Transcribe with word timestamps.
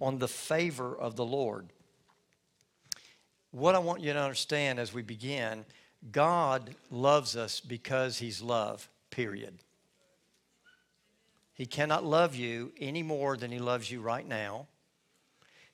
on 0.00 0.18
the 0.18 0.28
favor 0.28 0.96
of 0.96 1.16
the 1.16 1.24
Lord. 1.24 1.68
What 3.50 3.74
I 3.74 3.78
want 3.78 4.00
you 4.00 4.12
to 4.12 4.20
understand 4.20 4.78
as 4.78 4.92
we 4.92 5.02
begin 5.02 5.64
God 6.12 6.74
loves 6.90 7.36
us 7.36 7.60
because 7.60 8.18
He's 8.18 8.40
love, 8.40 8.88
period. 9.10 9.58
He 11.52 11.66
cannot 11.66 12.04
love 12.04 12.34
you 12.34 12.72
any 12.80 13.02
more 13.02 13.36
than 13.36 13.50
He 13.50 13.58
loves 13.58 13.90
you 13.90 14.00
right 14.00 14.26
now. 14.26 14.66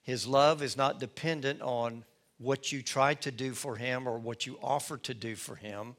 His 0.03 0.27
love 0.27 0.63
is 0.63 0.77
not 0.77 1.01
dependent 1.01 1.63
on 1.63 2.05
what 2.39 2.73
you 2.73 2.83
try 2.83 3.15
to 3.15 3.31
do 3.31 3.53
for 3.55 3.77
Him 3.77 4.09
or 4.09 4.19
what 4.19 4.47
you 4.47 4.59
offer 4.63 4.97
to 4.99 5.15
do 5.15 5.37
for 5.37 5.55
Him. 5.57 5.95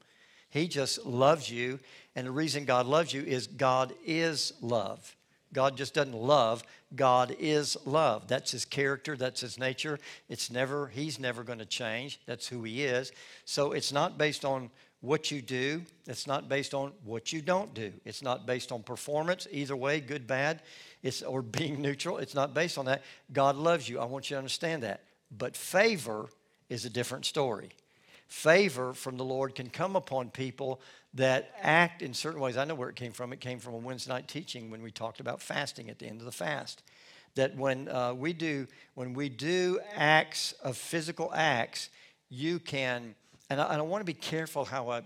He 0.49 0.67
just 0.67 1.05
loves 1.05 1.49
you. 1.49 1.79
And 2.15 2.27
the 2.27 2.31
reason 2.31 2.65
God 2.65 2.85
loves 2.85 3.13
you 3.13 3.21
is 3.21 3.47
God 3.47 3.93
is 4.05 4.53
love. 4.61 5.15
God 5.53 5.77
just 5.77 5.93
doesn't 5.93 6.15
love. 6.15 6.63
God 6.95 7.35
is 7.39 7.77
love. 7.85 8.27
That's 8.27 8.51
his 8.51 8.65
character, 8.65 9.15
that's 9.15 9.41
his 9.41 9.57
nature. 9.57 9.99
It's 10.29 10.51
never 10.51 10.87
he's 10.87 11.19
never 11.19 11.43
going 11.43 11.59
to 11.59 11.65
change. 11.65 12.19
That's 12.25 12.47
who 12.47 12.63
he 12.63 12.83
is. 12.83 13.11
So 13.45 13.71
it's 13.71 13.91
not 13.91 14.17
based 14.17 14.45
on 14.45 14.69
what 15.01 15.31
you 15.31 15.41
do. 15.41 15.83
It's 16.07 16.27
not 16.27 16.49
based 16.49 16.73
on 16.73 16.91
what 17.03 17.31
you 17.31 17.41
don't 17.41 17.73
do. 17.73 17.93
It's 18.03 18.21
not 18.21 18.45
based 18.45 18.71
on 18.71 18.83
performance 18.83 19.47
either 19.51 19.75
way, 19.75 19.99
good, 19.99 20.27
bad. 20.27 20.61
It's 21.03 21.21
or 21.21 21.41
being 21.59 21.81
neutral. 21.81 22.17
It's 22.17 22.35
not 22.35 22.53
based 22.53 22.77
on 22.77 22.85
that. 22.85 23.03
God 23.31 23.55
loves 23.55 23.87
you. 23.87 23.99
I 23.99 24.05
want 24.05 24.29
you 24.29 24.35
to 24.35 24.39
understand 24.39 24.83
that. 24.83 25.03
But 25.35 25.55
favor 25.55 26.29
is 26.69 26.85
a 26.85 26.89
different 26.89 27.25
story. 27.25 27.69
Favor 28.27 28.93
from 28.93 29.17
the 29.17 29.23
Lord 29.23 29.55
can 29.55 29.69
come 29.69 29.95
upon 29.95 30.29
people 30.29 30.81
that 31.17 31.51
act 31.61 32.01
in 32.01 32.13
certain 32.13 32.39
ways. 32.39 32.57
I 32.57 32.63
know 32.63 32.75
where 32.75 32.89
it 32.89 32.95
came 32.95 33.11
from. 33.11 33.33
It 33.33 33.39
came 33.39 33.59
from 33.59 33.73
a 33.73 33.77
Wednesday 33.77 34.11
night 34.11 34.27
teaching 34.27 34.69
when 34.69 34.81
we 34.81 34.91
talked 34.91 35.19
about 35.19 35.41
fasting 35.41 35.89
at 35.89 35.99
the 35.99 36.05
end 36.05 36.19
of 36.19 36.25
the 36.25 36.31
fast. 36.31 36.83
That 37.35 37.55
when 37.55 37.87
uh, 37.89 38.13
we 38.13 38.33
do 38.33 38.67
when 38.95 39.13
we 39.13 39.29
do 39.29 39.79
acts 39.95 40.53
of 40.63 40.77
physical 40.77 41.31
acts, 41.35 41.89
you 42.29 42.59
can, 42.59 43.15
and 43.49 43.59
I, 43.59 43.73
and 43.73 43.79
I 43.79 43.81
want 43.81 44.01
to 44.01 44.05
be 44.05 44.13
careful 44.13 44.65
how 44.65 44.89
I 44.89 45.01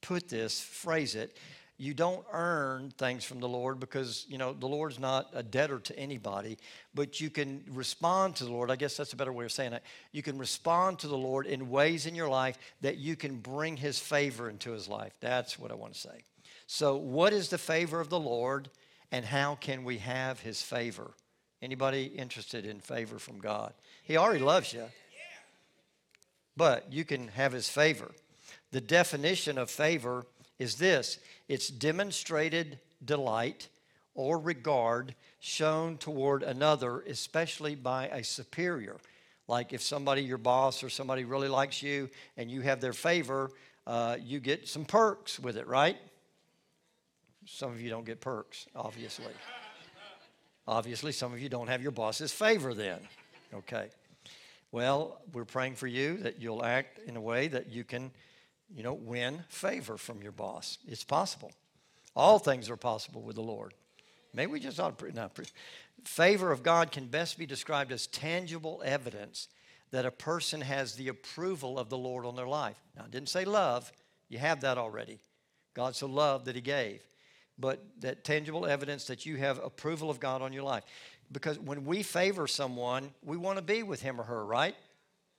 put 0.00 0.28
this, 0.28 0.60
phrase 0.60 1.14
it 1.14 1.36
you 1.80 1.94
don't 1.94 2.26
earn 2.30 2.92
things 2.98 3.24
from 3.24 3.40
the 3.40 3.48
Lord 3.48 3.80
because, 3.80 4.26
you 4.28 4.36
know, 4.36 4.52
the 4.52 4.66
Lord's 4.66 4.98
not 4.98 5.30
a 5.32 5.42
debtor 5.42 5.78
to 5.78 5.98
anybody, 5.98 6.58
but 6.94 7.22
you 7.22 7.30
can 7.30 7.64
respond 7.70 8.36
to 8.36 8.44
the 8.44 8.50
Lord. 8.50 8.70
I 8.70 8.76
guess 8.76 8.98
that's 8.98 9.14
a 9.14 9.16
better 9.16 9.32
way 9.32 9.46
of 9.46 9.52
saying 9.52 9.72
it. 9.72 9.82
You 10.12 10.22
can 10.22 10.36
respond 10.36 10.98
to 10.98 11.08
the 11.08 11.16
Lord 11.16 11.46
in 11.46 11.70
ways 11.70 12.04
in 12.04 12.14
your 12.14 12.28
life 12.28 12.58
that 12.82 12.98
you 12.98 13.16
can 13.16 13.36
bring 13.38 13.78
his 13.78 13.98
favor 13.98 14.50
into 14.50 14.72
his 14.72 14.88
life. 14.88 15.14
That's 15.20 15.58
what 15.58 15.70
I 15.70 15.74
want 15.74 15.94
to 15.94 15.98
say. 15.98 16.24
So, 16.66 16.96
what 16.96 17.32
is 17.32 17.48
the 17.48 17.56
favor 17.56 17.98
of 17.98 18.10
the 18.10 18.20
Lord 18.20 18.68
and 19.10 19.24
how 19.24 19.54
can 19.54 19.82
we 19.82 19.98
have 19.98 20.40
his 20.40 20.60
favor? 20.60 21.12
Anybody 21.62 22.04
interested 22.04 22.66
in 22.66 22.80
favor 22.80 23.18
from 23.18 23.38
God? 23.38 23.72
He 24.02 24.18
already 24.18 24.44
loves 24.44 24.74
you. 24.74 24.84
But 26.58 26.92
you 26.92 27.06
can 27.06 27.28
have 27.28 27.52
his 27.52 27.70
favor. 27.70 28.10
The 28.70 28.82
definition 28.82 29.56
of 29.56 29.70
favor 29.70 30.26
is 30.60 30.76
this 30.76 31.18
it's 31.48 31.66
demonstrated 31.66 32.78
delight 33.04 33.68
or 34.14 34.38
regard 34.38 35.14
shown 35.40 35.96
toward 35.96 36.42
another, 36.42 37.00
especially 37.00 37.74
by 37.74 38.06
a 38.08 38.22
superior. 38.22 38.98
Like 39.48 39.72
if 39.72 39.82
somebody, 39.82 40.22
your 40.22 40.38
boss 40.38 40.84
or 40.84 40.90
somebody 40.90 41.24
really 41.24 41.48
likes 41.48 41.82
you 41.82 42.08
and 42.36 42.48
you 42.48 42.60
have 42.60 42.80
their 42.80 42.92
favor, 42.92 43.50
uh, 43.86 44.16
you 44.22 44.38
get 44.38 44.68
some 44.68 44.84
perks 44.84 45.40
with 45.40 45.56
it, 45.56 45.66
right? 45.66 45.96
Some 47.46 47.70
of 47.70 47.80
you 47.80 47.90
don't 47.90 48.04
get 48.04 48.20
perks, 48.20 48.66
obviously. 48.76 49.32
obviously, 50.68 51.10
some 51.10 51.32
of 51.32 51.40
you 51.40 51.48
don't 51.48 51.68
have 51.68 51.82
your 51.82 51.90
boss's 51.90 52.30
favor 52.32 52.74
then. 52.74 53.00
Okay. 53.54 53.88
Well, 54.70 55.20
we're 55.32 55.46
praying 55.46 55.74
for 55.74 55.88
you 55.88 56.18
that 56.18 56.38
you'll 56.38 56.64
act 56.64 57.00
in 57.06 57.16
a 57.16 57.20
way 57.20 57.48
that 57.48 57.70
you 57.70 57.82
can 57.82 58.12
you 58.74 58.82
know, 58.82 58.94
win 58.94 59.44
favor 59.48 59.96
from 59.96 60.22
your 60.22 60.32
boss. 60.32 60.78
It's 60.86 61.04
possible. 61.04 61.52
All 62.14 62.38
things 62.38 62.70
are 62.70 62.76
possible 62.76 63.22
with 63.22 63.36
the 63.36 63.42
Lord. 63.42 63.74
Maybe 64.34 64.52
we 64.52 64.60
just 64.60 64.78
ought 64.78 64.98
to, 64.98 65.12
no, 65.12 65.30
favor 66.04 66.52
of 66.52 66.62
God 66.62 66.92
can 66.92 67.06
best 67.06 67.38
be 67.38 67.46
described 67.46 67.92
as 67.92 68.06
tangible 68.06 68.82
evidence 68.84 69.48
that 69.90 70.06
a 70.06 70.10
person 70.10 70.60
has 70.60 70.94
the 70.94 71.08
approval 71.08 71.78
of 71.78 71.88
the 71.88 71.98
Lord 71.98 72.24
on 72.24 72.36
their 72.36 72.46
life. 72.46 72.80
Now, 72.96 73.04
I 73.04 73.08
didn't 73.08 73.28
say 73.28 73.44
love, 73.44 73.90
you 74.28 74.38
have 74.38 74.60
that 74.60 74.78
already. 74.78 75.18
God 75.74 75.96
so 75.96 76.06
loved 76.06 76.46
that 76.46 76.54
He 76.54 76.60
gave. 76.60 77.02
But 77.58 77.84
that 78.00 78.24
tangible 78.24 78.66
evidence 78.66 79.04
that 79.06 79.26
you 79.26 79.36
have 79.36 79.58
approval 79.62 80.10
of 80.10 80.20
God 80.20 80.42
on 80.42 80.52
your 80.52 80.62
life. 80.62 80.84
Because 81.32 81.58
when 81.58 81.84
we 81.84 82.02
favor 82.02 82.46
someone, 82.46 83.10
we 83.24 83.36
want 83.36 83.58
to 83.58 83.62
be 83.62 83.82
with 83.82 84.02
him 84.02 84.20
or 84.20 84.24
her, 84.24 84.44
right? 84.44 84.74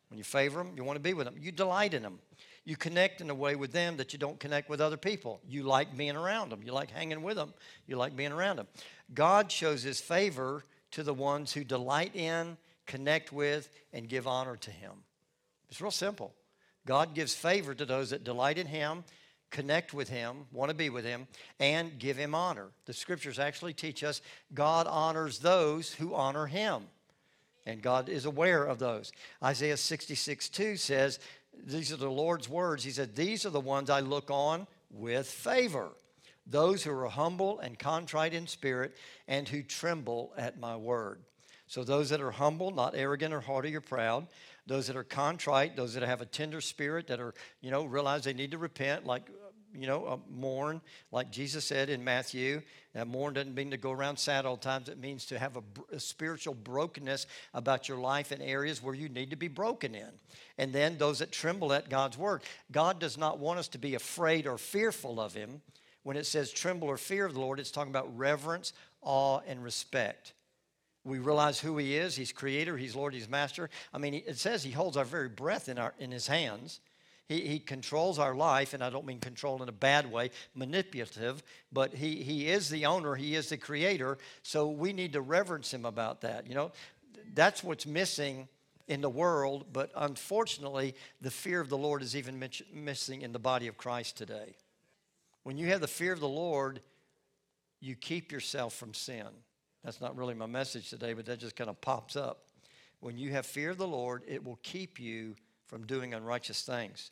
When 0.09 0.17
you 0.17 0.23
favor 0.23 0.59
them, 0.59 0.73
you 0.75 0.83
want 0.83 0.97
to 0.97 1.01
be 1.01 1.13
with 1.13 1.25
them. 1.25 1.35
You 1.39 1.51
delight 1.51 1.93
in 1.93 2.03
them. 2.03 2.19
You 2.63 2.75
connect 2.75 3.21
in 3.21 3.29
a 3.29 3.35
way 3.35 3.55
with 3.55 3.71
them 3.71 3.97
that 3.97 4.13
you 4.13 4.19
don't 4.19 4.39
connect 4.39 4.69
with 4.69 4.81
other 4.81 4.97
people. 4.97 5.41
You 5.47 5.63
like 5.63 5.97
being 5.97 6.15
around 6.15 6.51
them. 6.51 6.61
You 6.63 6.73
like 6.73 6.91
hanging 6.91 7.23
with 7.23 7.35
them. 7.35 7.53
You 7.87 7.95
like 7.95 8.15
being 8.15 8.31
around 8.31 8.57
them. 8.57 8.67
God 9.13 9.51
shows 9.51 9.81
his 9.81 9.99
favor 9.99 10.63
to 10.91 11.03
the 11.03 11.13
ones 11.13 11.53
who 11.53 11.63
delight 11.63 12.15
in, 12.15 12.57
connect 12.85 13.33
with, 13.33 13.69
and 13.93 14.07
give 14.07 14.27
honor 14.27 14.57
to 14.57 14.71
him. 14.71 14.91
It's 15.69 15.81
real 15.81 15.91
simple. 15.91 16.33
God 16.85 17.15
gives 17.15 17.33
favor 17.33 17.73
to 17.73 17.85
those 17.85 18.11
that 18.11 18.23
delight 18.23 18.57
in 18.57 18.67
him, 18.67 19.03
connect 19.49 19.93
with 19.93 20.09
him, 20.09 20.45
want 20.51 20.69
to 20.69 20.75
be 20.75 20.89
with 20.89 21.05
him, 21.05 21.27
and 21.59 21.97
give 21.97 22.17
him 22.17 22.35
honor. 22.35 22.67
The 22.85 22.93
scriptures 22.93 23.39
actually 23.39 23.73
teach 23.73 24.03
us 24.03 24.21
God 24.53 24.87
honors 24.87 25.39
those 25.39 25.93
who 25.93 26.13
honor 26.13 26.47
him. 26.47 26.83
And 27.65 27.81
God 27.81 28.09
is 28.09 28.25
aware 28.25 28.63
of 28.63 28.79
those. 28.79 29.11
Isaiah 29.43 29.77
66 29.77 30.49
2 30.49 30.77
says, 30.77 31.19
these 31.65 31.91
are 31.91 31.97
the 31.97 32.09
Lord's 32.09 32.49
words. 32.49 32.83
He 32.83 32.91
said, 32.91 33.15
These 33.15 33.45
are 33.45 33.49
the 33.49 33.59
ones 33.59 33.89
I 33.89 33.99
look 33.99 34.29
on 34.29 34.67
with 34.89 35.27
favor. 35.27 35.89
Those 36.47 36.83
who 36.83 36.91
are 36.91 37.07
humble 37.07 37.59
and 37.59 37.77
contrite 37.77 38.33
in 38.33 38.47
spirit 38.47 38.95
and 39.27 39.47
who 39.47 39.63
tremble 39.63 40.33
at 40.37 40.59
my 40.59 40.75
word. 40.75 41.21
So, 41.67 41.83
those 41.83 42.09
that 42.09 42.19
are 42.19 42.31
humble, 42.31 42.71
not 42.71 42.95
arrogant 42.95 43.33
or 43.33 43.39
haughty 43.39 43.73
or 43.75 43.81
proud, 43.81 44.27
those 44.67 44.87
that 44.87 44.95
are 44.95 45.03
contrite, 45.03 45.75
those 45.75 45.93
that 45.93 46.03
have 46.03 46.21
a 46.21 46.25
tender 46.25 46.59
spirit, 46.59 47.07
that 47.07 47.19
are, 47.19 47.33
you 47.61 47.71
know, 47.71 47.85
realize 47.85 48.25
they 48.25 48.33
need 48.33 48.51
to 48.51 48.57
repent, 48.57 49.05
like 49.05 49.23
you 49.73 49.87
know, 49.87 50.21
mourn, 50.29 50.81
like 51.11 51.31
Jesus 51.31 51.65
said 51.65 51.89
in 51.89 52.03
Matthew. 52.03 52.61
Mourn 53.07 53.33
doesn't 53.33 53.55
mean 53.55 53.71
to 53.71 53.77
go 53.77 53.91
around 53.91 54.17
sad 54.17 54.45
all 54.45 54.57
times. 54.57 54.89
It 54.89 54.99
means 54.99 55.25
to 55.27 55.39
have 55.39 55.55
a, 55.55 55.63
a, 55.93 55.99
spiritual 55.99 56.53
brokenness 56.53 57.25
about 57.53 57.87
your 57.87 57.97
life 57.97 58.31
in 58.31 58.41
areas 58.41 58.83
where 58.83 58.93
you 58.93 59.07
need 59.07 59.29
to 59.29 59.37
be 59.37 59.47
broken 59.47 59.95
in. 59.95 60.09
And 60.57 60.73
then 60.73 60.97
those 60.97 61.19
that 61.19 61.31
tremble 61.31 61.71
at 61.71 61.89
God's 61.89 62.17
word. 62.17 62.41
God 62.71 62.99
does 62.99 63.17
not 63.17 63.39
want 63.39 63.59
us 63.59 63.69
to 63.69 63.77
be 63.77 63.95
afraid 63.95 64.45
or 64.45 64.57
fearful 64.57 65.21
of 65.21 65.33
Him. 65.33 65.61
When 66.03 66.17
it 66.17 66.25
says 66.25 66.51
tremble 66.51 66.89
or 66.89 66.97
fear 66.97 67.25
of 67.25 67.33
the 67.33 67.39
Lord, 67.39 67.59
it's 67.59 67.71
talking 67.71 67.91
about 67.91 68.17
reverence, 68.17 68.73
awe, 69.01 69.39
and 69.47 69.63
respect. 69.63 70.33
We 71.05 71.19
realize 71.19 71.59
who 71.59 71.77
He 71.77 71.95
is. 71.95 72.15
He's 72.15 72.31
Creator. 72.31 72.75
He's 72.77 72.95
Lord. 72.95 73.13
He's 73.13 73.29
Master. 73.29 73.69
I 73.93 73.99
mean, 73.99 74.15
it 74.15 74.37
says 74.37 74.63
He 74.63 74.71
holds 74.71 74.97
our 74.97 75.05
very 75.05 75.29
breath 75.29 75.69
in, 75.69 75.77
our, 75.77 75.93
in 75.97 76.11
His 76.11 76.27
hands. 76.27 76.81
He, 77.31 77.47
he 77.47 77.59
controls 77.59 78.19
our 78.19 78.35
life, 78.35 78.73
and 78.73 78.83
I 78.83 78.89
don't 78.89 79.05
mean 79.05 79.21
control 79.21 79.63
in 79.63 79.69
a 79.69 79.71
bad 79.71 80.11
way, 80.11 80.31
manipulative, 80.53 81.41
but 81.71 81.93
he, 81.93 82.23
he 82.23 82.49
is 82.49 82.67
the 82.67 82.85
owner, 82.85 83.15
he 83.15 83.35
is 83.35 83.47
the 83.47 83.55
creator, 83.55 84.17
so 84.43 84.67
we 84.67 84.91
need 84.91 85.13
to 85.13 85.21
reverence 85.21 85.73
him 85.73 85.85
about 85.85 86.19
that. 86.21 86.45
You 86.45 86.55
know, 86.55 86.73
that's 87.33 87.63
what's 87.63 87.85
missing 87.85 88.49
in 88.89 88.99
the 88.99 89.09
world, 89.09 89.67
but 89.71 89.91
unfortunately, 89.95 90.93
the 91.21 91.31
fear 91.31 91.61
of 91.61 91.69
the 91.69 91.77
Lord 91.77 92.01
is 92.01 92.17
even 92.17 92.43
missing 92.73 93.21
in 93.21 93.31
the 93.31 93.39
body 93.39 93.67
of 93.67 93.77
Christ 93.77 94.17
today. 94.17 94.57
When 95.43 95.57
you 95.57 95.67
have 95.67 95.79
the 95.79 95.87
fear 95.87 96.11
of 96.11 96.19
the 96.19 96.27
Lord, 96.27 96.81
you 97.79 97.95
keep 97.95 98.33
yourself 98.33 98.73
from 98.73 98.93
sin. 98.93 99.27
That's 99.85 100.01
not 100.01 100.17
really 100.17 100.33
my 100.33 100.47
message 100.47 100.89
today, 100.89 101.13
but 101.13 101.25
that 101.27 101.39
just 101.39 101.55
kind 101.55 101.69
of 101.69 101.79
pops 101.79 102.17
up. 102.17 102.43
When 102.99 103.17
you 103.17 103.31
have 103.31 103.45
fear 103.45 103.69
of 103.69 103.77
the 103.77 103.87
Lord, 103.87 104.23
it 104.27 104.43
will 104.43 104.59
keep 104.63 104.99
you 104.99 105.37
from 105.65 105.85
doing 105.85 106.13
unrighteous 106.13 106.63
things 106.63 107.11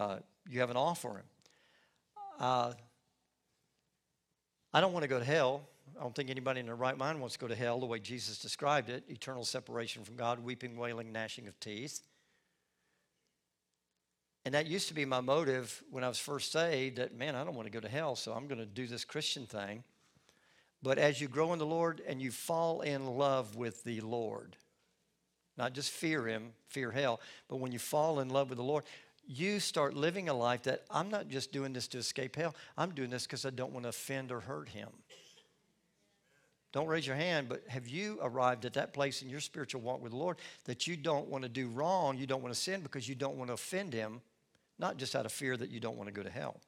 uh, 0.00 0.16
you 0.48 0.60
have 0.60 0.70
an 0.70 0.78
offering. 0.78 1.24
Uh, 2.38 2.72
I 4.72 4.80
don't 4.80 4.94
want 4.94 5.02
to 5.02 5.08
go 5.08 5.18
to 5.18 5.24
hell. 5.24 5.60
I 5.98 6.02
don't 6.02 6.14
think 6.14 6.30
anybody 6.30 6.60
in 6.60 6.66
their 6.66 6.74
right 6.74 6.96
mind 6.96 7.20
wants 7.20 7.34
to 7.34 7.38
go 7.38 7.48
to 7.48 7.54
hell 7.54 7.78
the 7.78 7.86
way 7.86 7.98
Jesus 7.98 8.38
described 8.38 8.88
it 8.88 9.04
eternal 9.08 9.44
separation 9.44 10.02
from 10.02 10.16
God, 10.16 10.40
weeping, 10.40 10.78
wailing, 10.78 11.12
gnashing 11.12 11.48
of 11.48 11.60
teeth. 11.60 12.00
And 14.46 14.54
that 14.54 14.66
used 14.66 14.88
to 14.88 14.94
be 14.94 15.04
my 15.04 15.20
motive 15.20 15.82
when 15.90 16.02
I 16.02 16.08
was 16.08 16.18
first 16.18 16.50
saved 16.50 16.96
that, 16.96 17.14
man, 17.14 17.34
I 17.34 17.44
don't 17.44 17.54
want 17.54 17.66
to 17.66 17.72
go 17.72 17.80
to 17.80 17.88
hell, 17.88 18.16
so 18.16 18.32
I'm 18.32 18.46
going 18.46 18.58
to 18.58 18.66
do 18.66 18.86
this 18.86 19.04
Christian 19.04 19.44
thing. 19.44 19.84
But 20.82 20.96
as 20.96 21.20
you 21.20 21.28
grow 21.28 21.52
in 21.52 21.58
the 21.58 21.66
Lord 21.66 22.00
and 22.06 22.22
you 22.22 22.30
fall 22.30 22.80
in 22.80 23.04
love 23.06 23.54
with 23.54 23.84
the 23.84 24.00
Lord, 24.00 24.56
not 25.58 25.74
just 25.74 25.90
fear 25.90 26.26
Him, 26.26 26.52
fear 26.68 26.90
hell, 26.90 27.20
but 27.48 27.56
when 27.56 27.70
you 27.70 27.78
fall 27.78 28.20
in 28.20 28.30
love 28.30 28.48
with 28.48 28.56
the 28.56 28.64
Lord, 28.64 28.84
you 29.30 29.60
start 29.60 29.94
living 29.94 30.28
a 30.28 30.34
life 30.34 30.64
that 30.64 30.82
I'm 30.90 31.08
not 31.08 31.28
just 31.28 31.52
doing 31.52 31.72
this 31.72 31.86
to 31.88 31.98
escape 31.98 32.34
hell, 32.34 32.54
I'm 32.76 32.90
doing 32.90 33.10
this 33.10 33.24
because 33.24 33.46
I 33.46 33.50
don't 33.50 33.72
want 33.72 33.84
to 33.84 33.90
offend 33.90 34.32
or 34.32 34.40
hurt 34.40 34.68
him. 34.68 34.88
Don't 36.72 36.86
raise 36.86 37.06
your 37.06 37.16
hand, 37.16 37.48
but 37.48 37.62
have 37.68 37.88
you 37.88 38.18
arrived 38.22 38.64
at 38.64 38.74
that 38.74 38.92
place 38.92 39.22
in 39.22 39.28
your 39.28 39.40
spiritual 39.40 39.80
walk 39.80 40.02
with 40.02 40.12
the 40.12 40.18
Lord 40.18 40.36
that 40.64 40.86
you 40.86 40.96
don't 40.96 41.28
want 41.28 41.42
to 41.42 41.48
do 41.48 41.68
wrong, 41.68 42.16
you 42.16 42.26
don't 42.26 42.42
want 42.42 42.54
to 42.54 42.60
sin 42.60 42.80
because 42.80 43.08
you 43.08 43.14
don't 43.14 43.36
want 43.36 43.48
to 43.48 43.54
offend 43.54 43.92
Him, 43.92 44.20
not 44.78 44.96
just 44.96 45.16
out 45.16 45.26
of 45.26 45.32
fear 45.32 45.56
that 45.56 45.70
you 45.70 45.80
don't 45.80 45.96
want 45.96 46.08
to 46.08 46.12
go 46.12 46.22
to 46.22 46.30
hell? 46.30 46.60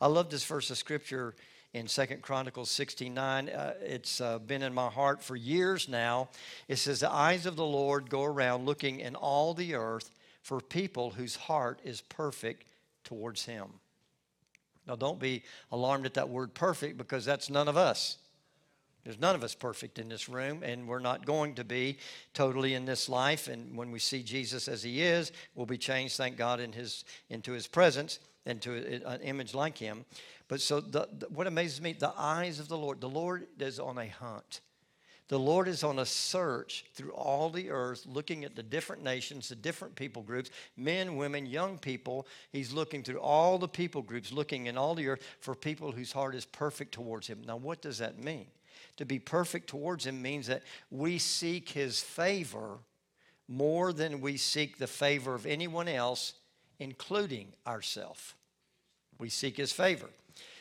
I 0.00 0.06
love 0.08 0.30
this 0.30 0.44
verse 0.44 0.70
of 0.70 0.78
scripture 0.78 1.34
in 1.72 1.86
Second 1.86 2.22
Chronicles 2.22 2.70
69. 2.70 3.48
Uh, 3.48 3.74
it's 3.80 4.20
uh, 4.20 4.38
been 4.38 4.62
in 4.62 4.74
my 4.74 4.88
heart 4.88 5.22
for 5.22 5.36
years 5.36 5.88
now. 5.88 6.30
It 6.68 6.76
says, 6.76 7.00
The 7.00 7.12
eyes 7.12 7.46
of 7.46 7.56
the 7.56 7.64
Lord 7.64 8.10
go 8.10 8.24
around 8.24 8.64
looking 8.64 9.00
in 9.00 9.14
all 9.14 9.54
the 9.54 9.74
earth 9.74 10.10
for 10.42 10.60
people 10.60 11.10
whose 11.10 11.36
heart 11.36 11.80
is 11.84 12.00
perfect 12.00 12.66
towards 13.04 13.44
Him. 13.44 13.66
Now, 14.86 14.96
don't 14.96 15.20
be 15.20 15.42
alarmed 15.70 16.06
at 16.06 16.14
that 16.14 16.28
word 16.28 16.54
perfect 16.54 16.96
because 16.96 17.24
that's 17.24 17.50
none 17.50 17.68
of 17.68 17.76
us. 17.76 18.18
There's 19.04 19.20
none 19.20 19.34
of 19.34 19.42
us 19.42 19.54
perfect 19.54 19.98
in 19.98 20.08
this 20.08 20.28
room, 20.28 20.62
and 20.62 20.86
we're 20.86 20.98
not 20.98 21.24
going 21.24 21.54
to 21.54 21.64
be 21.64 21.98
totally 22.34 22.74
in 22.74 22.84
this 22.84 23.08
life. 23.08 23.48
And 23.48 23.76
when 23.76 23.90
we 23.90 23.98
see 23.98 24.22
Jesus 24.22 24.68
as 24.68 24.82
He 24.82 25.02
is, 25.02 25.32
we'll 25.54 25.66
be 25.66 25.78
changed, 25.78 26.16
thank 26.16 26.36
God, 26.36 26.60
in 26.60 26.72
his, 26.72 27.04
into 27.30 27.52
His 27.52 27.66
presence, 27.66 28.18
into 28.44 28.74
an 29.06 29.20
image 29.22 29.54
like 29.54 29.78
Him. 29.78 30.04
But 30.48 30.60
so, 30.60 30.80
the, 30.80 31.08
the, 31.18 31.26
what 31.28 31.46
amazes 31.46 31.80
me, 31.80 31.92
the 31.92 32.12
eyes 32.16 32.58
of 32.58 32.68
the 32.68 32.76
Lord, 32.76 33.00
the 33.00 33.08
Lord 33.08 33.46
is 33.58 33.78
on 33.78 33.96
a 33.96 34.08
hunt. 34.08 34.60
The 35.30 35.38
Lord 35.38 35.68
is 35.68 35.84
on 35.84 36.00
a 36.00 36.06
search 36.06 36.84
through 36.92 37.12
all 37.12 37.50
the 37.50 37.70
earth, 37.70 38.04
looking 38.04 38.44
at 38.44 38.56
the 38.56 38.64
different 38.64 39.04
nations, 39.04 39.48
the 39.48 39.54
different 39.54 39.94
people 39.94 40.22
groups, 40.22 40.50
men, 40.76 41.14
women, 41.14 41.46
young 41.46 41.78
people. 41.78 42.26
He's 42.50 42.72
looking 42.72 43.04
through 43.04 43.20
all 43.20 43.56
the 43.56 43.68
people 43.68 44.02
groups, 44.02 44.32
looking 44.32 44.66
in 44.66 44.76
all 44.76 44.96
the 44.96 45.06
earth 45.06 45.22
for 45.38 45.54
people 45.54 45.92
whose 45.92 46.10
heart 46.10 46.34
is 46.34 46.44
perfect 46.44 46.90
towards 46.90 47.28
Him. 47.28 47.42
Now, 47.46 47.56
what 47.56 47.80
does 47.80 47.98
that 47.98 48.18
mean? 48.18 48.48
To 48.96 49.04
be 49.04 49.20
perfect 49.20 49.68
towards 49.68 50.04
Him 50.04 50.20
means 50.20 50.48
that 50.48 50.64
we 50.90 51.18
seek 51.18 51.68
His 51.68 52.00
favor 52.00 52.78
more 53.46 53.92
than 53.92 54.20
we 54.20 54.36
seek 54.36 54.78
the 54.78 54.88
favor 54.88 55.36
of 55.36 55.46
anyone 55.46 55.86
else, 55.86 56.32
including 56.80 57.52
ourselves. 57.68 58.34
We 59.20 59.28
seek 59.28 59.58
His 59.58 59.70
favor. 59.70 60.10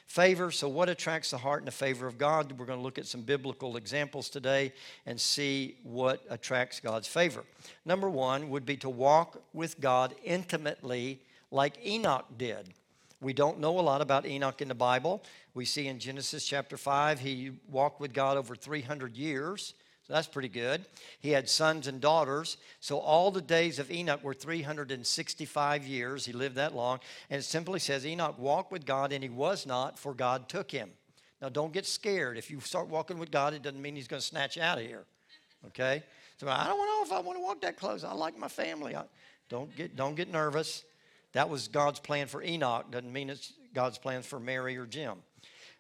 Favor, 0.10 0.50
so 0.50 0.68
what 0.68 0.90
attracts 0.90 1.30
the 1.30 1.38
heart 1.38 1.62
and 1.62 1.68
the 1.68 1.72
favor 1.72 2.08
of 2.08 2.18
God? 2.18 2.52
We're 2.58 2.66
going 2.66 2.80
to 2.80 2.84
look 2.84 2.98
at 2.98 3.06
some 3.06 3.22
biblical 3.22 3.78
examples 3.78 4.28
today 4.28 4.74
and 5.06 5.22
see 5.22 5.78
what 5.84 6.26
attracts 6.32 6.80
God's 6.80 7.08
favor. 7.08 7.44
Number 7.86 8.10
one 8.10 8.50
would 8.50 8.66
be 8.66 8.76
to 8.78 8.90
walk 8.90 9.40
with 9.54 9.80
God 9.80 10.16
intimately 10.24 11.22
like 11.52 11.78
Enoch 11.86 12.26
did. 12.40 12.74
We 13.22 13.34
don't 13.34 13.60
know 13.60 13.80
a 13.80 13.82
lot 13.82 14.02
about 14.02 14.26
Enoch 14.26 14.64
in 14.64 14.68
the 14.68 14.74
Bible. 14.74 15.22
We 15.54 15.64
see 15.64 15.86
in 15.88 16.00
Genesis 16.00 16.44
chapter 16.44 16.76
5, 16.76 17.20
he 17.20 17.52
walked 17.70 18.02
with 18.02 18.12
God 18.12 18.36
over 18.36 18.56
300 18.56 19.16
years. 19.16 19.76
So 20.10 20.16
that's 20.16 20.28
pretty 20.28 20.50
good. 20.50 20.86
He 21.20 21.30
had 21.30 21.48
sons 21.48 21.86
and 21.86 22.02
daughters. 22.02 22.58
So 22.80 22.98
all 22.98 23.30
the 23.30 23.44
days 23.44 23.78
of 23.78 23.92
Enoch 23.92 24.24
were 24.24 24.34
365 24.34 25.86
years. 25.86 26.26
He 26.26 26.34
lived 26.34 26.56
that 26.56 26.74
long. 26.74 27.00
And 27.30 27.40
it 27.40 27.44
simply 27.44 27.78
says 27.78 28.08
Enoch 28.08 28.40
walked 28.40 28.72
with 28.72 28.88
God 28.88 29.14
and 29.14 29.24
he 29.24 29.30
was 29.30 29.68
not, 29.68 30.00
for 30.00 30.16
God 30.16 30.50
took 30.50 30.72
him. 30.72 30.90
Now 31.44 31.50
don't 31.50 31.72
get 31.72 31.86
scared. 31.86 32.40
If 32.40 32.50
you 32.50 32.60
start 32.60 32.88
walking 32.88 33.20
with 33.20 33.30
God, 33.30 33.54
it 33.54 33.62
doesn't 33.62 33.80
mean 33.80 33.96
he's 33.96 34.08
going 34.08 34.20
to 34.20 34.26
snatch 34.26 34.56
you 34.56 34.64
out 34.64 34.80
of 34.80 34.84
here. 34.84 35.06
Okay? 35.68 36.02
So 36.38 36.48
I 36.48 36.66
don't 36.66 36.80
know 36.80 37.04
if 37.06 37.12
I 37.12 37.24
want 37.24 37.38
to 37.38 37.44
walk 37.44 37.62
that 37.62 37.78
close. 37.78 38.04
I 38.04 38.14
like 38.14 38.36
my 38.36 38.48
family. 38.48 38.96
I, 38.96 39.04
don't 39.48 39.76
get 39.76 39.96
don't 39.96 40.16
get 40.16 40.32
nervous. 40.32 40.86
That 41.34 41.50
was 41.50 41.68
God's 41.68 42.00
plan 42.00 42.26
for 42.26 42.42
Enoch. 42.42 42.90
Doesn't 42.90 43.14
mean 43.14 43.30
it's 43.30 43.54
God's 43.76 44.00
plan 44.00 44.24
for 44.24 44.40
Mary 44.40 44.76
or 44.76 44.88
Jim. 44.88 45.18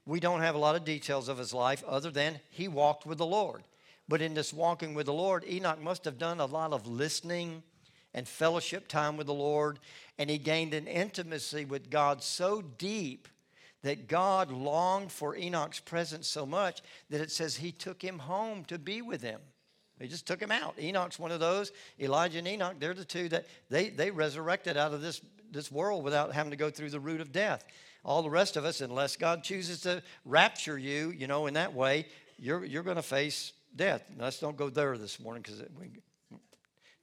We 0.05 0.19
don't 0.19 0.41
have 0.41 0.53
a 0.53 0.59
lot 0.59 0.75
of 0.75 0.85
details 0.85 1.29
of 1.29 1.39
his 1.39 1.51
life 1.51 1.83
other 1.87 2.11
than 2.11 2.39
he 2.51 2.67
walked 2.67 3.07
with 3.07 3.17
the 3.17 3.25
Lord. 3.25 3.63
But 4.09 4.23
in 4.23 4.33
this 4.33 4.51
walking 4.51 4.95
with 4.95 5.05
the 5.05 5.13
Lord, 5.13 5.45
Enoch 5.47 5.79
must 5.79 6.03
have 6.05 6.17
done 6.17 6.39
a 6.39 6.45
lot 6.47 6.73
of 6.73 6.87
listening 6.87 7.61
and 8.15 8.27
fellowship 8.27 8.87
time 8.87 9.17
with 9.17 9.27
the 9.27 9.35
Lord. 9.35 9.77
And 10.17 10.31
he 10.31 10.39
gained 10.39 10.73
an 10.73 10.87
intimacy 10.87 11.63
with 11.63 11.91
God 11.91 12.23
so 12.23 12.63
deep 12.63 13.27
that 13.83 14.07
God 14.07 14.51
longed 14.51 15.11
for 15.11 15.37
Enoch's 15.37 15.79
presence 15.79 16.27
so 16.27 16.43
much 16.43 16.81
that 17.11 17.21
it 17.21 17.31
says 17.31 17.55
he 17.55 17.71
took 17.71 18.03
him 18.03 18.17
home 18.17 18.65
to 18.65 18.79
be 18.79 19.03
with 19.03 19.21
him. 19.21 19.39
He 19.99 20.07
just 20.07 20.25
took 20.25 20.41
him 20.41 20.51
out. 20.51 20.73
Enoch's 20.79 21.19
one 21.19 21.31
of 21.31 21.39
those. 21.39 21.71
Elijah 21.99 22.39
and 22.39 22.47
Enoch, 22.47 22.77
they're 22.79 22.95
the 22.95 23.05
two 23.05 23.29
that 23.29 23.45
they, 23.69 23.89
they 23.89 24.09
resurrected 24.09 24.75
out 24.75 24.91
of 24.91 25.01
this, 25.01 25.21
this 25.51 25.71
world 25.71 26.03
without 26.03 26.33
having 26.33 26.49
to 26.49 26.57
go 26.57 26.71
through 26.71 26.89
the 26.89 26.99
root 26.99 27.21
of 27.21 27.31
death. 27.31 27.63
All 28.03 28.23
the 28.23 28.29
rest 28.29 28.57
of 28.57 28.65
us, 28.65 28.81
unless 28.81 29.17
God 29.17 29.43
chooses 29.43 29.81
to 29.81 30.01
rapture 30.25 30.79
you, 30.79 31.11
you 31.11 31.27
know, 31.27 31.45
in 31.45 31.53
that 31.53 31.75
way, 31.75 32.07
you're, 32.39 32.65
you're 32.65 32.83
going 32.83 32.95
to 32.95 33.03
face 33.03 33.53
death. 33.75 34.03
Let's 34.17 34.39
don't 34.39 34.57
go 34.57 34.69
there 34.69 34.97
this 34.97 35.19
morning 35.19 35.43
because 35.43 35.61
we 35.79 35.91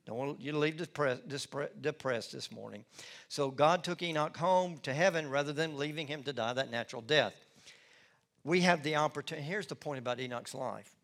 don't 0.06 0.16
want 0.16 0.40
you 0.40 0.52
to 0.52 0.58
leave 0.58 0.76
depressed, 0.76 1.22
depressed 1.80 2.32
this 2.32 2.52
morning. 2.52 2.84
So 3.28 3.50
God 3.50 3.82
took 3.82 4.02
Enoch 4.02 4.36
home 4.36 4.78
to 4.82 4.94
heaven 4.94 5.28
rather 5.28 5.52
than 5.52 5.76
leaving 5.76 6.06
him 6.06 6.22
to 6.22 6.32
die 6.32 6.52
that 6.52 6.70
natural 6.70 7.02
death. 7.02 7.34
We 8.44 8.60
have 8.60 8.82
the 8.82 8.96
opportunity. 8.96 9.46
Here's 9.46 9.66
the 9.66 9.74
point 9.74 9.98
about 9.98 10.20
Enoch's 10.20 10.54
life. 10.54 10.94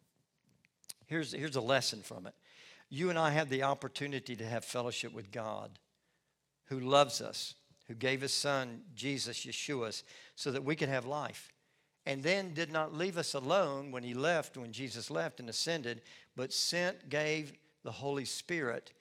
Here's, 1.06 1.32
here's 1.32 1.56
a 1.56 1.60
lesson 1.60 2.02
from 2.02 2.26
it. 2.26 2.34
You 2.88 3.10
and 3.10 3.18
I 3.18 3.30
have 3.30 3.48
the 3.48 3.64
opportunity 3.64 4.36
to 4.36 4.46
have 4.46 4.64
fellowship 4.64 5.12
with 5.12 5.32
God 5.32 5.78
who 6.66 6.78
loves 6.78 7.20
us, 7.20 7.54
who 7.88 7.94
gave 7.94 8.20
his 8.20 8.32
son, 8.32 8.82
Jesus, 8.94 9.44
Yeshua, 9.44 10.02
so 10.36 10.50
that 10.52 10.64
we 10.64 10.76
could 10.76 10.88
have 10.88 11.04
life 11.04 11.51
and 12.06 12.22
then 12.22 12.54
did 12.54 12.72
not 12.72 12.94
leave 12.94 13.16
us 13.16 13.34
alone 13.34 13.90
when 13.90 14.02
he 14.02 14.14
left, 14.14 14.56
when 14.56 14.72
Jesus 14.72 15.10
left 15.10 15.40
and 15.40 15.48
ascended, 15.48 16.02
but 16.36 16.52
sent, 16.52 17.08
gave 17.08 17.52
the 17.84 17.92
Holy 17.92 18.24
Spirit 18.24 18.92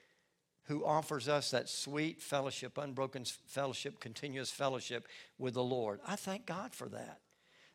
who 0.64 0.84
offers 0.84 1.28
us 1.28 1.50
that 1.50 1.68
sweet 1.68 2.22
fellowship, 2.22 2.78
unbroken 2.78 3.24
fellowship, 3.46 3.98
continuous 3.98 4.50
fellowship 4.50 5.08
with 5.38 5.54
the 5.54 5.62
Lord. 5.62 6.00
I 6.06 6.16
thank 6.16 6.46
God 6.46 6.74
for 6.74 6.88
that. 6.90 7.18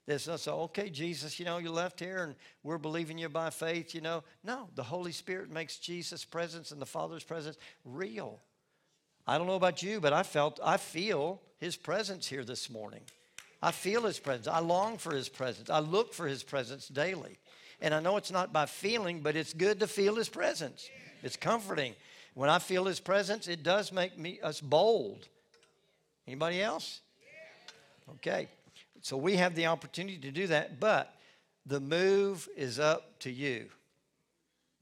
This, 0.06 0.24
say, 0.24 0.51
okay, 0.51 0.89
Jesus, 0.89 1.38
you 1.38 1.44
know, 1.44 1.57
you 1.57 1.69
left 1.69 2.00
here 2.00 2.23
and 2.23 2.35
we're 2.63 2.77
believing 2.77 3.18
you 3.18 3.27
by 3.27 3.50
faith, 3.50 3.94
you 3.94 4.00
know. 4.00 4.23
No, 4.41 4.69
the 4.75 4.83
Holy 4.83 5.12
Spirit 5.12 5.51
makes 5.51 5.77
Jesus' 5.77 6.23
presence 6.23 6.71
and 6.71 6.81
the 6.81 6.85
Father's 6.85 7.25
presence 7.25 7.57
real. 7.83 8.39
I 9.27 9.38
don't 9.38 9.47
know 9.47 9.56
about 9.56 9.83
you, 9.83 10.00
but 10.00 10.13
I 10.13 10.23
felt, 10.23 10.62
I 10.63 10.77
feel 10.77 11.41
his 11.57 11.75
presence 11.75 12.25
here 12.25 12.45
this 12.45 12.69
morning. 12.69 13.01
I 13.62 13.71
feel 13.71 14.04
His 14.04 14.19
presence. 14.19 14.48
I 14.48 14.59
long 14.59 14.98
for 14.98 15.13
His 15.13 15.30
presence. 15.30 15.69
I 15.69 15.80
look 15.80 16.13
for 16.13 16.27
His 16.27 16.44
presence 16.44 16.88
daily. 16.88 17.38
And 17.81 17.94
I 17.94 18.00
know 18.00 18.18
it's 18.18 18.31
not 18.31 18.51
by 18.51 18.65
feeling, 18.65 19.21
but 19.21 19.36
it's 19.36 19.54
good 19.54 19.80
to 19.80 19.88
feel 19.88 20.15
His 20.15 20.30
presence. 20.30 20.89
It's 21.24 21.36
comforting. 21.36 21.94
When 22.33 22.49
I 22.49 22.59
feel 22.59 22.85
His 22.85 22.99
presence, 22.99 23.47
it 23.47 23.64
does 23.64 23.92
make 23.92 24.18
me 24.18 24.40
us 24.42 24.61
bold. 24.61 25.28
Anybody 26.28 26.61
else? 26.61 27.02
Okay. 28.16 28.47
So 29.02 29.18
we 29.18 29.35
have 29.37 29.56
the 29.56 29.68
opportunity 29.68 30.18
to 30.18 30.31
do 30.31 30.47
that, 30.47 30.80
but 30.80 31.14
the 31.66 31.80
move 31.80 32.47
is 32.56 32.80
up 32.80 33.19
to 33.19 33.31
you. 33.31 33.68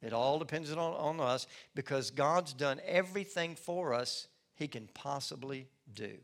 It 0.01 0.13
all 0.13 0.37
depends 0.39 0.71
on, 0.71 0.77
on 0.77 1.19
us 1.19 1.47
because 1.73 2.11
God's 2.11 2.53
done 2.53 2.79
everything 2.85 3.55
for 3.55 3.93
us 3.93 4.27
He 4.55 4.67
can 4.67 4.87
possibly 4.93 5.67
do. 5.93 6.17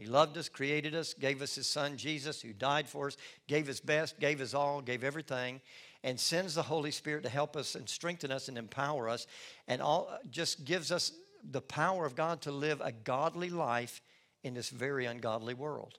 He 0.00 0.06
loved 0.06 0.38
us, 0.38 0.48
created 0.48 0.94
us, 0.94 1.12
gave 1.12 1.42
us 1.42 1.56
His 1.56 1.66
Son 1.66 1.98
Jesus, 1.98 2.40
who 2.40 2.54
died 2.54 2.88
for 2.88 3.08
us, 3.08 3.18
gave 3.46 3.66
His 3.66 3.80
best, 3.80 4.18
gave 4.18 4.38
His 4.38 4.54
all, 4.54 4.80
gave 4.80 5.04
everything, 5.04 5.60
and 6.02 6.18
sends 6.18 6.54
the 6.54 6.62
Holy 6.62 6.90
Spirit 6.90 7.22
to 7.24 7.28
help 7.28 7.54
us 7.54 7.74
and 7.74 7.86
strengthen 7.86 8.32
us 8.32 8.48
and 8.48 8.56
empower 8.56 9.10
us, 9.10 9.26
and 9.68 9.82
all 9.82 10.10
just 10.30 10.64
gives 10.64 10.90
us 10.90 11.12
the 11.50 11.60
power 11.60 12.06
of 12.06 12.16
God 12.16 12.40
to 12.42 12.50
live 12.50 12.80
a 12.80 12.92
godly 12.92 13.50
life 13.50 14.00
in 14.42 14.54
this 14.54 14.70
very 14.70 15.04
ungodly 15.04 15.52
world. 15.52 15.98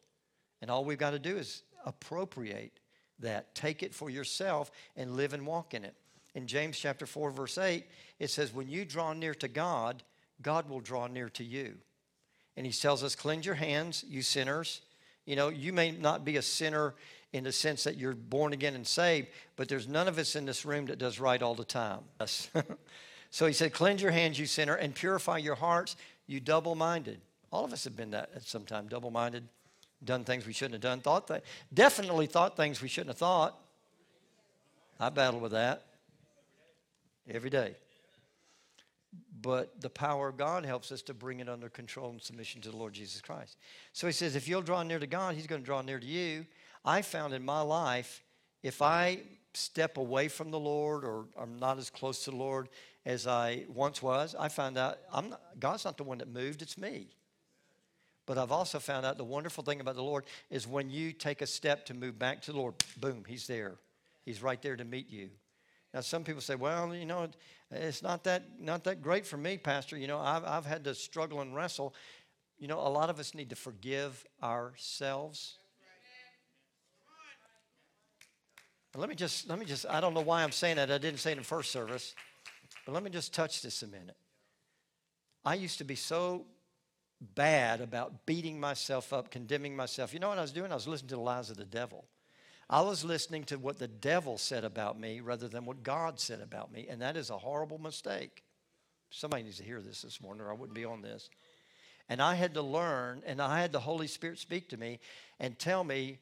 And 0.63 0.71
all 0.71 0.83
we've 0.83 0.97
got 0.97 1.11
to 1.11 1.19
do 1.19 1.37
is 1.37 1.61
appropriate 1.85 2.79
that, 3.19 3.53
take 3.53 3.83
it 3.83 3.93
for 3.93 4.09
yourself, 4.09 4.71
and 4.95 5.15
live 5.15 5.33
and 5.33 5.45
walk 5.45 5.75
in 5.75 5.85
it. 5.85 5.93
In 6.33 6.47
James 6.47 6.75
chapter 6.79 7.05
4, 7.05 7.29
verse 7.29 7.59
8, 7.59 7.85
it 8.17 8.31
says, 8.31 8.51
When 8.51 8.67
you 8.67 8.83
draw 8.83 9.13
near 9.13 9.35
to 9.35 9.47
God, 9.47 10.01
God 10.41 10.69
will 10.69 10.79
draw 10.79 11.05
near 11.05 11.29
to 11.29 11.43
you. 11.43 11.77
And 12.57 12.65
he 12.65 12.71
tells 12.71 13.03
us, 13.03 13.15
cleanse 13.15 13.45
your 13.45 13.55
hands, 13.55 14.03
you 14.07 14.21
sinners. 14.21 14.81
You 15.25 15.35
know, 15.35 15.49
you 15.49 15.73
may 15.73 15.91
not 15.91 16.25
be 16.25 16.37
a 16.37 16.41
sinner 16.41 16.93
in 17.33 17.43
the 17.45 17.51
sense 17.51 17.83
that 17.85 17.97
you're 17.97 18.13
born 18.13 18.51
again 18.51 18.75
and 18.75 18.85
saved, 18.85 19.27
but 19.55 19.69
there's 19.69 19.87
none 19.87 20.07
of 20.07 20.17
us 20.17 20.35
in 20.35 20.45
this 20.45 20.65
room 20.65 20.85
that 20.87 20.99
does 20.99 21.19
right 21.19 21.41
all 21.41 21.55
the 21.55 21.63
time. 21.63 21.99
so 23.31 23.47
he 23.47 23.53
said, 23.53 23.71
cleanse 23.71 24.01
your 24.01 24.11
hands, 24.11 24.37
you 24.37 24.45
sinner, 24.45 24.75
and 24.75 24.93
purify 24.93 25.37
your 25.37 25.55
hearts, 25.55 25.95
you 26.27 26.39
double 26.39 26.75
minded. 26.75 27.21
All 27.51 27.63
of 27.63 27.71
us 27.71 27.85
have 27.85 27.95
been 27.95 28.11
that 28.11 28.29
at 28.35 28.43
some 28.43 28.65
time, 28.65 28.87
double 28.87 29.11
minded, 29.11 29.43
done 30.03 30.25
things 30.25 30.45
we 30.45 30.53
shouldn't 30.53 30.73
have 30.73 30.81
done, 30.81 30.99
thought 30.99 31.27
that, 31.27 31.43
definitely 31.73 32.25
thought 32.25 32.57
things 32.57 32.81
we 32.81 32.89
shouldn't 32.89 33.11
have 33.11 33.17
thought. 33.17 33.57
I 34.99 35.09
battle 35.09 35.39
with 35.39 35.53
that 35.53 35.85
every 37.29 37.49
day 37.49 37.75
but 39.41 39.81
the 39.81 39.89
power 39.89 40.27
of 40.27 40.37
God 40.37 40.65
helps 40.65 40.91
us 40.91 41.01
to 41.03 41.13
bring 41.13 41.39
it 41.39 41.49
under 41.49 41.69
control 41.69 42.09
and 42.09 42.21
submission 42.21 42.61
to 42.61 42.69
the 42.69 42.77
Lord 42.77 42.93
Jesus 42.93 43.21
Christ. 43.21 43.57
So 43.93 44.07
he 44.07 44.13
says, 44.13 44.35
if 44.35 44.47
you'll 44.47 44.61
draw 44.61 44.83
near 44.83 44.99
to 44.99 45.07
God, 45.07 45.35
he's 45.35 45.47
going 45.47 45.61
to 45.61 45.65
draw 45.65 45.81
near 45.81 45.99
to 45.99 46.05
you. 46.05 46.45
I 46.83 47.01
found 47.01 47.33
in 47.33 47.43
my 47.43 47.61
life 47.61 48.23
if 48.63 48.81
I 48.81 49.19
step 49.53 49.97
away 49.97 50.27
from 50.27 50.51
the 50.51 50.59
Lord 50.59 51.03
or 51.03 51.25
I'm 51.39 51.59
not 51.59 51.77
as 51.77 51.89
close 51.89 52.23
to 52.25 52.31
the 52.31 52.37
Lord 52.37 52.69
as 53.05 53.27
I 53.27 53.65
once 53.67 54.01
was, 54.01 54.35
I 54.37 54.47
found 54.47 54.77
out 54.77 54.99
I'm 55.11 55.31
not, 55.31 55.41
God's 55.59 55.85
not 55.85 55.97
the 55.97 56.03
one 56.03 56.19
that 56.19 56.27
moved, 56.27 56.61
it's 56.61 56.77
me. 56.77 57.07
But 58.27 58.37
I've 58.37 58.51
also 58.51 58.79
found 58.79 59.05
out 59.05 59.17
the 59.17 59.23
wonderful 59.23 59.63
thing 59.63 59.81
about 59.81 59.95
the 59.95 60.03
Lord 60.03 60.25
is 60.49 60.67
when 60.67 60.89
you 60.89 61.11
take 61.11 61.41
a 61.41 61.47
step 61.47 61.85
to 61.87 61.93
move 61.93 62.19
back 62.19 62.41
to 62.43 62.51
the 62.51 62.57
Lord, 62.57 62.75
boom, 62.97 63.23
He's 63.27 63.47
there. 63.47 63.75
He's 64.23 64.43
right 64.43 64.61
there 64.61 64.75
to 64.75 64.85
meet 64.85 65.09
you. 65.09 65.29
Now, 65.93 66.01
some 66.01 66.23
people 66.23 66.41
say, 66.41 66.55
well, 66.55 66.95
you 66.95 67.05
know, 67.05 67.27
it's 67.69 68.01
not 68.01 68.23
that, 68.23 68.43
not 68.59 68.85
that 68.85 69.01
great 69.01 69.25
for 69.25 69.37
me, 69.37 69.57
Pastor. 69.57 69.97
You 69.97 70.07
know, 70.07 70.19
I've, 70.19 70.45
I've 70.45 70.65
had 70.65 70.83
to 70.85 70.95
struggle 70.95 71.41
and 71.41 71.53
wrestle. 71.53 71.93
You 72.57 72.67
know, 72.67 72.79
a 72.79 72.87
lot 72.87 73.09
of 73.09 73.19
us 73.19 73.33
need 73.33 73.49
to 73.49 73.55
forgive 73.55 74.25
ourselves. 74.41 75.57
Let 78.95 79.07
me 79.07 79.15
just, 79.15 79.49
let 79.49 79.57
me 79.57 79.65
just, 79.65 79.85
I 79.89 80.01
don't 80.01 80.13
know 80.13 80.21
why 80.21 80.43
I'm 80.43 80.51
saying 80.51 80.75
that. 80.75 80.91
I 80.91 80.97
didn't 80.97 81.19
say 81.19 81.31
it 81.31 81.37
in 81.37 81.43
first 81.43 81.71
service, 81.71 82.13
but 82.85 82.91
let 82.93 83.03
me 83.03 83.09
just 83.09 83.33
touch 83.33 83.61
this 83.61 83.83
a 83.83 83.87
minute. 83.87 84.17
I 85.45 85.55
used 85.55 85.77
to 85.77 85.85
be 85.85 85.95
so 85.95 86.45
bad 87.35 87.79
about 87.79 88.25
beating 88.25 88.59
myself 88.59 89.13
up, 89.13 89.31
condemning 89.31 89.75
myself. 89.75 90.13
You 90.13 90.19
know 90.19 90.29
what 90.29 90.37
I 90.37 90.41
was 90.41 90.51
doing? 90.51 90.71
I 90.71 90.75
was 90.75 90.87
listening 90.87 91.09
to 91.09 91.15
the 91.15 91.21
lies 91.21 91.49
of 91.49 91.57
the 91.57 91.65
devil. 91.65 92.05
I 92.71 92.79
was 92.79 93.03
listening 93.03 93.43
to 93.45 93.57
what 93.57 93.79
the 93.79 93.89
devil 93.89 94.37
said 94.37 94.63
about 94.63 94.97
me 94.97 95.19
rather 95.19 95.49
than 95.49 95.65
what 95.65 95.83
God 95.83 96.21
said 96.21 96.39
about 96.39 96.71
me, 96.71 96.87
and 96.89 97.01
that 97.01 97.17
is 97.17 97.29
a 97.29 97.37
horrible 97.37 97.77
mistake. 97.77 98.45
Somebody 99.09 99.43
needs 99.43 99.57
to 99.57 99.63
hear 99.63 99.81
this 99.81 100.03
this 100.03 100.21
morning, 100.21 100.41
or 100.41 100.49
I 100.49 100.53
wouldn't 100.53 100.73
be 100.73 100.85
on 100.85 101.01
this. 101.01 101.29
And 102.07 102.21
I 102.21 102.35
had 102.35 102.53
to 102.53 102.61
learn, 102.61 103.23
and 103.25 103.41
I 103.41 103.59
had 103.59 103.73
the 103.73 103.81
Holy 103.81 104.07
Spirit 104.07 104.39
speak 104.39 104.69
to 104.69 104.77
me 104.77 105.01
and 105.37 105.59
tell 105.59 105.83
me, 105.83 106.19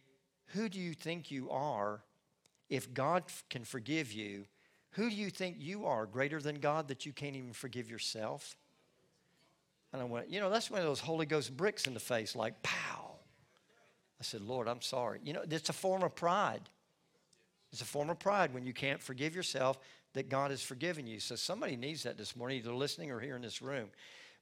Who 0.47 0.69
do 0.69 0.79
you 0.79 0.95
think 0.95 1.29
you 1.29 1.51
are 1.51 2.01
if 2.67 2.95
God 2.95 3.25
can 3.51 3.63
forgive 3.63 4.11
you? 4.11 4.45
Who 4.93 5.07
do 5.07 5.15
you 5.15 5.29
think 5.29 5.57
you 5.59 5.85
are 5.85 6.07
greater 6.07 6.41
than 6.41 6.55
God 6.55 6.87
that 6.87 7.05
you 7.05 7.13
can't 7.13 7.35
even 7.35 7.53
forgive 7.53 7.91
yourself? 7.91 8.57
And 9.93 10.01
I 10.01 10.05
went, 10.05 10.31
you 10.31 10.39
know, 10.39 10.49
that's 10.49 10.71
one 10.71 10.81
of 10.81 10.87
those 10.87 10.99
Holy 10.99 11.27
Ghost 11.27 11.55
bricks 11.55 11.85
in 11.85 11.93
the 11.93 11.99
face, 11.99 12.35
like 12.35 12.61
pow. 12.63 13.08
I 14.19 14.23
said, 14.23 14.41
Lord, 14.41 14.67
I'm 14.67 14.81
sorry. 14.81 15.19
You 15.23 15.33
know, 15.33 15.43
it's 15.49 15.69
a 15.69 15.73
form 15.73 16.03
of 16.03 16.15
pride. 16.15 16.61
It's 17.71 17.81
a 17.81 17.85
form 17.85 18.09
of 18.09 18.19
pride 18.19 18.53
when 18.53 18.65
you 18.65 18.73
can't 18.73 19.01
forgive 19.01 19.35
yourself 19.35 19.77
that 20.13 20.29
God 20.29 20.51
has 20.51 20.61
forgiven 20.61 21.07
you. 21.07 21.19
So 21.19 21.35
somebody 21.35 21.75
needs 21.75 22.03
that 22.03 22.17
this 22.17 22.35
morning, 22.35 22.57
either 22.57 22.73
listening 22.73 23.11
or 23.11 23.19
here 23.19 23.35
in 23.35 23.41
this 23.41 23.61
room. 23.61 23.89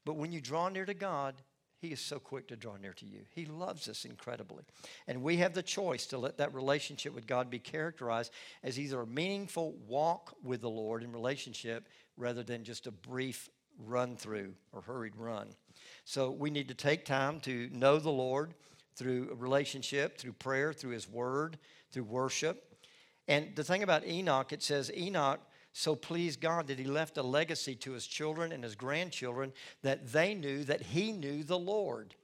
But 0.06 0.16
when 0.16 0.32
you 0.32 0.40
draw 0.40 0.70
near 0.70 0.86
to 0.86 0.94
God, 0.94 1.36
He 1.80 1.90
is 1.90 2.00
so 2.00 2.20
quick 2.20 2.48
to 2.48 2.56
draw 2.56 2.78
near 2.78 2.94
to 2.94 3.06
you. 3.06 3.20
He 3.36 3.46
loves 3.46 3.90
us 3.90 4.06
incredibly. 4.06 4.64
And 5.08 5.22
we 5.22 5.38
have 5.38 5.54
the 5.54 5.62
choice 5.62 6.06
to 6.08 6.18
let 6.18 6.38
that 6.38 6.54
relationship 6.54 7.14
with 7.14 7.28
God 7.28 7.50
be 7.50 7.60
characterized 7.60 8.32
as 8.64 8.80
either 8.80 9.02
a 9.02 9.08
meaningful 9.08 9.76
walk 9.88 10.36
with 10.42 10.62
the 10.62 10.70
Lord 10.70 11.04
in 11.04 11.12
relationship 11.12 11.88
rather 12.16 12.44
than 12.44 12.64
just 12.64 12.88
a 12.88 12.92
brief 12.92 13.50
run 13.86 14.16
through 14.16 14.54
or 14.72 14.82
hurried 14.82 15.16
run. 15.18 15.50
So 16.06 16.32
we 16.32 16.50
need 16.50 16.70
to 16.70 16.74
take 16.74 17.06
time 17.06 17.40
to 17.42 17.70
know 17.72 18.00
the 18.00 18.10
Lord 18.10 18.54
through 18.98 19.36
relationship, 19.38 20.18
through 20.18 20.34
prayer, 20.34 20.74
through 20.74 20.92
His 20.92 21.08
Word, 21.10 21.58
through 21.92 22.04
worship. 22.04 22.76
And 23.28 23.56
the 23.56 23.64
thing 23.64 23.84
about 23.84 24.06
Enoch, 24.06 24.52
it 24.52 24.64
says 24.64 24.92
Enoch 24.96 25.40
so 25.78 25.96
pleased 25.96 26.42
God 26.42 26.68
that 26.68 26.80
he 26.80 26.86
left 26.86 27.18
a 27.18 27.24
legacy 27.24 27.76
to 27.76 27.92
his 27.92 28.08
children 28.08 28.52
and 28.52 28.64
his 28.64 28.76
grandchildren 28.76 29.54
that 29.84 30.12
they 30.12 30.34
knew 30.34 30.64
that 30.64 30.82
he 30.82 31.12
knew 31.12 31.44
the 31.44 31.60
Lord. 31.60 32.16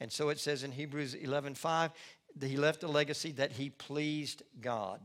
And 0.00 0.12
so 0.12 0.28
it 0.28 0.38
says 0.38 0.62
in 0.62 0.72
Hebrews 0.72 1.14
11:5 1.14 1.92
that 2.36 2.48
he 2.48 2.58
left 2.58 2.82
a 2.82 2.88
legacy 2.88 3.32
that 3.32 3.52
he 3.52 3.70
pleased 3.70 4.42
God. 4.60 5.00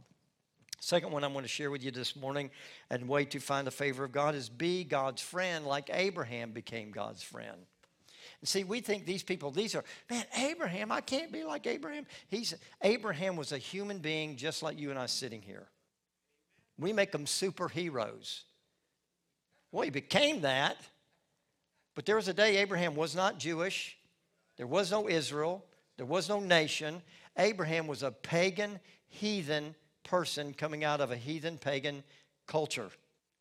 Second 0.82 1.12
one 1.12 1.24
I 1.24 1.28
want 1.28 1.46
to 1.46 1.50
share 1.50 1.72
with 1.72 1.84
you 1.84 1.92
this 1.92 2.16
morning 2.16 2.52
and 2.90 3.08
way 3.08 3.24
to 3.26 3.40
find 3.40 3.66
the 3.66 3.72
favor 3.72 4.04
of 4.04 4.12
God 4.12 4.36
is 4.36 4.50
be 4.50 4.84
God's 4.84 5.22
friend 5.22 5.66
like 5.66 5.90
Abraham 5.94 6.52
became 6.52 6.92
God's 6.92 7.24
friend. 7.24 7.66
And 8.42 8.48
see, 8.48 8.64
we 8.64 8.80
think 8.80 9.06
these 9.06 9.24
people, 9.24 9.52
these 9.52 9.76
are, 9.76 9.84
man, 10.10 10.24
Abraham, 10.38 10.92
I 10.92 11.02
can't 11.02 11.32
be 11.32 11.44
like 11.44 11.68
Abraham. 11.68 12.06
He's 12.30 12.56
Abraham 12.82 13.36
was 13.36 13.52
a 13.52 13.58
human 13.58 14.00
being 14.00 14.38
just 14.38 14.64
like 14.64 14.80
you 14.80 14.90
and 14.92 15.00
I 15.00 15.08
sitting 15.08 15.42
here. 15.42 15.68
We 16.78 16.94
make 16.94 17.12
them 17.12 17.26
superheroes. 17.26 18.44
Well, 19.72 19.84
he 19.84 19.90
became 19.90 20.42
that. 20.42 20.78
But 21.96 22.06
there 22.06 22.16
was 22.16 22.30
a 22.30 22.34
day 22.34 22.58
Abraham 22.58 22.96
was 22.96 23.14
not 23.14 23.40
Jewish. 23.40 23.98
There 24.56 24.68
was 24.68 24.90
no 24.90 25.10
Israel. 25.10 25.66
There 25.98 26.06
was 26.06 26.30
no 26.30 26.40
nation. 26.40 27.02
Abraham 27.38 27.88
was 27.88 28.04
a 28.04 28.12
pagan, 28.12 28.80
heathen 29.10 29.76
person 30.06 30.54
coming 30.54 30.86
out 30.86 31.02
of 31.02 31.12
a 31.12 31.18
heathen 31.18 31.58
pagan 31.58 32.04
culture. 32.48 32.90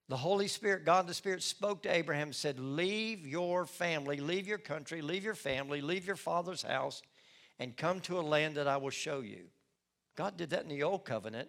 The 0.08 0.16
Holy 0.16 0.48
Spirit, 0.48 0.86
God 0.86 1.06
the 1.06 1.14
Spirit, 1.14 1.42
spoke 1.42 1.82
to 1.82 1.94
Abraham 1.94 2.28
and 2.28 2.34
said, 2.34 2.58
Leave 2.58 3.26
your 3.26 3.66
family, 3.66 4.18
leave 4.18 4.46
your 4.46 4.58
country, 4.58 5.02
leave 5.02 5.22
your 5.22 5.34
family, 5.34 5.82
leave 5.82 6.06
your 6.06 6.16
father's 6.16 6.62
house, 6.62 7.02
and 7.58 7.76
come 7.76 8.00
to 8.00 8.18
a 8.18 8.22
land 8.22 8.54
that 8.54 8.66
I 8.66 8.78
will 8.78 8.90
show 8.90 9.20
you. 9.20 9.44
God 10.16 10.36
did 10.36 10.50
that 10.50 10.62
in 10.62 10.68
the 10.68 10.82
old 10.82 11.04
covenant. 11.04 11.48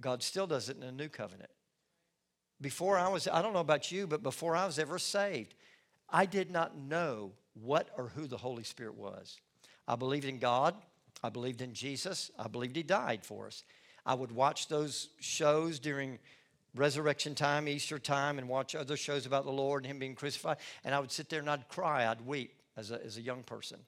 God 0.00 0.22
still 0.22 0.46
does 0.46 0.68
it 0.68 0.76
in 0.76 0.80
the 0.80 0.90
new 0.90 1.08
covenant. 1.08 1.50
Before 2.60 2.96
I 2.96 3.08
was, 3.08 3.28
I 3.28 3.42
don't 3.42 3.52
know 3.52 3.60
about 3.60 3.92
you, 3.92 4.06
but 4.06 4.22
before 4.22 4.56
I 4.56 4.64
was 4.64 4.78
ever 4.78 4.98
saved, 4.98 5.54
I 6.08 6.26
did 6.26 6.50
not 6.50 6.76
know 6.76 7.32
what 7.54 7.90
or 7.98 8.08
who 8.08 8.26
the 8.26 8.36
Holy 8.38 8.64
Spirit 8.64 8.96
was. 8.96 9.38
I 9.86 9.96
believed 9.96 10.24
in 10.24 10.38
God. 10.38 10.74
I 11.22 11.28
believed 11.28 11.60
in 11.60 11.74
Jesus. 11.74 12.30
I 12.38 12.48
believed 12.48 12.76
He 12.76 12.82
died 12.82 13.24
for 13.24 13.46
us. 13.46 13.64
I 14.06 14.14
would 14.14 14.32
watch 14.32 14.68
those 14.68 15.08
shows 15.20 15.78
during 15.78 16.18
resurrection 16.74 17.34
time, 17.34 17.68
Easter 17.68 17.98
time, 17.98 18.38
and 18.38 18.48
watch 18.48 18.74
other 18.74 18.96
shows 18.96 19.26
about 19.26 19.44
the 19.44 19.52
Lord 19.52 19.84
and 19.84 19.92
Him 19.92 19.98
being 19.98 20.14
crucified. 20.14 20.56
And 20.84 20.94
I 20.94 21.00
would 21.00 21.12
sit 21.12 21.28
there 21.28 21.40
and 21.40 21.50
I'd 21.50 21.68
cry, 21.68 22.06
I'd 22.06 22.22
weep 22.22 22.60
as 22.76 22.90
a, 22.90 23.04
as 23.04 23.16
a 23.16 23.22
young 23.22 23.42
person. 23.42 23.78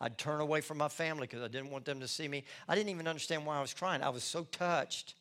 I'd 0.00 0.18
turn 0.18 0.40
away 0.40 0.60
from 0.60 0.78
my 0.78 0.88
family 0.88 1.26
because 1.26 1.42
I 1.42 1.48
didn't 1.48 1.70
want 1.70 1.84
them 1.84 2.00
to 2.00 2.08
see 2.08 2.28
me. 2.28 2.44
I 2.68 2.74
didn't 2.74 2.90
even 2.90 3.08
understand 3.08 3.46
why 3.46 3.56
I 3.56 3.62
was 3.62 3.72
crying. 3.72 4.02
I 4.02 4.10
was 4.10 4.24
so 4.24 4.44
touched 4.44 5.14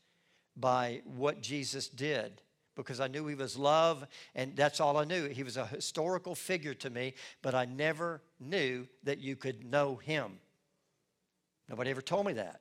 by 0.57 1.01
what 1.05 1.41
Jesus 1.41 1.88
did 1.88 2.41
because 2.75 3.00
I 3.00 3.07
knew 3.07 3.25
he 3.27 3.35
was 3.35 3.57
love, 3.57 4.05
and 4.33 4.55
that's 4.55 4.81
all 4.81 4.97
I 4.97 5.05
knew. 5.05 5.29
He 5.29 5.43
was 5.43 5.55
a 5.55 5.65
historical 5.65 6.35
figure 6.35 6.74
to 6.74 6.89
me, 6.89 7.13
but 7.41 7.55
I 7.55 7.63
never 7.65 8.21
knew 8.39 8.85
that 9.03 9.19
you 9.19 9.38
could 9.38 9.63
know 9.63 9.95
him. 9.95 10.39
Nobody 11.69 11.89
ever 11.89 12.01
told 12.01 12.25
me 12.25 12.33
that. 12.33 12.59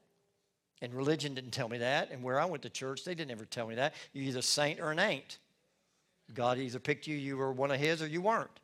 And 0.83 0.93
religion 0.93 1.35
didn't 1.35 1.53
tell 1.53 1.69
me 1.69 1.79
that. 1.79 2.11
And 2.11 2.23
where 2.23 2.39
I 2.39 2.45
went 2.45 2.63
to 2.63 2.71
church, 2.71 3.05
they 3.05 3.15
didn't 3.15 3.31
ever 3.31 3.45
tell 3.45 3.67
me 3.67 3.77
that. 3.77 3.95
You're 4.13 4.25
either 4.25 4.43
saint 4.43 4.81
or 4.81 4.91
an 4.91 4.99
ain't. 4.99 5.39
God 6.33 6.59
either 6.59 6.79
picked 6.79 7.07
you, 7.07 7.17
you 7.17 7.37
were 7.37 7.53
one 7.53 7.71
of 7.71 7.79
his, 7.79 8.03
or 8.03 8.07
you 8.07 8.23
weren't. 8.23 8.61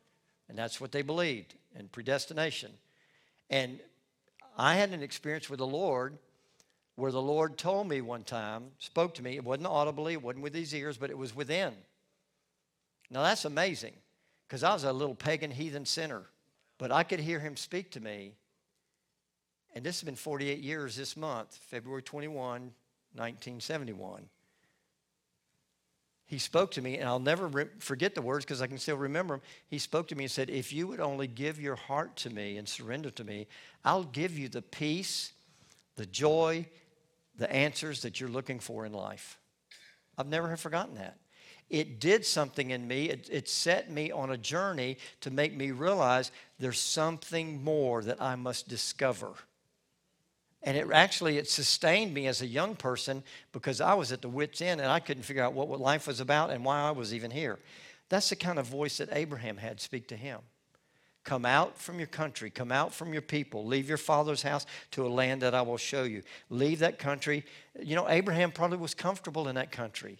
And 0.49 0.57
that's 0.57 0.81
what 0.81 0.91
they 0.91 1.01
believed 1.01 1.55
in 1.77 1.87
predestination. 1.87 2.71
And 3.49 3.79
I 4.57 4.75
had 4.75 4.91
an 4.91 5.03
experience 5.03 5.49
with 5.49 5.59
the 5.59 5.67
Lord 5.67 6.17
where 6.95 7.11
the 7.11 7.21
Lord 7.21 7.57
told 7.57 7.87
me 7.87 8.01
one 8.01 8.23
time, 8.23 8.65
spoke 8.79 9.13
to 9.15 9.23
me. 9.23 9.35
It 9.35 9.43
wasn't 9.43 9.67
audibly, 9.67 10.13
it 10.13 10.21
wasn't 10.21 10.43
with 10.43 10.53
his 10.53 10.73
ears, 10.73 10.97
but 10.97 11.09
it 11.09 11.17
was 11.17 11.35
within. 11.35 11.73
Now 13.09 13.23
that's 13.23 13.45
amazing 13.45 13.93
because 14.47 14.63
I 14.63 14.73
was 14.73 14.83
a 14.83 14.93
little 14.93 15.15
pagan 15.15 15.51
heathen 15.51 15.85
sinner, 15.85 16.23
but 16.77 16.91
I 16.91 17.03
could 17.03 17.19
hear 17.19 17.39
him 17.39 17.55
speak 17.55 17.91
to 17.91 17.99
me 17.99 18.33
and 19.73 19.83
this 19.83 19.99
has 19.99 20.05
been 20.05 20.15
48 20.15 20.59
years 20.59 20.95
this 20.95 21.15
month, 21.15 21.57
February 21.69 22.01
21, 22.01 22.71
1971. 23.13 24.27
He 26.25 26.37
spoke 26.37 26.71
to 26.71 26.81
me, 26.81 26.97
and 26.97 27.09
I'll 27.09 27.19
never 27.19 27.47
re- 27.47 27.65
forget 27.79 28.15
the 28.15 28.21
words 28.21 28.45
because 28.45 28.61
I 28.61 28.67
can 28.67 28.77
still 28.77 28.95
remember 28.95 29.33
them. 29.33 29.41
He 29.67 29.79
spoke 29.79 30.07
to 30.07 30.15
me 30.15 30.23
and 30.23 30.31
said, 30.31 30.49
If 30.49 30.71
you 30.71 30.87
would 30.87 31.01
only 31.01 31.27
give 31.27 31.59
your 31.59 31.75
heart 31.75 32.15
to 32.17 32.29
me 32.29 32.57
and 32.57 32.67
surrender 32.67 33.09
to 33.11 33.23
me, 33.25 33.47
I'll 33.83 34.05
give 34.05 34.39
you 34.39 34.47
the 34.47 34.61
peace, 34.61 35.33
the 35.97 36.05
joy, 36.05 36.67
the 37.37 37.51
answers 37.51 38.01
that 38.03 38.21
you're 38.21 38.29
looking 38.29 38.59
for 38.59 38.85
in 38.85 38.93
life. 38.93 39.39
I've 40.17 40.27
never 40.27 40.49
have 40.49 40.61
forgotten 40.61 40.95
that. 40.95 41.17
It 41.69 41.99
did 41.99 42.25
something 42.25 42.71
in 42.71 42.87
me. 42.87 43.09
It, 43.09 43.29
it 43.31 43.49
set 43.49 43.91
me 43.91 44.11
on 44.11 44.31
a 44.31 44.37
journey 44.37 44.97
to 45.21 45.31
make 45.31 45.53
me 45.53 45.71
realize 45.71 46.31
there's 46.59 46.79
something 46.79 47.61
more 47.63 48.03
that 48.03 48.21
I 48.21 48.35
must 48.35 48.69
discover. 48.69 49.33
And 50.63 50.77
it 50.77 50.87
actually 50.93 51.37
it 51.37 51.49
sustained 51.49 52.13
me 52.13 52.27
as 52.27 52.41
a 52.41 52.47
young 52.47 52.75
person 52.75 53.23
because 53.51 53.81
I 53.81 53.93
was 53.95 54.11
at 54.11 54.21
the 54.21 54.29
wits 54.29 54.61
end 54.61 54.79
and 54.79 54.91
I 54.91 54.99
couldn't 54.99 55.23
figure 55.23 55.43
out 55.43 55.53
what, 55.53 55.67
what 55.67 55.79
life 55.79 56.07
was 56.07 56.19
about 56.19 56.51
and 56.51 56.63
why 56.63 56.81
I 56.81 56.91
was 56.91 57.13
even 57.13 57.31
here. 57.31 57.57
That's 58.09 58.29
the 58.29 58.35
kind 58.35 58.59
of 58.59 58.67
voice 58.67 58.97
that 58.97 59.09
Abraham 59.11 59.57
had 59.57 59.79
speak 59.79 60.07
to 60.09 60.15
him. 60.15 60.39
Come 61.23 61.45
out 61.45 61.77
from 61.77 61.99
your 61.99 62.07
country, 62.07 62.49
come 62.49 62.71
out 62.71 62.93
from 62.93 63.13
your 63.13 63.21
people, 63.21 63.65
leave 63.65 63.87
your 63.87 63.97
father's 63.97 64.41
house 64.41 64.65
to 64.91 65.05
a 65.05 65.09
land 65.09 65.43
that 65.43 65.53
I 65.53 65.61
will 65.61 65.77
show 65.77 66.03
you. 66.03 66.23
Leave 66.49 66.79
that 66.79 66.97
country. 66.97 67.45
You 67.79 67.95
know, 67.95 68.09
Abraham 68.09 68.51
probably 68.51 68.77
was 68.77 68.95
comfortable 68.95 69.47
in 69.47 69.55
that 69.55 69.71
country. 69.71 70.17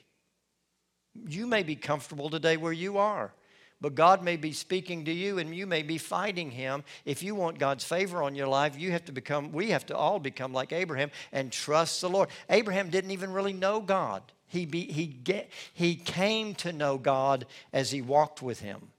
You 1.27 1.47
may 1.47 1.63
be 1.63 1.75
comfortable 1.75 2.29
today 2.29 2.55
where 2.55 2.71
you 2.71 2.97
are, 2.97 3.33
but 3.81 3.95
God 3.95 4.23
may 4.23 4.37
be 4.37 4.53
speaking 4.53 5.05
to 5.05 5.11
you 5.11 5.39
and 5.39 5.55
you 5.55 5.65
may 5.65 5.81
be 5.81 5.97
fighting 5.97 6.51
him. 6.51 6.83
If 7.03 7.23
you 7.23 7.33
want 7.33 7.57
God's 7.57 7.83
favor 7.83 8.21
on 8.21 8.35
your 8.35 8.47
life, 8.47 8.77
you 8.77 8.91
have 8.91 9.05
to 9.05 9.11
become, 9.11 9.51
we 9.51 9.71
have 9.71 9.87
to 9.87 9.97
all 9.97 10.19
become 10.19 10.53
like 10.53 10.71
Abraham 10.71 11.09
and 11.31 11.51
trust 11.51 11.99
the 11.99 12.09
Lord. 12.09 12.29
Abraham 12.49 12.91
didn't 12.91 13.11
even 13.11 13.33
really 13.33 13.53
know 13.53 13.81
God. 13.81 14.21
He, 14.47 14.65
be, 14.65 14.83
he, 14.83 15.07
get, 15.07 15.49
he 15.73 15.95
came 15.95 16.53
to 16.55 16.71
know 16.71 16.97
God 16.97 17.45
as 17.73 17.89
he 17.89 18.01
walked 18.01 18.41
with 18.41 18.59
him. 18.59 18.89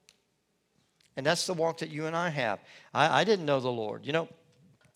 And 1.16 1.24
that's 1.24 1.46
the 1.46 1.54
walk 1.54 1.78
that 1.78 1.90
you 1.90 2.06
and 2.06 2.16
I 2.16 2.30
have. 2.30 2.58
I, 2.92 3.20
I 3.20 3.24
didn't 3.24 3.46
know 3.46 3.60
the 3.60 3.70
Lord. 3.70 4.04
You 4.04 4.12
know, 4.12 4.28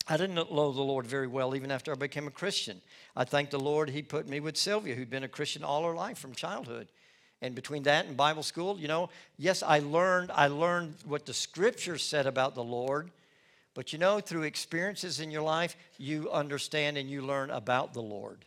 I 0.07 0.17
didn't 0.17 0.35
know 0.35 0.71
the 0.71 0.81
Lord 0.81 1.05
very 1.05 1.27
well 1.27 1.55
even 1.55 1.71
after 1.71 1.91
I 1.91 1.95
became 1.95 2.27
a 2.27 2.31
Christian. 2.31 2.81
I 3.15 3.23
thank 3.23 3.51
the 3.51 3.59
Lord 3.59 3.89
He 3.89 4.01
put 4.01 4.27
me 4.27 4.39
with 4.39 4.57
Sylvia, 4.57 4.95
who'd 4.95 5.09
been 5.09 5.23
a 5.23 5.29
Christian 5.29 5.63
all 5.63 5.85
her 5.85 5.93
life 5.93 6.17
from 6.17 6.33
childhood. 6.33 6.87
And 7.41 7.53
between 7.53 7.83
that 7.83 8.05
and 8.05 8.17
Bible 8.17 8.43
school, 8.43 8.79
you 8.79 8.87
know, 8.87 9.09
yes, 9.37 9.61
I 9.61 9.79
learned, 9.79 10.31
I 10.33 10.47
learned 10.47 10.95
what 11.05 11.25
the 11.25 11.33
scripture 11.33 11.97
said 11.97 12.25
about 12.25 12.55
the 12.55 12.63
Lord. 12.63 13.11
But 13.75 13.93
you 13.93 13.99
know, 13.99 14.19
through 14.19 14.43
experiences 14.43 15.19
in 15.19 15.29
your 15.29 15.43
life, 15.43 15.77
you 15.99 16.31
understand 16.31 16.97
and 16.97 17.09
you 17.09 17.21
learn 17.21 17.51
about 17.51 17.93
the 17.93 18.01
Lord. 18.01 18.39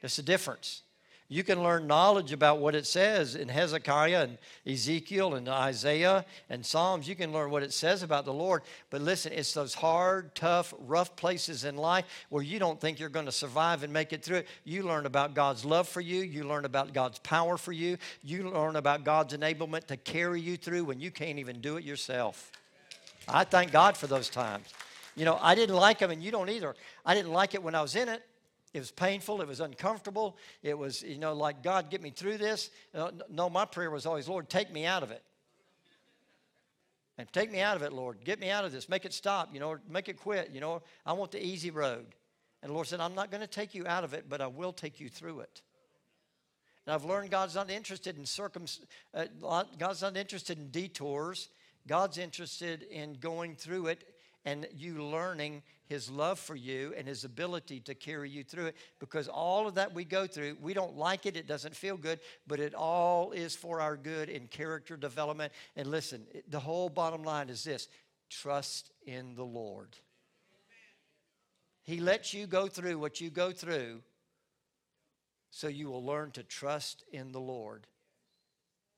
That's 0.00 0.18
a 0.18 0.22
difference. 0.22 0.82
You 1.28 1.42
can 1.42 1.62
learn 1.62 1.86
knowledge 1.86 2.32
about 2.32 2.58
what 2.58 2.74
it 2.74 2.86
says 2.86 3.34
in 3.34 3.48
Hezekiah 3.48 4.24
and 4.24 4.38
Ezekiel 4.66 5.34
and 5.34 5.48
Isaiah 5.48 6.26
and 6.50 6.64
Psalms. 6.64 7.08
You 7.08 7.16
can 7.16 7.32
learn 7.32 7.50
what 7.50 7.62
it 7.62 7.72
says 7.72 8.02
about 8.02 8.26
the 8.26 8.32
Lord. 8.32 8.62
But 8.90 9.00
listen, 9.00 9.32
it's 9.32 9.54
those 9.54 9.72
hard, 9.72 10.34
tough, 10.34 10.74
rough 10.78 11.16
places 11.16 11.64
in 11.64 11.76
life 11.76 12.04
where 12.28 12.42
you 12.42 12.58
don't 12.58 12.78
think 12.78 13.00
you're 13.00 13.08
going 13.08 13.24
to 13.24 13.32
survive 13.32 13.82
and 13.82 13.92
make 13.92 14.12
it 14.12 14.22
through 14.22 14.38
it. 14.38 14.48
You 14.64 14.82
learn 14.82 15.06
about 15.06 15.34
God's 15.34 15.64
love 15.64 15.88
for 15.88 16.02
you. 16.02 16.20
You 16.20 16.44
learn 16.44 16.66
about 16.66 16.92
God's 16.92 17.18
power 17.20 17.56
for 17.56 17.72
you. 17.72 17.96
You 18.22 18.50
learn 18.50 18.76
about 18.76 19.02
God's 19.02 19.34
enablement 19.34 19.86
to 19.86 19.96
carry 19.96 20.42
you 20.42 20.58
through 20.58 20.84
when 20.84 21.00
you 21.00 21.10
can't 21.10 21.38
even 21.38 21.62
do 21.62 21.78
it 21.78 21.84
yourself. 21.84 22.52
I 23.26 23.44
thank 23.44 23.72
God 23.72 23.96
for 23.96 24.06
those 24.06 24.28
times. 24.28 24.66
You 25.16 25.24
know, 25.24 25.38
I 25.40 25.54
didn't 25.54 25.76
like 25.76 26.00
them, 26.00 26.10
and 26.10 26.22
you 26.22 26.30
don't 26.30 26.50
either. 26.50 26.74
I 27.06 27.14
didn't 27.14 27.32
like 27.32 27.54
it 27.54 27.62
when 27.62 27.74
I 27.74 27.80
was 27.80 27.96
in 27.96 28.08
it. 28.08 28.22
It 28.74 28.80
was 28.80 28.90
painful. 28.90 29.40
It 29.40 29.48
was 29.48 29.60
uncomfortable. 29.60 30.36
It 30.62 30.76
was, 30.76 31.02
you 31.02 31.16
know, 31.16 31.32
like, 31.32 31.62
God, 31.62 31.90
get 31.90 32.02
me 32.02 32.10
through 32.10 32.36
this. 32.36 32.70
No, 33.30 33.48
my 33.48 33.64
prayer 33.64 33.90
was 33.90 34.04
always, 34.04 34.28
Lord, 34.28 34.50
take 34.50 34.70
me 34.72 34.84
out 34.84 35.02
of 35.02 35.10
it. 35.10 35.22
And 37.16 37.32
take 37.32 37.50
me 37.50 37.60
out 37.60 37.76
of 37.76 37.82
it, 37.82 37.92
Lord. 37.92 38.18
Get 38.24 38.40
me 38.40 38.50
out 38.50 38.64
of 38.64 38.72
this. 38.72 38.88
Make 38.88 39.04
it 39.04 39.14
stop, 39.14 39.54
you 39.54 39.60
know, 39.60 39.78
make 39.88 40.08
it 40.08 40.18
quit. 40.18 40.50
You 40.52 40.60
know, 40.60 40.82
I 41.06 41.12
want 41.12 41.30
the 41.30 41.44
easy 41.44 41.70
road. 41.70 42.06
And 42.60 42.70
the 42.70 42.74
Lord 42.74 42.88
said, 42.88 42.98
I'm 42.98 43.14
not 43.14 43.30
going 43.30 43.40
to 43.40 43.46
take 43.46 43.74
you 43.74 43.86
out 43.86 44.02
of 44.02 44.12
it, 44.12 44.24
but 44.28 44.40
I 44.40 44.48
will 44.48 44.72
take 44.72 44.98
you 44.98 45.08
through 45.08 45.40
it. 45.40 45.62
And 46.84 46.94
I've 46.94 47.04
learned 47.04 47.30
God's 47.30 47.54
not 47.54 47.70
interested 47.70 48.18
in 48.18 48.26
circum, 48.26 48.64
uh, 49.14 49.64
God's 49.78 50.02
not 50.02 50.16
interested 50.16 50.58
in 50.58 50.70
detours. 50.70 51.48
God's 51.86 52.18
interested 52.18 52.82
in 52.82 53.14
going 53.14 53.56
through 53.56 53.88
it 53.88 54.04
and 54.44 54.66
you 54.74 55.02
learning 55.02 55.62
his 55.86 56.10
love 56.10 56.38
for 56.38 56.56
you 56.56 56.94
and 56.96 57.06
his 57.06 57.24
ability 57.24 57.80
to 57.80 57.94
carry 57.94 58.30
you 58.30 58.42
through 58.42 58.66
it 58.66 58.76
because 58.98 59.28
all 59.28 59.66
of 59.66 59.74
that 59.74 59.94
we 59.94 60.04
go 60.04 60.26
through, 60.26 60.56
we 60.60 60.74
don't 60.74 60.96
like 60.96 61.26
it, 61.26 61.36
it 61.36 61.46
doesn't 61.46 61.74
feel 61.74 61.96
good, 61.96 62.20
but 62.46 62.60
it 62.60 62.74
all 62.74 63.32
is 63.32 63.54
for 63.54 63.80
our 63.80 63.96
good 63.96 64.28
in 64.28 64.46
character 64.46 64.96
development. 64.96 65.52
And 65.76 65.88
listen, 65.88 66.26
the 66.48 66.60
whole 66.60 66.88
bottom 66.88 67.22
line 67.22 67.48
is 67.48 67.64
this 67.64 67.88
trust 68.30 68.90
in 69.06 69.34
the 69.34 69.44
Lord. 69.44 69.96
He 71.82 72.00
lets 72.00 72.32
you 72.32 72.46
go 72.46 72.66
through 72.66 72.98
what 72.98 73.20
you 73.20 73.30
go 73.30 73.52
through 73.52 74.02
so 75.50 75.68
you 75.68 75.90
will 75.90 76.04
learn 76.04 76.30
to 76.32 76.42
trust 76.42 77.04
in 77.12 77.30
the 77.30 77.40
Lord 77.40 77.86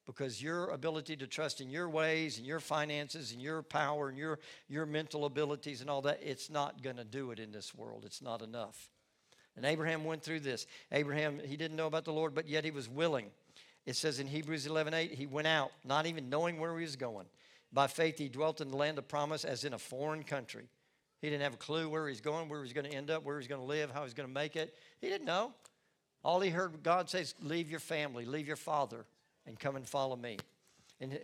because 0.07 0.41
your 0.41 0.71
ability 0.71 1.17
to 1.17 1.27
trust 1.27 1.61
in 1.61 1.69
your 1.69 1.89
ways 1.89 2.39
and 2.39 2.47
your 2.47 2.61
finances 2.61 3.33
and 3.33 3.43
your 3.43 3.63
power 3.63 4.09
and 4.09 4.17
your, 4.17 4.39
your 4.69 4.87
mental 4.87 5.25
abilities 5.25 5.81
and 5.81 5.91
all 5.91 6.03
that, 6.03 6.21
it's 6.23 6.49
not 6.49 6.83
going 6.83 6.97
to 6.97 7.05
do 7.05 7.33
it 7.33 7.41
in 7.41 7.51
this 7.51 7.75
world. 7.75 8.05
It's 8.07 8.23
not 8.23 8.41
enough. 8.41 8.89
And 9.57 9.65
Abraham 9.65 10.05
went 10.05 10.23
through 10.23 10.41
this. 10.41 10.67
Abraham, 10.93 11.41
he 11.45 11.57
didn't 11.57 11.77
know 11.77 11.87
about 11.87 12.05
the 12.05 12.13
Lord, 12.13 12.35
but 12.35 12.49
yet 12.49 12.65
he 12.65 12.71
was 12.71 12.89
willing. 12.89 13.31
It 13.85 13.97
says 13.97 14.21
in 14.21 14.27
Hebrews 14.27 14.67
11 14.67 14.95
8, 14.95 15.13
he 15.13 15.27
went 15.27 15.47
out, 15.47 15.73
not 15.85 16.07
even 16.07 16.29
knowing 16.29 16.61
where 16.61 16.77
he 16.77 16.83
was 16.83 16.97
going. 16.97 17.27
By 17.73 17.87
faith, 17.89 18.19
he 18.19 18.29
dwelt 18.29 18.61
in 18.61 18.71
the 18.71 18.77
land 18.77 18.99
of 18.99 19.09
promise 19.09 19.45
as 19.45 19.65
in 19.65 19.75
a 19.75 19.79
foreign 19.79 20.23
country. 20.23 20.65
He 21.21 21.31
didn't 21.31 21.43
have 21.43 21.55
a 21.55 21.59
clue 21.59 21.89
where 21.89 22.09
he's 22.09 22.21
going, 22.21 22.49
where 22.49 22.63
he's 22.63 22.73
going 22.73 22.89
to 22.89 22.95
end 22.95 23.11
up, 23.11 23.25
where 23.25 23.39
he's 23.39 23.49
going 23.49 23.61
to 23.61 23.67
live, 23.67 23.91
how 23.91 24.05
he's 24.05 24.15
going 24.15 24.29
to 24.29 24.35
make 24.35 24.55
it. 24.55 24.75
He 25.01 25.09
didn't 25.09 25.27
know. 25.27 25.53
All 26.23 26.41
he 26.41 26.51
heard 26.51 26.83
God 26.83 27.09
says, 27.09 27.35
leave 27.41 27.71
your 27.71 27.81
family, 27.81 28.25
leave 28.25 28.47
your 28.47 28.57
father, 28.57 29.07
and 29.47 29.59
come 29.59 29.77
and 29.77 29.89
follow 29.89 30.17
me. 30.17 30.39
In 31.01 31.19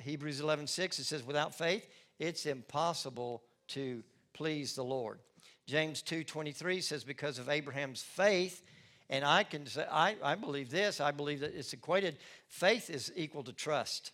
Hebrews 0.00 0.40
11 0.40 0.66
6, 0.66 0.98
it 0.98 1.04
says, 1.04 1.24
without 1.24 1.54
faith, 1.54 1.88
it's 2.18 2.46
impossible 2.46 3.42
to 3.68 4.02
please 4.32 4.74
the 4.74 4.84
Lord. 4.84 5.18
James 5.66 6.02
2 6.02 6.24
23 6.24 6.80
says, 6.80 7.04
because 7.04 7.38
of 7.38 7.48
Abraham's 7.48 8.02
faith, 8.02 8.62
and 9.10 9.24
I 9.24 9.44
can 9.44 9.66
say, 9.66 9.86
I, 9.90 10.16
I 10.22 10.34
believe 10.34 10.70
this, 10.70 11.00
I 11.00 11.10
believe 11.10 11.40
that 11.40 11.56
it's 11.56 11.72
equated, 11.72 12.16
faith 12.46 12.90
is 12.90 13.12
equal 13.16 13.42
to 13.44 13.52
trust. 13.52 14.12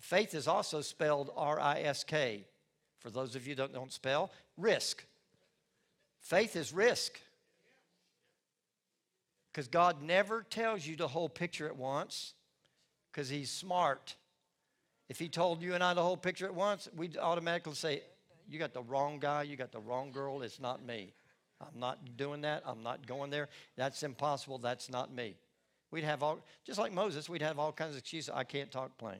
Faith 0.00 0.34
is 0.34 0.48
also 0.48 0.80
spelled 0.80 1.30
R 1.36 1.60
I 1.60 1.80
S 1.80 2.04
K. 2.04 2.44
For 2.98 3.10
those 3.10 3.34
of 3.34 3.46
you 3.46 3.54
that 3.56 3.72
don't 3.72 3.92
spell, 3.92 4.30
risk. 4.56 5.04
Faith 6.20 6.56
is 6.56 6.72
risk. 6.72 7.18
Because 9.52 9.68
God 9.68 10.02
never 10.02 10.42
tells 10.42 10.86
you 10.86 10.96
the 10.96 11.08
whole 11.08 11.28
picture 11.28 11.66
at 11.66 11.76
once 11.76 12.34
because 13.10 13.28
He's 13.28 13.50
smart. 13.50 14.16
If 15.08 15.18
He 15.18 15.28
told 15.28 15.62
you 15.62 15.74
and 15.74 15.82
I 15.82 15.94
the 15.94 16.02
whole 16.02 16.16
picture 16.16 16.46
at 16.46 16.54
once, 16.54 16.88
we'd 16.96 17.16
automatically 17.16 17.74
say, 17.74 18.02
You 18.48 18.58
got 18.58 18.72
the 18.72 18.82
wrong 18.82 19.18
guy, 19.18 19.42
you 19.42 19.56
got 19.56 19.72
the 19.72 19.80
wrong 19.80 20.12
girl, 20.12 20.42
it's 20.42 20.60
not 20.60 20.84
me. 20.84 21.14
I'm 21.60 21.78
not 21.78 22.16
doing 22.16 22.42
that, 22.42 22.62
I'm 22.64 22.82
not 22.82 23.06
going 23.06 23.30
there. 23.30 23.48
That's 23.76 24.02
impossible, 24.02 24.58
that's 24.58 24.88
not 24.88 25.12
me. 25.12 25.36
We'd 25.90 26.04
have 26.04 26.22
all, 26.22 26.38
just 26.64 26.78
like 26.78 26.92
Moses, 26.92 27.28
we'd 27.28 27.42
have 27.42 27.58
all 27.58 27.72
kinds 27.72 27.92
of 27.92 27.98
excuses. 27.98 28.30
I 28.32 28.44
can't 28.44 28.70
talk 28.70 28.96
plain. 28.96 29.18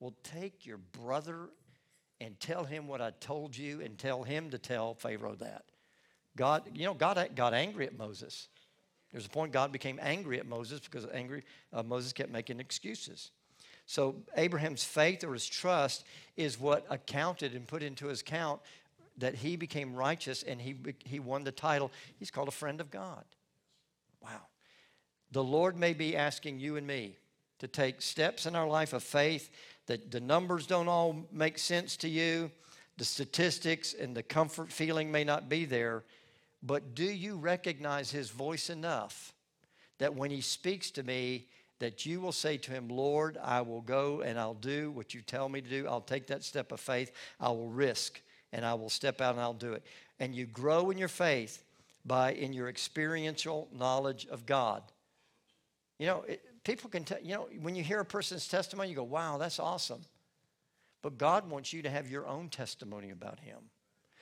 Well, 0.00 0.14
take 0.22 0.66
your 0.66 0.78
brother 0.78 1.48
and 2.20 2.38
tell 2.40 2.64
him 2.64 2.88
what 2.88 3.00
I 3.00 3.12
told 3.20 3.56
you 3.56 3.80
and 3.80 3.96
tell 3.96 4.22
him 4.22 4.50
to 4.50 4.58
tell 4.58 4.94
Pharaoh 4.94 5.36
that. 5.36 5.64
God, 6.36 6.64
you 6.74 6.84
know, 6.84 6.94
God 6.94 7.30
got 7.34 7.54
angry 7.54 7.86
at 7.86 7.96
Moses. 7.96 8.48
There's 9.12 9.26
a 9.26 9.30
point 9.30 9.52
God 9.52 9.72
became 9.72 9.98
angry 10.02 10.38
at 10.38 10.46
Moses 10.46 10.80
because 10.80 11.06
angry 11.12 11.42
uh, 11.72 11.82
Moses 11.82 12.12
kept 12.12 12.30
making 12.30 12.60
excuses. 12.60 13.30
So 13.86 14.16
Abraham's 14.36 14.84
faith 14.84 15.24
or 15.24 15.32
his 15.32 15.46
trust 15.46 16.04
is 16.36 16.60
what 16.60 16.84
accounted 16.90 17.54
and 17.54 17.66
put 17.66 17.82
into 17.82 18.08
his 18.08 18.20
account 18.20 18.60
that 19.16 19.34
he 19.34 19.56
became 19.56 19.94
righteous 19.94 20.42
and 20.42 20.60
he, 20.60 20.76
he 21.04 21.20
won 21.20 21.44
the 21.44 21.52
title. 21.52 21.90
He's 22.18 22.30
called 22.30 22.48
a 22.48 22.52
friend 22.52 22.80
of 22.80 22.90
God. 22.90 23.24
Wow. 24.22 24.42
The 25.32 25.42
Lord 25.42 25.76
may 25.76 25.94
be 25.94 26.16
asking 26.16 26.58
you 26.60 26.76
and 26.76 26.86
me 26.86 27.16
to 27.58 27.66
take 27.66 28.02
steps 28.02 28.46
in 28.46 28.54
our 28.54 28.68
life 28.68 28.92
of 28.92 29.02
faith 29.02 29.50
that 29.86 30.10
the 30.10 30.20
numbers 30.20 30.66
don't 30.66 30.88
all 30.88 31.26
make 31.32 31.58
sense 31.58 31.96
to 31.96 32.08
you, 32.08 32.50
the 32.98 33.04
statistics 33.04 33.94
and 33.94 34.16
the 34.16 34.22
comfort 34.22 34.70
feeling 34.70 35.10
may 35.10 35.24
not 35.24 35.48
be 35.48 35.64
there, 35.64 36.04
but 36.62 36.94
do 36.94 37.04
you 37.04 37.36
recognize 37.36 38.10
his 38.10 38.30
voice 38.30 38.70
enough 38.70 39.32
that 39.98 40.14
when 40.14 40.30
he 40.30 40.40
speaks 40.40 40.90
to 40.92 41.02
me, 41.02 41.46
that 41.78 42.04
you 42.04 42.20
will 42.20 42.32
say 42.32 42.56
to 42.56 42.72
him, 42.72 42.88
Lord, 42.88 43.38
I 43.42 43.60
will 43.60 43.80
go 43.80 44.22
and 44.22 44.38
I'll 44.38 44.54
do 44.54 44.90
what 44.90 45.14
you 45.14 45.20
tell 45.20 45.48
me 45.48 45.60
to 45.60 45.68
do. 45.68 45.86
I'll 45.86 46.00
take 46.00 46.26
that 46.28 46.42
step 46.42 46.72
of 46.72 46.80
faith. 46.80 47.12
I 47.38 47.50
will 47.50 47.68
risk 47.68 48.20
and 48.52 48.64
I 48.64 48.74
will 48.74 48.90
step 48.90 49.20
out 49.20 49.34
and 49.34 49.40
I'll 49.40 49.52
do 49.52 49.72
it. 49.72 49.84
And 50.18 50.34
you 50.34 50.46
grow 50.46 50.90
in 50.90 50.98
your 50.98 51.08
faith 51.08 51.62
by 52.04 52.32
in 52.32 52.52
your 52.52 52.68
experiential 52.68 53.68
knowledge 53.72 54.26
of 54.26 54.46
God. 54.46 54.82
You 55.98 56.06
know, 56.06 56.22
it, 56.22 56.42
people 56.64 56.90
can 56.90 57.04
tell, 57.04 57.18
you 57.22 57.34
know, 57.34 57.48
when 57.60 57.74
you 57.74 57.84
hear 57.84 58.00
a 58.00 58.04
person's 58.04 58.48
testimony, 58.48 58.88
you 58.88 58.96
go, 58.96 59.04
wow, 59.04 59.38
that's 59.38 59.60
awesome. 59.60 60.00
But 61.02 61.18
God 61.18 61.48
wants 61.48 61.72
you 61.72 61.82
to 61.82 61.90
have 61.90 62.10
your 62.10 62.26
own 62.26 62.48
testimony 62.48 63.10
about 63.10 63.40
him. 63.40 63.58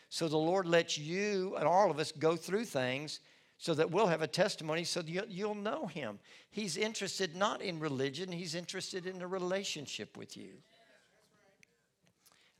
So 0.08 0.28
the 0.28 0.36
Lord 0.36 0.66
lets 0.66 0.96
you 0.98 1.56
and 1.56 1.66
all 1.66 1.90
of 1.90 1.98
us 1.98 2.12
go 2.12 2.36
through 2.36 2.64
things 2.64 3.20
so 3.58 3.74
that 3.74 3.90
we'll 3.90 4.06
have 4.06 4.22
a 4.22 4.26
testimony 4.26 4.84
so 4.84 5.02
that 5.02 5.30
you'll 5.30 5.54
know 5.54 5.86
Him. 5.86 6.18
He's 6.50 6.76
interested 6.76 7.34
not 7.34 7.62
in 7.62 7.80
religion, 7.80 8.30
He's 8.30 8.54
interested 8.54 9.06
in 9.06 9.22
a 9.22 9.26
relationship 9.26 10.16
with 10.16 10.36
you. 10.36 10.54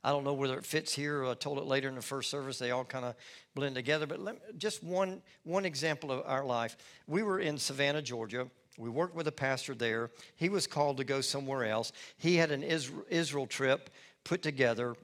I 0.03 0.11
don't 0.11 0.23
know 0.23 0.33
whether 0.33 0.57
it 0.57 0.65
fits 0.65 0.93
here. 0.93 1.25
I 1.25 1.33
told 1.33 1.57
it 1.57 1.65
later 1.65 1.89
in 1.89 1.95
the 1.95 2.01
first 2.01 2.29
service. 2.29 2.57
They 2.57 2.71
all 2.71 2.85
kind 2.85 3.03
of 3.03 3.15
blend 3.55 3.75
together. 3.75 4.05
But 4.05 4.21
let, 4.21 4.57
just 4.57 4.81
one, 4.81 5.21
one 5.43 5.65
example 5.65 6.11
of 6.11 6.23
our 6.25 6.45
life. 6.45 6.77
We 7.07 7.23
were 7.23 7.39
in 7.39 7.57
Savannah, 7.57 8.01
Georgia. 8.01 8.47
We 8.77 8.89
worked 8.89 9.15
with 9.15 9.27
a 9.27 9.33
pastor 9.33 9.75
there. 9.75 10.11
He 10.35 10.47
was 10.47 10.65
called 10.65 10.97
to 10.97 11.03
go 11.03 11.19
somewhere 11.19 11.65
else. 11.65 11.91
He 12.17 12.37
had 12.37 12.51
an 12.51 12.63
Israel 12.63 13.47
trip 13.47 13.89
put 14.23 14.41
together 14.41 14.95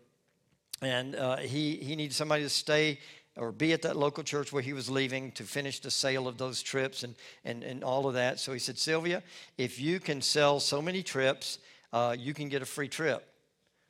and 0.85 1.15
uh, 1.15 1.37
he, 1.37 1.75
he 1.77 1.95
needed 1.95 2.13
somebody 2.13 2.43
to 2.43 2.49
stay 2.49 2.99
or 3.35 3.51
be 3.51 3.73
at 3.73 3.81
that 3.81 3.95
local 3.95 4.23
church 4.23 4.53
where 4.53 4.61
he 4.61 4.73
was 4.73 4.89
leaving 4.89 5.31
to 5.31 5.43
finish 5.43 5.79
the 5.79 5.89
sale 5.89 6.27
of 6.27 6.37
those 6.37 6.61
trips 6.61 7.03
and, 7.03 7.15
and, 7.43 7.63
and 7.63 7.83
all 7.83 8.07
of 8.07 8.13
that. 8.13 8.39
So 8.39 8.53
he 8.53 8.59
said, 8.59 8.77
Sylvia, 8.77 9.23
if 9.57 9.79
you 9.79 9.99
can 9.99 10.21
sell 10.21 10.59
so 10.59 10.81
many 10.81 11.01
trips, 11.01 11.57
uh, 11.91 12.15
you 12.17 12.33
can 12.33 12.49
get 12.49 12.61
a 12.61 12.65
free 12.65 12.87
trip. 12.87 13.27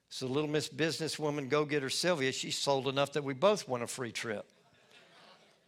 So, 0.09 0.27
little 0.27 0.49
Miss 0.49 0.69
Businesswoman 0.69 1.49
go 1.49 1.65
getter 1.65 1.89
Sylvia, 1.89 2.31
she 2.31 2.51
sold 2.51 2.87
enough 2.87 3.13
that 3.13 3.23
we 3.23 3.33
both 3.33 3.67
won 3.67 3.81
a 3.81 3.87
free 3.87 4.11
trip. 4.11 4.45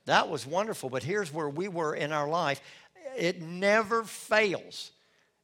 That 0.05 0.29
was 0.29 0.45
wonderful. 0.45 0.91
But 0.91 1.01
here's 1.01 1.33
where 1.33 1.49
we 1.49 1.67
were 1.67 1.95
in 1.95 2.11
our 2.11 2.27
life 2.27 2.61
it 3.17 3.41
never 3.41 4.03
fails. 4.03 4.91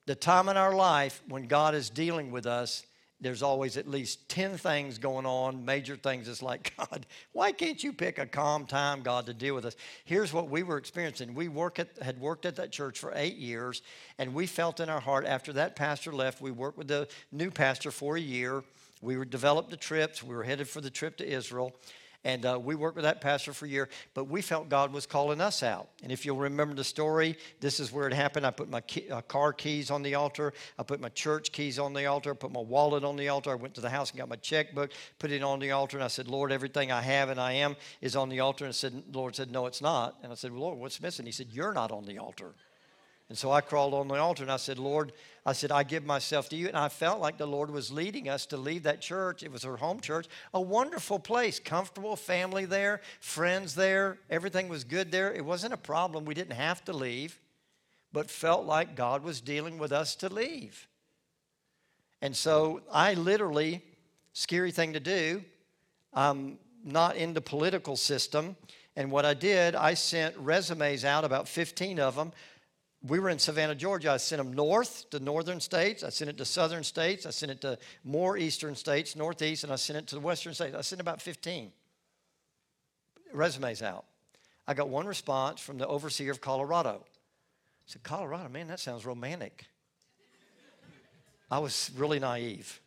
The 0.05 0.15
time 0.15 0.49
in 0.49 0.57
our 0.57 0.75
life 0.75 1.21
when 1.27 1.47
God 1.47 1.73
is 1.73 1.89
dealing 1.89 2.31
with 2.31 2.45
us, 2.45 2.85
there's 3.21 3.43
always 3.43 3.77
at 3.77 3.87
least 3.87 4.27
10 4.29 4.57
things 4.57 4.97
going 4.97 5.27
on, 5.27 5.63
major 5.63 5.95
things. 5.95 6.27
It's 6.27 6.41
like, 6.41 6.73
God, 6.77 7.05
why 7.31 7.51
can't 7.51 7.81
you 7.83 7.93
pick 7.93 8.17
a 8.17 8.25
calm 8.25 8.65
time, 8.65 9.03
God, 9.03 9.27
to 9.27 9.33
deal 9.33 9.53
with 9.53 9.65
us? 9.65 9.75
Here's 10.05 10.33
what 10.33 10.49
we 10.49 10.63
were 10.63 10.77
experiencing. 10.77 11.35
We 11.35 11.47
work 11.47 11.77
at, 11.79 11.89
had 12.01 12.19
worked 12.19 12.45
at 12.45 12.55
that 12.55 12.71
church 12.71 12.97
for 12.97 13.13
eight 13.15 13.35
years, 13.35 13.83
and 14.17 14.33
we 14.33 14.47
felt 14.47 14.79
in 14.79 14.89
our 14.89 14.99
heart 14.99 15.25
after 15.25 15.53
that 15.53 15.75
pastor 15.75 16.11
left, 16.11 16.41
we 16.41 16.51
worked 16.51 16.77
with 16.77 16.87
the 16.87 17.07
new 17.31 17.51
pastor 17.51 17.91
for 17.91 18.17
a 18.17 18.21
year. 18.21 18.63
We 19.01 19.17
were 19.17 19.25
developed 19.25 19.69
the 19.69 19.77
trips. 19.77 20.23
We 20.23 20.35
were 20.35 20.43
headed 20.43 20.67
for 20.67 20.81
the 20.81 20.89
trip 20.89 21.17
to 21.17 21.27
Israel. 21.27 21.75
And 22.23 22.45
uh, 22.45 22.59
we 22.61 22.75
worked 22.75 22.95
with 22.95 23.03
that 23.03 23.19
pastor 23.19 23.51
for 23.51 23.65
a 23.65 23.69
year, 23.69 23.89
but 24.13 24.25
we 24.25 24.43
felt 24.43 24.69
God 24.69 24.93
was 24.93 25.07
calling 25.07 25.41
us 25.41 25.63
out. 25.63 25.89
And 26.03 26.11
if 26.11 26.23
you'll 26.23 26.37
remember 26.37 26.75
the 26.75 26.83
story, 26.83 27.35
this 27.59 27.79
is 27.79 27.91
where 27.91 28.07
it 28.07 28.13
happened. 28.13 28.45
I 28.45 28.51
put 28.51 28.69
my 28.69 28.81
key, 28.81 29.09
uh, 29.09 29.21
car 29.21 29.53
keys 29.53 29.89
on 29.89 30.03
the 30.03 30.13
altar. 30.13 30.53
I 30.77 30.83
put 30.83 31.01
my 31.01 31.09
church 31.09 31.51
keys 31.51 31.79
on 31.79 31.93
the 31.93 32.05
altar. 32.05 32.31
I 32.31 32.35
put 32.35 32.51
my 32.51 32.59
wallet 32.59 33.03
on 33.03 33.15
the 33.15 33.29
altar. 33.29 33.49
I 33.49 33.55
went 33.55 33.73
to 33.75 33.81
the 33.81 33.89
house 33.89 34.11
and 34.11 34.19
got 34.19 34.29
my 34.29 34.35
checkbook, 34.35 34.91
put 35.17 35.31
it 35.31 35.41
on 35.41 35.59
the 35.59 35.71
altar. 35.71 35.97
And 35.97 36.03
I 36.03 36.09
said, 36.09 36.27
Lord, 36.27 36.51
everything 36.51 36.91
I 36.91 37.01
have 37.01 37.29
and 37.29 37.39
I 37.39 37.53
am 37.53 37.75
is 38.01 38.15
on 38.15 38.29
the 38.29 38.39
altar. 38.41 38.65
And 38.65 38.75
said, 38.75 39.03
Lord 39.11 39.35
said, 39.35 39.49
No, 39.51 39.65
it's 39.65 39.81
not. 39.81 40.17
And 40.21 40.31
I 40.31 40.35
said, 40.35 40.51
well, 40.51 40.61
Lord, 40.61 40.77
what's 40.77 41.01
missing? 41.01 41.25
He 41.25 41.31
said, 41.31 41.47
You're 41.49 41.73
not 41.73 41.91
on 41.91 42.05
the 42.05 42.19
altar. 42.19 42.53
And 43.31 43.37
so 43.37 43.49
I 43.49 43.61
crawled 43.61 43.93
on 43.93 44.09
the 44.09 44.15
altar 44.15 44.43
and 44.43 44.51
I 44.51 44.57
said, 44.57 44.77
Lord, 44.77 45.13
I 45.45 45.53
said, 45.53 45.71
I 45.71 45.83
give 45.83 46.05
myself 46.05 46.49
to 46.49 46.57
you. 46.57 46.67
And 46.67 46.75
I 46.75 46.89
felt 46.89 47.21
like 47.21 47.37
the 47.37 47.45
Lord 47.45 47.71
was 47.71 47.89
leading 47.89 48.27
us 48.27 48.45
to 48.47 48.57
leave 48.57 48.83
that 48.83 48.99
church. 48.99 49.41
It 49.41 49.53
was 49.53 49.63
her 49.63 49.77
home 49.77 50.01
church, 50.01 50.27
a 50.53 50.59
wonderful 50.59 51.17
place, 51.17 51.57
comfortable 51.57 52.17
family 52.17 52.65
there, 52.65 52.99
friends 53.21 53.73
there. 53.73 54.17
Everything 54.29 54.67
was 54.67 54.83
good 54.83 55.13
there. 55.13 55.31
It 55.31 55.45
wasn't 55.45 55.73
a 55.73 55.77
problem. 55.77 56.25
We 56.25 56.33
didn't 56.33 56.57
have 56.57 56.83
to 56.83 56.91
leave, 56.91 57.39
but 58.11 58.29
felt 58.29 58.65
like 58.65 58.97
God 58.97 59.23
was 59.23 59.39
dealing 59.39 59.77
with 59.77 59.93
us 59.93 60.13
to 60.15 60.27
leave. 60.27 60.89
And 62.21 62.35
so 62.35 62.81
I 62.91 63.13
literally, 63.13 63.81
scary 64.33 64.71
thing 64.71 64.91
to 64.91 64.99
do, 64.99 65.41
I'm 66.13 66.59
not 66.83 67.15
in 67.15 67.33
the 67.33 67.39
political 67.39 67.95
system. 67.95 68.57
And 68.97 69.09
what 69.09 69.23
I 69.23 69.33
did, 69.35 69.73
I 69.73 69.93
sent 69.93 70.35
resumes 70.35 71.05
out, 71.05 71.23
about 71.23 71.47
15 71.47 71.97
of 71.97 72.17
them, 72.17 72.33
we 73.07 73.19
were 73.19 73.29
in 73.29 73.39
Savannah, 73.39 73.75
Georgia. 73.75 74.11
I 74.11 74.17
sent 74.17 74.41
them 74.41 74.53
north 74.53 75.09
to 75.09 75.19
northern 75.19 75.59
states. 75.59 76.03
I 76.03 76.09
sent 76.09 76.29
it 76.29 76.37
to 76.37 76.45
southern 76.45 76.83
states. 76.83 77.25
I 77.25 77.31
sent 77.31 77.51
it 77.51 77.61
to 77.61 77.77
more 78.03 78.37
eastern 78.37 78.75
states, 78.75 79.15
northeast, 79.15 79.63
and 79.63 79.73
I 79.73 79.75
sent 79.75 79.97
it 79.97 80.07
to 80.07 80.15
the 80.15 80.21
western 80.21 80.53
states. 80.53 80.75
I 80.75 80.81
sent 80.81 81.01
about 81.01 81.21
15 81.21 81.71
resumes 83.33 83.81
out. 83.81 84.05
I 84.67 84.73
got 84.73 84.89
one 84.89 85.07
response 85.07 85.59
from 85.59 85.77
the 85.77 85.87
overseer 85.87 86.31
of 86.31 86.41
Colorado. 86.41 87.01
I 87.03 87.85
said, 87.85 88.03
Colorado, 88.03 88.49
man, 88.49 88.67
that 88.67 88.79
sounds 88.79 89.05
romantic. 89.05 89.65
I 91.49 91.59
was 91.59 91.91
really 91.97 92.19
naive. 92.19 92.79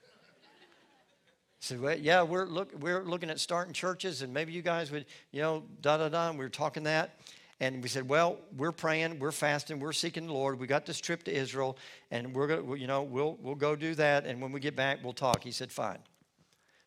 I 0.52 1.60
said, 1.60 1.80
well, 1.80 1.98
yeah, 1.98 2.22
we're, 2.22 2.46
look, 2.46 2.72
we're 2.78 3.02
looking 3.02 3.30
at 3.30 3.40
starting 3.40 3.72
churches, 3.72 4.22
and 4.22 4.32
maybe 4.32 4.52
you 4.52 4.62
guys 4.62 4.90
would, 4.90 5.06
you 5.32 5.42
know, 5.42 5.64
da 5.80 5.96
da 5.96 6.08
da. 6.08 6.30
And 6.30 6.38
we 6.38 6.44
were 6.44 6.50
talking 6.50 6.84
that. 6.84 7.18
And 7.64 7.82
we 7.82 7.88
said, 7.88 8.06
well, 8.06 8.36
we're 8.58 8.72
praying, 8.72 9.18
we're 9.20 9.32
fasting, 9.32 9.80
we're 9.80 9.94
seeking 9.94 10.26
the 10.26 10.34
Lord. 10.34 10.60
We 10.60 10.66
got 10.66 10.84
this 10.84 11.00
trip 11.00 11.22
to 11.22 11.32
Israel, 11.34 11.78
and 12.10 12.34
we're 12.34 12.48
to, 12.48 12.74
you 12.74 12.86
know, 12.86 13.02
we'll, 13.02 13.38
we'll 13.40 13.54
go 13.54 13.74
do 13.74 13.94
that. 13.94 14.26
And 14.26 14.42
when 14.42 14.52
we 14.52 14.60
get 14.60 14.76
back, 14.76 15.02
we'll 15.02 15.14
talk. 15.14 15.42
He 15.42 15.50
said, 15.50 15.72
fine. 15.72 16.00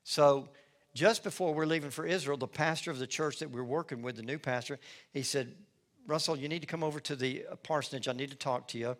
So 0.03 0.49
just 0.93 1.23
before 1.23 1.55
we're 1.55 1.65
leaving 1.65 1.89
for 1.89 2.05
Israel, 2.05 2.37
the 2.37 2.47
pastor 2.47 2.91
of 2.91 2.99
the 2.99 3.07
church 3.07 3.39
that 3.39 3.49
we're 3.49 3.63
working 3.63 4.03
with, 4.03 4.17
the 4.17 4.21
new 4.21 4.37
pastor, 4.37 4.77
he 5.13 5.23
said, 5.23 5.55
Russell, 6.05 6.37
you 6.37 6.47
need 6.47 6.61
to 6.61 6.67
come 6.67 6.83
over 6.83 6.99
to 6.99 7.15
the 7.15 7.45
parsonage. 7.63 8.07
I 8.07 8.11
need 8.13 8.29
to 8.29 8.37
talk 8.37 8.67
to 8.67 8.77
you. 8.77 8.95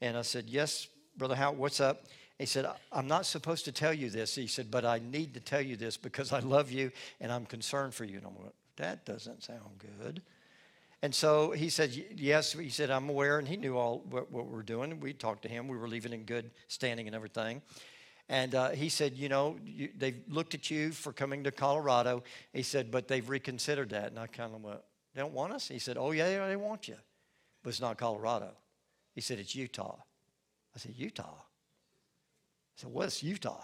And 0.00 0.16
I 0.16 0.22
said, 0.22 0.44
yes, 0.46 0.86
Brother 1.16 1.34
Howard, 1.34 1.58
what's 1.58 1.80
up? 1.80 2.04
He 2.38 2.46
said, 2.46 2.70
I'm 2.92 3.08
not 3.08 3.26
supposed 3.26 3.64
to 3.64 3.72
tell 3.72 3.92
you 3.92 4.10
this. 4.10 4.36
He 4.36 4.46
said, 4.46 4.70
but 4.70 4.84
I 4.84 5.00
need 5.00 5.34
to 5.34 5.40
tell 5.40 5.60
you 5.60 5.74
this 5.74 5.96
because 5.96 6.32
I 6.32 6.38
love 6.38 6.70
you 6.70 6.92
and 7.20 7.32
I'm 7.32 7.46
concerned 7.46 7.94
for 7.94 8.04
you. 8.04 8.18
And 8.18 8.26
I'm 8.26 8.36
like, 8.44 8.54
that 8.76 9.04
doesn't 9.04 9.42
sound 9.42 9.80
good. 9.98 10.22
And 11.02 11.14
so 11.14 11.50
he 11.50 11.68
said, 11.68 11.90
Yes. 12.16 12.52
He 12.52 12.70
said, 12.70 12.90
I'm 12.90 13.08
aware. 13.08 13.38
And 13.38 13.46
he 13.46 13.56
knew 13.56 13.76
all 13.76 14.02
what, 14.10 14.30
what 14.30 14.46
we 14.46 14.52
were 14.52 14.62
doing. 14.62 14.98
We 15.00 15.12
talked 15.12 15.42
to 15.42 15.48
him. 15.48 15.68
We 15.68 15.76
were 15.76 15.88
leaving 15.88 16.12
in 16.12 16.24
good 16.24 16.50
standing 16.68 17.06
and 17.06 17.14
everything. 17.14 17.62
And 18.28 18.54
uh, 18.54 18.70
he 18.70 18.88
said, 18.88 19.14
You 19.16 19.28
know, 19.28 19.56
you, 19.64 19.90
they've 19.96 20.20
looked 20.28 20.54
at 20.54 20.70
you 20.70 20.90
for 20.90 21.12
coming 21.12 21.44
to 21.44 21.52
Colorado. 21.52 22.22
He 22.52 22.62
said, 22.62 22.90
But 22.90 23.08
they've 23.08 23.28
reconsidered 23.28 23.90
that. 23.90 24.06
And 24.08 24.18
I 24.18 24.26
kind 24.26 24.54
of 24.54 24.62
went, 24.62 24.80
They 25.14 25.20
don't 25.20 25.34
want 25.34 25.52
us? 25.52 25.68
He 25.68 25.78
said, 25.78 25.96
Oh, 25.96 26.12
yeah, 26.12 26.46
they 26.48 26.56
want 26.56 26.88
you. 26.88 26.96
But 27.62 27.70
it's 27.70 27.80
not 27.80 27.98
Colorado. 27.98 28.52
He 29.14 29.20
said, 29.20 29.38
It's 29.38 29.54
Utah. 29.54 29.96
I 30.74 30.78
said, 30.78 30.94
Utah? 30.96 31.34
I 31.36 32.80
said, 32.80 32.90
What's 32.90 33.22
Utah? 33.22 33.62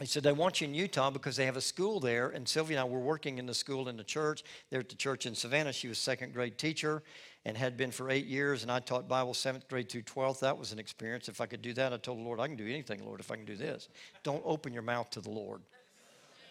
He 0.00 0.06
said, 0.06 0.24
They 0.24 0.32
want 0.32 0.60
you 0.60 0.66
in 0.66 0.74
Utah 0.74 1.10
because 1.10 1.36
they 1.36 1.46
have 1.46 1.56
a 1.56 1.60
school 1.60 2.00
there. 2.00 2.30
And 2.30 2.48
Sylvia 2.48 2.80
and 2.80 2.88
I 2.88 2.92
were 2.92 3.00
working 3.00 3.38
in 3.38 3.46
the 3.46 3.54
school 3.54 3.88
in 3.88 3.96
the 3.96 4.04
church. 4.04 4.42
There 4.70 4.80
at 4.80 4.88
the 4.88 4.96
church 4.96 5.24
in 5.24 5.34
Savannah. 5.34 5.72
She 5.72 5.86
was 5.86 5.98
second 5.98 6.32
grade 6.32 6.58
teacher 6.58 7.02
and 7.44 7.56
had 7.56 7.76
been 7.76 7.92
for 7.92 8.10
eight 8.10 8.26
years. 8.26 8.62
And 8.62 8.72
I 8.72 8.80
taught 8.80 9.08
Bible 9.08 9.34
seventh 9.34 9.68
grade 9.68 9.88
through 9.88 10.02
12th. 10.02 10.40
That 10.40 10.58
was 10.58 10.72
an 10.72 10.80
experience. 10.80 11.28
If 11.28 11.40
I 11.40 11.46
could 11.46 11.62
do 11.62 11.72
that, 11.74 11.92
I 11.92 11.98
told 11.98 12.18
the 12.18 12.22
Lord, 12.22 12.40
I 12.40 12.48
can 12.48 12.56
do 12.56 12.66
anything, 12.66 13.04
Lord, 13.04 13.20
if 13.20 13.30
I 13.30 13.36
can 13.36 13.44
do 13.44 13.56
this. 13.56 13.88
Don't 14.24 14.42
open 14.44 14.72
your 14.72 14.82
mouth 14.82 15.10
to 15.10 15.20
the 15.20 15.30
Lord. 15.30 15.62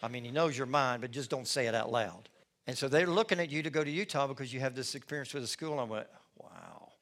I 0.02 0.08
mean, 0.08 0.24
He 0.24 0.30
knows 0.30 0.56
your 0.56 0.66
mind, 0.66 1.02
but 1.02 1.10
just 1.10 1.28
don't 1.28 1.46
say 1.46 1.66
it 1.66 1.74
out 1.74 1.92
loud. 1.92 2.30
And 2.66 2.78
so 2.78 2.88
they're 2.88 3.06
looking 3.06 3.40
at 3.40 3.50
you 3.50 3.62
to 3.62 3.68
go 3.68 3.84
to 3.84 3.90
Utah 3.90 4.26
because 4.26 4.54
you 4.54 4.60
have 4.60 4.74
this 4.74 4.94
experience 4.94 5.34
with 5.34 5.42
the 5.42 5.48
school. 5.48 5.72
And 5.72 5.80
I 5.82 5.84
went, 5.84 6.06
Wow. 6.38 6.92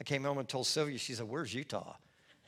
I 0.00 0.04
came 0.04 0.22
home 0.22 0.38
and 0.38 0.48
told 0.48 0.68
Sylvia, 0.68 0.96
she 0.98 1.14
said, 1.14 1.28
Where's 1.28 1.52
Utah? 1.52 1.94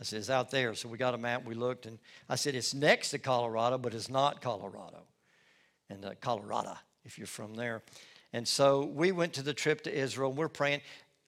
I 0.01 0.05
said, 0.05 0.19
it's 0.19 0.31
out 0.31 0.51
there. 0.51 0.75
So 0.75 0.89
we 0.89 0.97
got 0.97 1.15
a 1.15 1.19
map, 1.19 1.45
we 1.45 1.55
looked, 1.55 1.85
and 1.85 1.99
I 2.29 2.37
said, 2.37 2.55
it's 2.55 2.73
next 2.73 3.11
to 3.11 3.19
Colorado, 3.19 3.77
but 3.77 3.93
it's 3.93 4.09
not 4.09 4.41
Colorado. 4.41 5.03
And 5.91 6.05
uh, 6.05 6.13
Colorado, 6.21 6.77
if 7.05 7.19
you're 7.19 7.27
from 7.27 7.55
there. 7.55 7.83
And 8.33 8.49
so 8.49 8.85
we 8.85 9.13
went 9.13 9.35
to 9.35 9.43
the 9.43 9.53
trip 9.53 9.83
to 9.83 9.95
Israel. 9.95 10.31
and 10.31 10.39
We're 10.39 10.49
praying. 10.49 10.81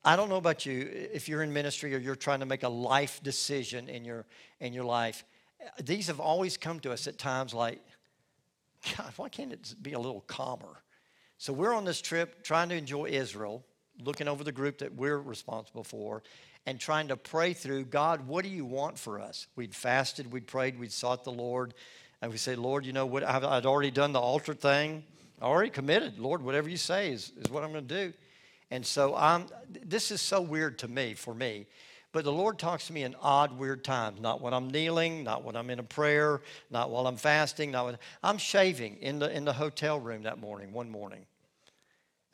I 0.04 0.16
don't 0.16 0.30
know 0.30 0.36
about 0.36 0.64
you, 0.64 0.88
if 1.12 1.28
you're 1.28 1.42
in 1.42 1.52
ministry 1.52 1.94
or 1.94 1.98
you're 1.98 2.16
trying 2.16 2.40
to 2.40 2.46
make 2.46 2.62
a 2.62 2.68
life 2.68 3.20
decision 3.22 3.88
in 3.88 4.04
your, 4.04 4.24
in 4.60 4.72
your 4.72 4.84
life, 4.84 5.24
these 5.82 6.06
have 6.06 6.18
always 6.18 6.56
come 6.56 6.80
to 6.80 6.92
us 6.92 7.06
at 7.06 7.18
times 7.18 7.52
like, 7.52 7.80
God, 8.96 9.12
why 9.16 9.28
can't 9.28 9.52
it 9.52 9.74
be 9.82 9.92
a 9.92 9.98
little 9.98 10.22
calmer? 10.22 10.82
So 11.38 11.52
we're 11.52 11.74
on 11.74 11.84
this 11.84 12.00
trip 12.00 12.42
trying 12.42 12.68
to 12.70 12.74
enjoy 12.74 13.06
Israel, 13.06 13.64
looking 14.00 14.28
over 14.28 14.42
the 14.42 14.52
group 14.52 14.78
that 14.78 14.94
we're 14.94 15.18
responsible 15.18 15.84
for 15.84 16.22
and 16.66 16.78
trying 16.78 17.08
to 17.08 17.16
pray 17.16 17.52
through 17.52 17.84
God, 17.86 18.26
what 18.26 18.44
do 18.44 18.50
you 18.50 18.64
want 18.64 18.98
for 18.98 19.20
us? 19.20 19.46
We'd 19.56 19.74
fasted, 19.74 20.32
we'd 20.32 20.46
prayed, 20.46 20.78
we'd 20.78 20.92
sought 20.92 21.24
the 21.24 21.32
Lord, 21.32 21.74
and 22.20 22.30
we 22.30 22.38
say, 22.38 22.54
Lord, 22.54 22.86
you 22.86 22.92
know 22.92 23.06
what? 23.06 23.24
I'd 23.24 23.66
already 23.66 23.90
done 23.90 24.12
the 24.12 24.20
altar 24.20 24.54
thing, 24.54 25.04
I 25.40 25.46
already 25.46 25.70
committed. 25.70 26.20
Lord, 26.20 26.40
whatever 26.42 26.68
you 26.68 26.76
say 26.76 27.12
is, 27.12 27.32
is 27.36 27.50
what 27.50 27.64
I'm 27.64 27.72
going 27.72 27.88
to 27.88 28.06
do. 28.06 28.12
And 28.70 28.86
so 28.86 29.14
I'm, 29.14 29.46
this 29.84 30.10
is 30.10 30.22
so 30.22 30.40
weird 30.40 30.78
to 30.78 30.88
me, 30.88 31.14
for 31.14 31.34
me. 31.34 31.66
But 32.12 32.24
the 32.24 32.32
Lord 32.32 32.58
talks 32.58 32.86
to 32.86 32.92
me 32.92 33.02
in 33.02 33.16
odd, 33.20 33.58
weird 33.58 33.82
times. 33.84 34.20
Not 34.20 34.40
when 34.40 34.54
I'm 34.54 34.70
kneeling, 34.70 35.24
not 35.24 35.44
when 35.44 35.56
I'm 35.56 35.68
in 35.70 35.78
a 35.78 35.82
prayer, 35.82 36.42
not 36.70 36.90
while 36.90 37.06
I'm 37.06 37.16
fasting. 37.16 37.70
Not 37.70 37.86
when, 37.86 37.98
I'm 38.22 38.38
shaving 38.38 38.98
in 38.98 39.18
the, 39.18 39.34
in 39.34 39.44
the 39.44 39.52
hotel 39.52 39.98
room 39.98 40.22
that 40.22 40.38
morning, 40.38 40.72
one 40.72 40.90
morning. 40.90 41.26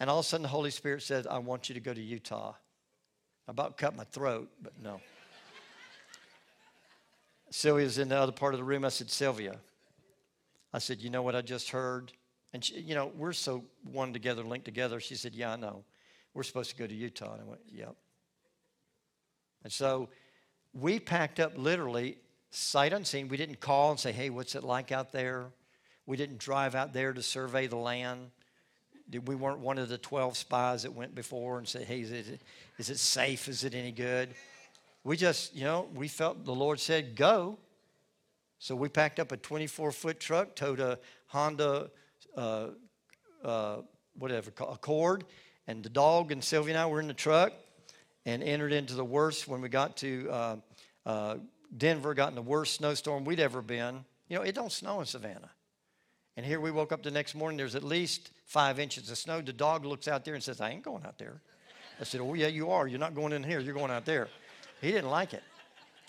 And 0.00 0.10
all 0.10 0.18
of 0.18 0.26
a 0.26 0.28
sudden, 0.28 0.42
the 0.42 0.48
Holy 0.48 0.70
Spirit 0.70 1.02
said, 1.02 1.26
I 1.26 1.38
want 1.38 1.68
you 1.68 1.74
to 1.74 1.80
go 1.80 1.94
to 1.94 2.00
Utah. 2.00 2.54
I 3.48 3.50
about 3.50 3.78
cut 3.78 3.96
my 3.96 4.04
throat, 4.04 4.50
but 4.62 4.74
no. 4.82 5.00
Sylvia's 7.50 7.96
in 7.96 8.10
the 8.10 8.16
other 8.16 8.30
part 8.30 8.52
of 8.52 8.58
the 8.58 8.64
room. 8.64 8.84
I 8.84 8.90
said, 8.90 9.10
Sylvia, 9.10 9.56
I 10.74 10.78
said, 10.78 11.00
you 11.00 11.08
know 11.08 11.22
what 11.22 11.34
I 11.34 11.40
just 11.40 11.70
heard? 11.70 12.12
And, 12.52 12.62
she, 12.62 12.78
you 12.80 12.94
know, 12.94 13.10
we're 13.16 13.32
so 13.32 13.64
one 13.90 14.12
together, 14.12 14.42
linked 14.42 14.66
together. 14.66 15.00
She 15.00 15.14
said, 15.14 15.34
yeah, 15.34 15.52
I 15.52 15.56
know. 15.56 15.82
We're 16.34 16.42
supposed 16.42 16.70
to 16.70 16.76
go 16.76 16.86
to 16.86 16.94
Utah. 16.94 17.32
And 17.32 17.42
I 17.42 17.44
went, 17.46 17.62
yep. 17.72 17.96
And 19.64 19.72
so 19.72 20.10
we 20.74 21.00
packed 21.00 21.40
up 21.40 21.56
literally 21.56 22.18
sight 22.50 22.92
unseen. 22.92 23.28
We 23.28 23.38
didn't 23.38 23.60
call 23.60 23.90
and 23.90 23.98
say, 23.98 24.12
hey, 24.12 24.28
what's 24.28 24.54
it 24.54 24.62
like 24.62 24.92
out 24.92 25.10
there? 25.10 25.46
We 26.04 26.18
didn't 26.18 26.38
drive 26.38 26.74
out 26.74 26.92
there 26.92 27.14
to 27.14 27.22
survey 27.22 27.66
the 27.66 27.76
land 27.76 28.30
we 29.24 29.34
weren't 29.34 29.60
one 29.60 29.78
of 29.78 29.88
the 29.88 29.98
12 29.98 30.36
spies 30.36 30.82
that 30.82 30.92
went 30.92 31.14
before 31.14 31.58
and 31.58 31.66
said, 31.66 31.82
hey, 31.82 32.00
is 32.00 32.10
it, 32.10 32.40
is 32.78 32.90
it 32.90 32.98
safe? 32.98 33.48
Is 33.48 33.64
it 33.64 33.74
any 33.74 33.90
good? 33.90 34.34
We 35.04 35.16
just, 35.16 35.54
you 35.54 35.64
know, 35.64 35.88
we 35.94 36.08
felt 36.08 36.44
the 36.44 36.54
Lord 36.54 36.78
said, 36.78 37.16
go. 37.16 37.58
So 38.58 38.76
we 38.76 38.88
packed 38.88 39.20
up 39.20 39.32
a 39.32 39.36
24 39.36 39.92
foot 39.92 40.20
truck, 40.20 40.54
towed 40.54 40.80
a 40.80 40.98
Honda, 41.28 41.90
uh, 42.36 42.68
uh, 43.42 43.76
whatever, 44.18 44.52
Accord, 44.60 45.24
and 45.66 45.82
the 45.82 45.88
dog 45.88 46.32
and 46.32 46.42
Sylvia 46.42 46.74
and 46.74 46.80
I 46.80 46.86
were 46.86 47.00
in 47.00 47.06
the 47.06 47.14
truck 47.14 47.52
and 48.26 48.42
entered 48.42 48.72
into 48.72 48.94
the 48.94 49.04
worst 49.04 49.48
when 49.48 49.60
we 49.60 49.68
got 49.68 49.96
to 49.98 50.28
uh, 50.30 50.56
uh 51.06 51.36
Denver 51.76 52.14
got 52.14 52.30
in 52.30 52.34
the 52.34 52.42
worst 52.42 52.76
snowstorm 52.76 53.24
we'd 53.24 53.40
ever 53.40 53.60
been. 53.60 54.04
You 54.28 54.36
know, 54.36 54.42
it 54.42 54.54
don't 54.54 54.72
snow 54.72 55.00
in 55.00 55.06
Savannah. 55.06 55.50
And 56.38 56.46
here 56.46 56.60
we 56.60 56.70
woke 56.70 56.92
up 56.92 57.02
the 57.02 57.10
next 57.10 57.34
morning, 57.34 57.56
there's 57.58 57.74
at 57.74 57.82
least 57.82 58.30
five 58.46 58.78
inches 58.78 59.10
of 59.10 59.18
snow. 59.18 59.40
The 59.40 59.52
dog 59.52 59.84
looks 59.84 60.06
out 60.06 60.24
there 60.24 60.34
and 60.34 60.42
says, 60.42 60.60
I 60.60 60.70
ain't 60.70 60.84
going 60.84 61.04
out 61.04 61.18
there. 61.18 61.40
I 62.00 62.04
said, 62.04 62.20
Oh, 62.20 62.34
yeah, 62.34 62.46
you 62.46 62.70
are. 62.70 62.86
You're 62.86 63.00
not 63.00 63.16
going 63.16 63.32
in 63.32 63.42
here, 63.42 63.58
you're 63.58 63.74
going 63.74 63.90
out 63.90 64.04
there. 64.04 64.28
He 64.80 64.92
didn't 64.92 65.10
like 65.10 65.34
it. 65.34 65.42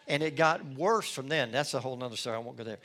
And 0.07 0.21
it 0.21 0.35
got 0.35 0.63
worse 0.63 1.11
from 1.11 1.29
then. 1.29 1.51
That's 1.51 1.73
a 1.73 1.79
whole 1.79 2.03
other 2.03 2.15
story. 2.15 2.35
I 2.35 2.39
won't 2.41 2.57
go 2.57 2.63
there. 2.63 2.77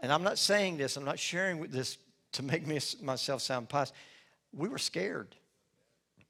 And 0.00 0.10
I'm 0.10 0.22
not 0.22 0.38
saying 0.38 0.78
this, 0.78 0.96
I'm 0.96 1.04
not 1.04 1.18
sharing 1.18 1.60
this 1.66 1.98
to 2.32 2.42
make 2.42 2.66
me, 2.66 2.80
myself 3.02 3.42
sound 3.42 3.68
pious. 3.68 3.92
We 4.54 4.70
were 4.70 4.78
scared. 4.78 5.36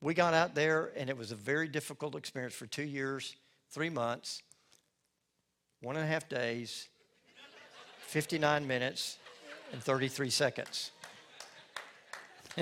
We 0.01 0.15
got 0.15 0.35
out 0.35 0.57
there, 0.57 0.91
and 0.97 1.09
it 1.09 1.17
was 1.17 1.31
a 1.31 1.37
very 1.37 1.69
difficult 1.69 2.17
experience 2.17 2.55
for 2.55 2.67
two 2.67 2.83
years, 2.83 3.37
three 3.71 3.89
months, 3.89 4.43
one 5.81 5.95
and 5.95 6.05
a 6.05 6.09
half 6.09 6.29
days, 6.29 6.89
59 8.09 8.67
minutes, 8.67 9.19
and 9.73 9.83
33 9.83 10.31
seconds. 10.31 10.91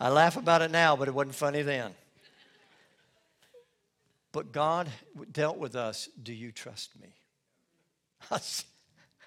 I 0.00 0.08
laugh 0.08 0.36
about 0.36 0.62
it 0.62 0.70
now, 0.70 0.96
but 0.96 1.08
it 1.08 1.14
wasn't 1.14 1.34
funny 1.34 1.62
then. 1.62 1.92
But 4.32 4.52
God 4.52 4.88
dealt 5.30 5.58
with 5.58 5.76
us. 5.76 6.08
Do 6.22 6.32
you 6.32 6.52
trust 6.52 6.90
me? 7.00 7.08
I 8.30 8.38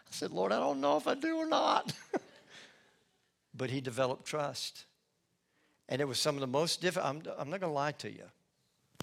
said, 0.10 0.32
Lord, 0.32 0.52
I 0.52 0.60
don't 0.60 0.82
know 0.82 0.98
if 0.98 1.08
I 1.08 1.14
do 1.14 1.38
or 1.38 1.46
not. 1.46 1.94
but 3.56 3.70
He 3.70 3.82
developed 3.82 4.26
trust. 4.26 4.86
And 5.88 6.02
it 6.02 6.08
was 6.08 6.20
some 6.20 6.36
of 6.36 6.42
the 6.42 6.48
most 6.48 6.82
difficult, 6.82 7.08
I'm, 7.08 7.22
I'm 7.38 7.50
not 7.50 7.60
going 7.60 7.72
to 7.72 7.76
lie 7.76 7.92
to 7.94 8.12
you, 8.12 8.24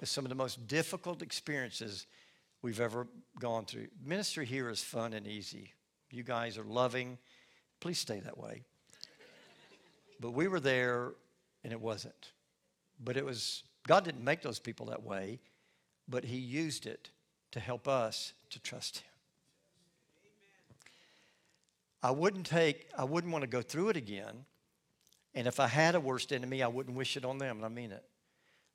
it's 0.00 0.10
some 0.10 0.24
of 0.24 0.30
the 0.30 0.34
most 0.34 0.66
difficult 0.66 1.22
experiences 1.22 2.06
we've 2.60 2.80
ever 2.80 3.06
gone 3.38 3.64
through. 3.64 3.86
Ministry 4.04 4.46
here 4.46 4.68
is 4.68 4.82
fun 4.82 5.12
and 5.12 5.26
easy. 5.26 5.72
You 6.10 6.24
guys 6.24 6.58
are 6.58 6.64
loving. 6.64 7.18
Please 7.82 7.98
stay 7.98 8.20
that 8.20 8.38
way. 8.38 8.62
But 10.20 10.34
we 10.34 10.46
were 10.46 10.60
there 10.60 11.14
and 11.64 11.72
it 11.72 11.80
wasn't. 11.80 12.30
But 13.02 13.16
it 13.16 13.24
was, 13.24 13.64
God 13.88 14.04
didn't 14.04 14.22
make 14.22 14.40
those 14.40 14.60
people 14.60 14.86
that 14.86 15.02
way, 15.02 15.40
but 16.08 16.22
He 16.22 16.36
used 16.36 16.86
it 16.86 17.10
to 17.50 17.58
help 17.58 17.88
us 17.88 18.34
to 18.50 18.60
trust 18.60 18.98
Him. 18.98 19.10
I 22.04 22.12
wouldn't 22.12 22.46
take, 22.46 22.88
I 22.96 23.02
wouldn't 23.02 23.32
want 23.32 23.42
to 23.42 23.48
go 23.48 23.62
through 23.62 23.88
it 23.88 23.96
again. 23.96 24.44
And 25.34 25.48
if 25.48 25.58
I 25.58 25.66
had 25.66 25.96
a 25.96 26.00
worst 26.00 26.32
enemy, 26.32 26.62
I 26.62 26.68
wouldn't 26.68 26.96
wish 26.96 27.16
it 27.16 27.24
on 27.24 27.38
them, 27.38 27.56
and 27.56 27.64
I 27.64 27.68
mean 27.68 27.90
it. 27.90 28.04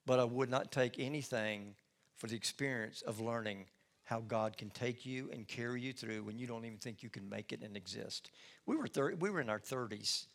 But 0.05 0.19
I 0.19 0.25
would 0.25 0.49
not 0.49 0.69
take 0.69 0.99
anything 0.99 1.75
for 2.17 2.27
the 2.27 2.35
experience 2.35 3.03
of 3.03 3.21
learning 3.21 3.67
how 4.07 4.21
God 4.21 4.57
can 4.57 4.69
take 4.69 5.05
you 5.05 5.29
and 5.33 5.45
carry 5.45 5.81
you 5.81 5.91
through 5.91 6.23
when 6.23 6.39
you 6.39 6.47
don't 6.47 6.63
even 6.63 6.77
think 6.77 7.03
you 7.03 7.09
can 7.09 7.27
make 7.27 7.51
it 7.51 7.61
and 7.61 7.75
exist. 7.75 8.31
We 8.65 8.77
were, 8.77 8.87
thir- 8.87 9.15
we 9.19 9.29
were 9.29 9.41
in 9.41 9.49
our 9.49 9.59
30s. 9.59 10.27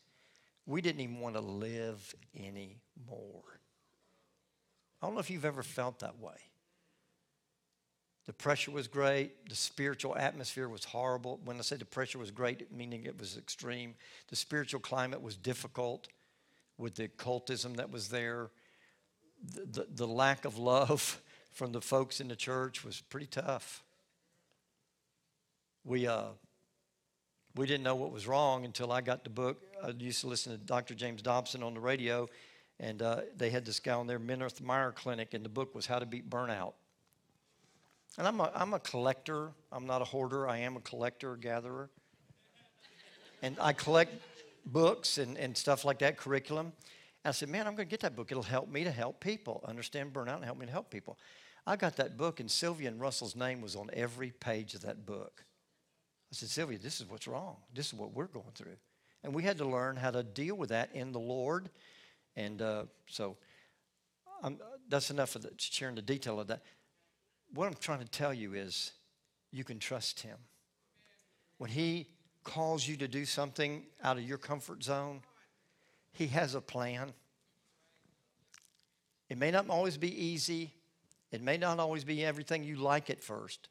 We 0.67 0.83
didn't 0.83 1.01
even 1.01 1.21
want 1.21 1.37
to 1.37 1.41
live 1.41 2.15
anymore. 2.39 3.61
I 5.01 5.07
don't 5.07 5.15
know 5.15 5.21
if 5.21 5.31
you've 5.31 5.47
ever 5.47 5.63
felt 5.63 6.01
that 6.01 6.21
way. 6.21 6.35
The 8.27 8.35
pressure 8.35 8.73
was 8.73 8.89
great. 8.89 9.49
The 9.49 9.57
spiritual 9.57 10.19
atmosphere 10.19 10.69
was 10.69 10.85
horrible. 10.85 11.41
When 11.43 11.57
I 11.57 11.63
say 11.63 11.77
the 11.77 11.87
pressure 11.87 12.19
was 12.19 12.31
great, 12.31 12.71
meaning 12.71 13.07
it 13.07 13.19
was 13.19 13.39
extreme, 13.39 13.95
the 14.29 14.37
spiritual 14.37 14.81
climate 14.81 15.23
was 15.23 15.35
difficult 15.35 16.09
with 16.77 16.97
the 16.97 17.09
cultism 17.09 17.77
that 17.77 17.91
was 17.91 18.09
there. 18.09 18.51
The, 19.43 19.81
the, 19.81 19.87
the 19.95 20.07
lack 20.07 20.45
of 20.45 20.59
love 20.59 21.23
from 21.53 21.73
the 21.73 21.81
folks 21.81 22.21
in 22.21 22.29
the 22.29 22.37
church 22.37 22.85
was 22.85 23.01
pretty 23.01 23.27
tough. 23.27 23.83
We, 25.85 26.07
uh, 26.07 26.29
we 27.55 27.67
didn't 27.67 27.83
know 27.83 27.95
what 27.95 28.13
was 28.13 28.27
wrong 28.27 28.65
until 28.65 28.93
I 28.93 29.01
got 29.01 29.25
the 29.25 29.31
book. 29.31 29.63
I 29.83 29.91
used 29.91 30.21
to 30.23 30.27
listen 30.27 30.53
to 30.53 30.59
Dr. 30.59 30.95
James 30.95 31.23
Dobson 31.23 31.63
on 31.63 31.75
the 31.75 31.81
radio, 31.81 32.29
and 32.81 33.03
uh, 33.03 33.21
they 33.37 33.51
had 33.51 33.65
this 33.65 33.81
guy 33.81 33.95
on 33.95 34.07
their 34.07 34.19
Minirth 34.19 34.61
Meier 34.63 34.93
Clinic, 34.93 35.35
and 35.35 35.45
the 35.45 35.49
book 35.49 35.75
was 35.75 35.87
How 35.87 35.99
to 35.99 36.07
Beat 36.07 36.31
Burnout. 36.31 36.73
And 38.19 38.27
I'm 38.27 38.41
a, 38.41 38.51
I'm 38.55 38.75
a 38.75 38.81
collector. 38.81 39.51
I'm 39.71 39.87
not 39.87 40.03
a 40.03 40.05
hoarder. 40.05 40.49
I 40.49 40.59
am 40.59 40.77
a 40.77 40.81
collector, 40.81 41.37
gatherer. 41.37 41.91
And 43.43 43.57
I 43.61 43.73
collect 43.73 44.15
books 44.67 45.19
and, 45.19 45.37
and 45.37 45.57
stuff 45.57 45.85
like 45.85 45.99
that, 46.01 46.17
curriculum. 46.17 46.67
And 47.25 47.31
I 47.31 47.33
said, 47.33 47.49
man, 47.49 47.67
I'm 47.67 47.75
going 47.75 47.89
to 47.89 47.91
get 47.91 48.01
that 48.01 48.15
book. 48.15 48.31
It'll 48.31 48.43
help 48.43 48.69
me 48.69 48.85
to 48.85 48.91
help 48.91 49.21
people 49.21 49.65
understand 49.67 50.13
burnout 50.13 50.37
and 50.37 50.45
help 50.45 50.59
me 50.59 50.67
to 50.67 50.73
help 50.73 50.91
people. 50.91 51.19
I 51.67 51.77
got 51.77 51.97
that 51.97 52.17
book, 52.17 52.41
and 52.41 52.51
Sylvia 52.51 52.89
and 52.89 53.01
Russell's 53.01 53.37
name 53.37 53.61
was 53.61 53.77
on 53.77 53.91
every 53.93 54.31
page 54.31 54.75
of 54.75 54.83
that 54.83 55.07
book. 55.07 55.45
I 56.33 56.35
said, 56.35 56.49
Sylvia, 56.49 56.79
this 56.79 57.01
is 57.01 57.09
what's 57.09 57.29
wrong. 57.29 57.57
This 57.75 57.89
is 57.89 57.95
what 57.95 58.13
we're 58.13 58.27
going 58.27 58.53
through. 58.55 58.77
And 59.23 59.35
we 59.35 59.43
had 59.43 59.59
to 59.59 59.65
learn 59.65 59.97
how 59.97 60.11
to 60.11 60.23
deal 60.23 60.57
with 60.57 60.71
that 60.71 60.91
in 60.95 61.13
the 61.13 61.21
Lord. 61.21 61.71
And 62.35 62.61
uh, 62.61 62.85
so 63.07 63.37
I'm, 64.43 64.59
that's 64.89 65.11
enough 65.11 65.37
of 65.37 65.43
the, 65.43 65.53
sharing 65.59 65.95
the 65.95 66.03
detail 66.03 66.41
of 66.41 66.49
that 66.49 66.63
what 67.55 67.67
I'm 67.67 67.75
trying 67.75 68.01
to 68.01 68.09
tell 68.09 68.33
you 68.33 68.55
is 68.55 68.93
you 69.51 69.65
can 69.65 69.79
trust 69.79 70.21
Him. 70.21 70.37
When 71.59 71.71
He 71.71 72.09
calls 72.45 72.87
you 72.87 72.97
to 72.97 73.09
do 73.09 73.25
something 73.25 73.85
out 74.03 74.17
of 74.17 74.25
your 74.25 74.39
comfort 74.39 74.83
zone, 74.83 75.21
He 76.13 76.27
has 76.29 76.55
a 76.55 76.61
plan. 76.61 77.13
It 79.29 79.39
may 79.39 79.51
not 79.51 79.69
always 79.69 79.97
be 79.97 80.25
easy, 80.25 80.73
it 81.33 81.43
may 81.43 81.57
not 81.57 81.81
always 81.81 82.05
be 82.05 82.25
everything 82.25 82.63
you 82.63 82.77
like 82.77 83.11
at 83.11 83.23
first. 83.23 83.69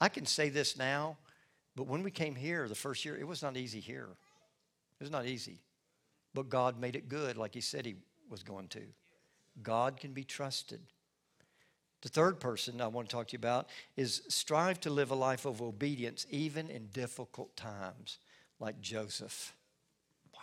I 0.00 0.08
can 0.08 0.26
say 0.26 0.48
this 0.48 0.76
now, 0.76 1.18
but 1.76 1.86
when 1.86 2.02
we 2.02 2.10
came 2.10 2.34
here 2.34 2.66
the 2.66 2.74
first 2.74 3.04
year, 3.04 3.16
it 3.16 3.26
was 3.26 3.42
not 3.42 3.56
easy 3.56 3.78
here. 3.78 4.08
It 4.98 5.04
was 5.04 5.10
not 5.10 5.26
easy. 5.26 5.60
But 6.34 6.48
God 6.48 6.80
made 6.80 6.96
it 6.96 7.08
good 7.08 7.36
like 7.36 7.54
He 7.54 7.60
said 7.60 7.86
He 7.86 7.96
was 8.28 8.42
going 8.42 8.68
to. 8.68 8.82
God 9.62 9.98
can 9.98 10.12
be 10.12 10.24
trusted. 10.24 10.80
The 12.00 12.08
third 12.08 12.40
person 12.40 12.80
I 12.80 12.88
want 12.88 13.08
to 13.08 13.14
talk 13.14 13.28
to 13.28 13.32
you 13.34 13.38
about 13.38 13.68
is 13.96 14.22
strive 14.28 14.80
to 14.80 14.90
live 14.90 15.10
a 15.12 15.14
life 15.14 15.44
of 15.44 15.62
obedience 15.62 16.26
even 16.30 16.68
in 16.68 16.86
difficult 16.88 17.56
times, 17.56 18.18
like 18.58 18.80
Joseph. 18.80 19.54
Wow. 20.34 20.40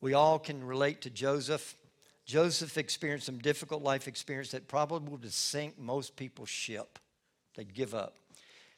We 0.00 0.14
all 0.14 0.38
can 0.38 0.64
relate 0.64 1.02
to 1.02 1.10
Joseph. 1.10 1.76
Joseph 2.24 2.78
experienced 2.78 3.26
some 3.26 3.38
difficult 3.38 3.82
life 3.82 4.06
experience 4.06 4.50
that 4.52 4.68
probably 4.68 5.10
would 5.10 5.24
have 5.24 5.32
sink 5.32 5.78
most 5.78 6.16
people's 6.16 6.48
ship. 6.48 6.98
They'd 7.56 7.74
give 7.74 7.94
up. 7.94 8.16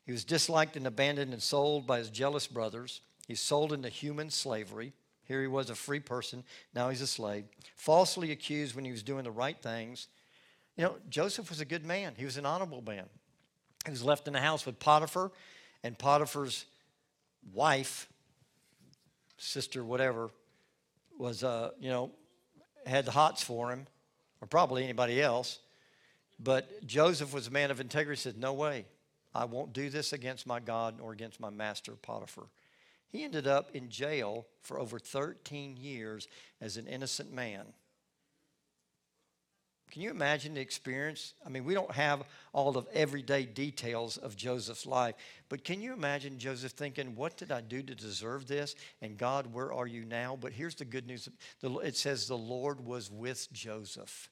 He 0.05 0.13
was 0.13 0.25
disliked 0.25 0.77
and 0.77 0.87
abandoned 0.87 1.33
and 1.33 1.43
sold 1.43 1.87
by 1.87 1.99
his 1.99 2.11
jealous 2.11 2.47
brothers. 2.47 3.01
He's 3.27 3.41
sold 3.41 3.73
into 3.73 3.89
human 3.89 4.31
slavery. 4.31 4.93
Here 5.25 5.41
he 5.41 5.47
was 5.47 5.71
a 5.71 5.75
free 5.75 6.01
person, 6.01 6.45
now 6.75 6.91
he's 6.91 7.01
a 7.01 7.07
slave. 7.07 7.45
Falsely 7.77 8.31
accused 8.31 8.75
when 8.75 8.85
he 8.85 8.91
was 8.91 9.03
doing 9.03 9.25
the 9.25 9.31
right 9.31 9.61
things. 9.61 10.09
You 10.77 10.85
know, 10.85 10.97
Joseph 11.09 11.49
was 11.49 11.61
a 11.61 11.65
good 11.65 11.85
man, 11.85 12.13
he 12.17 12.25
was 12.25 12.37
an 12.37 12.45
honorable 12.45 12.83
man. 12.83 13.07
He 13.87 13.91
was 13.91 14.03
left 14.03 14.27
in 14.27 14.33
the 14.35 14.41
house 14.41 14.67
with 14.67 14.79
Potiphar, 14.79 15.31
and 15.83 15.99
Potiphar's 15.99 16.67
wife, 17.53 18.09
sister, 19.37 19.85
whatever, 19.85 20.31
was, 21.19 21.45
uh, 21.45 21.71
you 21.79 21.91
know, 21.91 22.11
had 22.87 23.05
the 23.05 23.12
hots 23.12 23.42
for 23.42 23.70
him, 23.70 23.87
or 24.40 24.47
probably 24.47 24.85
anybody 24.85 25.20
else. 25.20 25.59
But 26.38 26.87
Joseph 26.87 27.33
was 27.33 27.47
a 27.47 27.51
man 27.51 27.70
of 27.70 27.81
integrity, 27.81 28.20
said, 28.20 28.37
No 28.37 28.53
way. 28.53 28.87
I 29.35 29.44
won't 29.47 29.73
do 29.73 29.90
this 29.90 30.12
against 30.12 30.47
my 30.47 30.61
God 30.61 31.01
or 31.01 31.12
against 31.12 31.40
my 31.40 31.51
master, 31.51 31.92
Potiphar. 31.92 32.47
He 33.09 33.25
ended 33.25 33.47
up 33.47 33.70
in 33.75 33.90
jail 33.90 34.47
for 34.61 34.79
over 34.79 34.99
13 34.99 35.77
years 35.77 36.29
as 36.61 36.77
an 36.77 36.87
innocent 36.87 37.33
man. 37.33 37.66
Can 39.90 40.03
you 40.03 40.11
imagine 40.11 40.55
the 40.55 40.61
experience? 40.61 41.35
I 41.47 41.49
mean, 41.49 41.64
we 41.64 41.75
don't 41.75 41.92
have 41.92 42.25
all 42.53 42.77
of 42.77 42.88
everyday 42.92 43.44
details 43.44 44.16
of 44.16 44.37
Joseph's 44.37 44.87
life, 44.87 45.14
but 45.49 45.62
can 45.62 45.81
you 45.81 45.92
imagine 45.92 46.38
Joseph 46.38 46.73
thinking, 46.73 47.14
What 47.14 47.37
did 47.37 47.53
I 47.53 47.61
do 47.61 47.83
to 47.83 47.94
deserve 47.94 48.49
this? 48.49 48.75
And 49.03 49.16
God, 49.16 49.53
where 49.53 49.73
are 49.73 49.87
you 49.87 50.05
now? 50.05 50.37
But 50.40 50.53
here's 50.53 50.75
the 50.75 50.85
good 50.85 51.07
news 51.07 51.29
it 51.62 51.97
says 51.97 52.27
the 52.27 52.37
Lord 52.37 52.85
was 52.85 53.11
with 53.11 53.53
Joseph. 53.53 54.31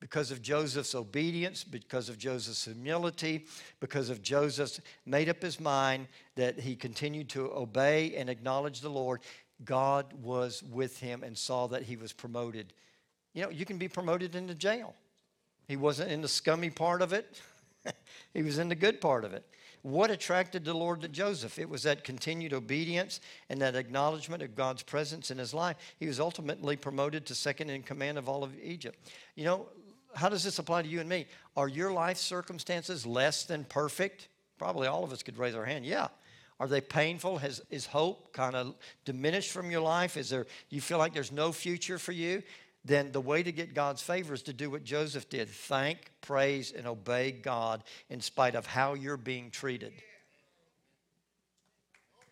Because 0.00 0.32
of 0.32 0.42
Joseph's 0.42 0.96
obedience, 0.96 1.62
because 1.62 2.08
of 2.08 2.18
Joseph's 2.18 2.64
humility, 2.64 3.46
because 3.78 4.10
of 4.10 4.20
Joseph's 4.20 4.80
made 5.06 5.28
up 5.28 5.40
his 5.40 5.60
mind 5.60 6.08
that 6.34 6.58
he 6.58 6.74
continued 6.74 7.28
to 7.28 7.52
obey 7.52 8.16
and 8.16 8.28
acknowledge 8.28 8.80
the 8.80 8.88
Lord, 8.88 9.20
God 9.64 10.12
was 10.20 10.62
with 10.64 10.98
him 10.98 11.22
and 11.22 11.38
saw 11.38 11.68
that 11.68 11.84
he 11.84 11.94
was 11.94 12.12
promoted 12.12 12.72
you 13.34 13.42
know, 13.42 13.50
you 13.50 13.64
can 13.64 13.78
be 13.78 13.88
promoted 13.88 14.34
into 14.34 14.54
jail. 14.54 14.94
He 15.68 15.76
wasn't 15.76 16.10
in 16.10 16.20
the 16.20 16.28
scummy 16.28 16.70
part 16.70 17.02
of 17.02 17.12
it, 17.12 17.40
he 18.34 18.42
was 18.42 18.58
in 18.58 18.68
the 18.68 18.74
good 18.74 19.00
part 19.00 19.24
of 19.24 19.32
it. 19.32 19.44
What 19.82 20.12
attracted 20.12 20.64
the 20.64 20.74
Lord 20.74 21.00
to 21.00 21.08
Joseph? 21.08 21.58
It 21.58 21.68
was 21.68 21.82
that 21.82 22.04
continued 22.04 22.52
obedience 22.52 23.20
and 23.48 23.60
that 23.60 23.74
acknowledgement 23.74 24.40
of 24.40 24.54
God's 24.54 24.84
presence 24.84 25.32
in 25.32 25.38
his 25.38 25.52
life. 25.52 25.76
He 25.98 26.06
was 26.06 26.20
ultimately 26.20 26.76
promoted 26.76 27.26
to 27.26 27.34
second 27.34 27.68
in 27.68 27.82
command 27.82 28.16
of 28.16 28.28
all 28.28 28.44
of 28.44 28.52
Egypt. 28.62 28.96
You 29.34 29.44
know, 29.44 29.66
how 30.14 30.28
does 30.28 30.44
this 30.44 30.60
apply 30.60 30.82
to 30.82 30.88
you 30.88 31.00
and 31.00 31.08
me? 31.08 31.26
Are 31.56 31.66
your 31.66 31.92
life 31.92 32.16
circumstances 32.18 33.04
less 33.04 33.44
than 33.44 33.64
perfect? 33.64 34.28
Probably 34.56 34.86
all 34.86 35.02
of 35.02 35.12
us 35.12 35.24
could 35.24 35.36
raise 35.36 35.56
our 35.56 35.64
hand. 35.64 35.84
Yeah. 35.84 36.08
Are 36.60 36.68
they 36.68 36.80
painful? 36.80 37.38
Has 37.38 37.60
is 37.70 37.86
hope 37.86 38.32
kind 38.32 38.54
of 38.54 38.76
diminished 39.04 39.50
from 39.50 39.70
your 39.70 39.80
life? 39.80 40.16
Is 40.16 40.30
there 40.30 40.46
you 40.68 40.80
feel 40.80 40.98
like 40.98 41.12
there's 41.12 41.32
no 41.32 41.50
future 41.50 41.98
for 41.98 42.12
you? 42.12 42.44
Then 42.84 43.12
the 43.12 43.20
way 43.20 43.42
to 43.42 43.52
get 43.52 43.74
God's 43.74 44.02
favor 44.02 44.34
is 44.34 44.42
to 44.42 44.52
do 44.52 44.70
what 44.70 44.84
Joseph 44.84 45.28
did: 45.28 45.48
thank, 45.48 46.10
praise, 46.20 46.72
and 46.72 46.86
obey 46.86 47.30
God 47.30 47.84
in 48.10 48.20
spite 48.20 48.54
of 48.54 48.66
how 48.66 48.94
you're 48.94 49.16
being 49.16 49.50
treated. 49.50 49.92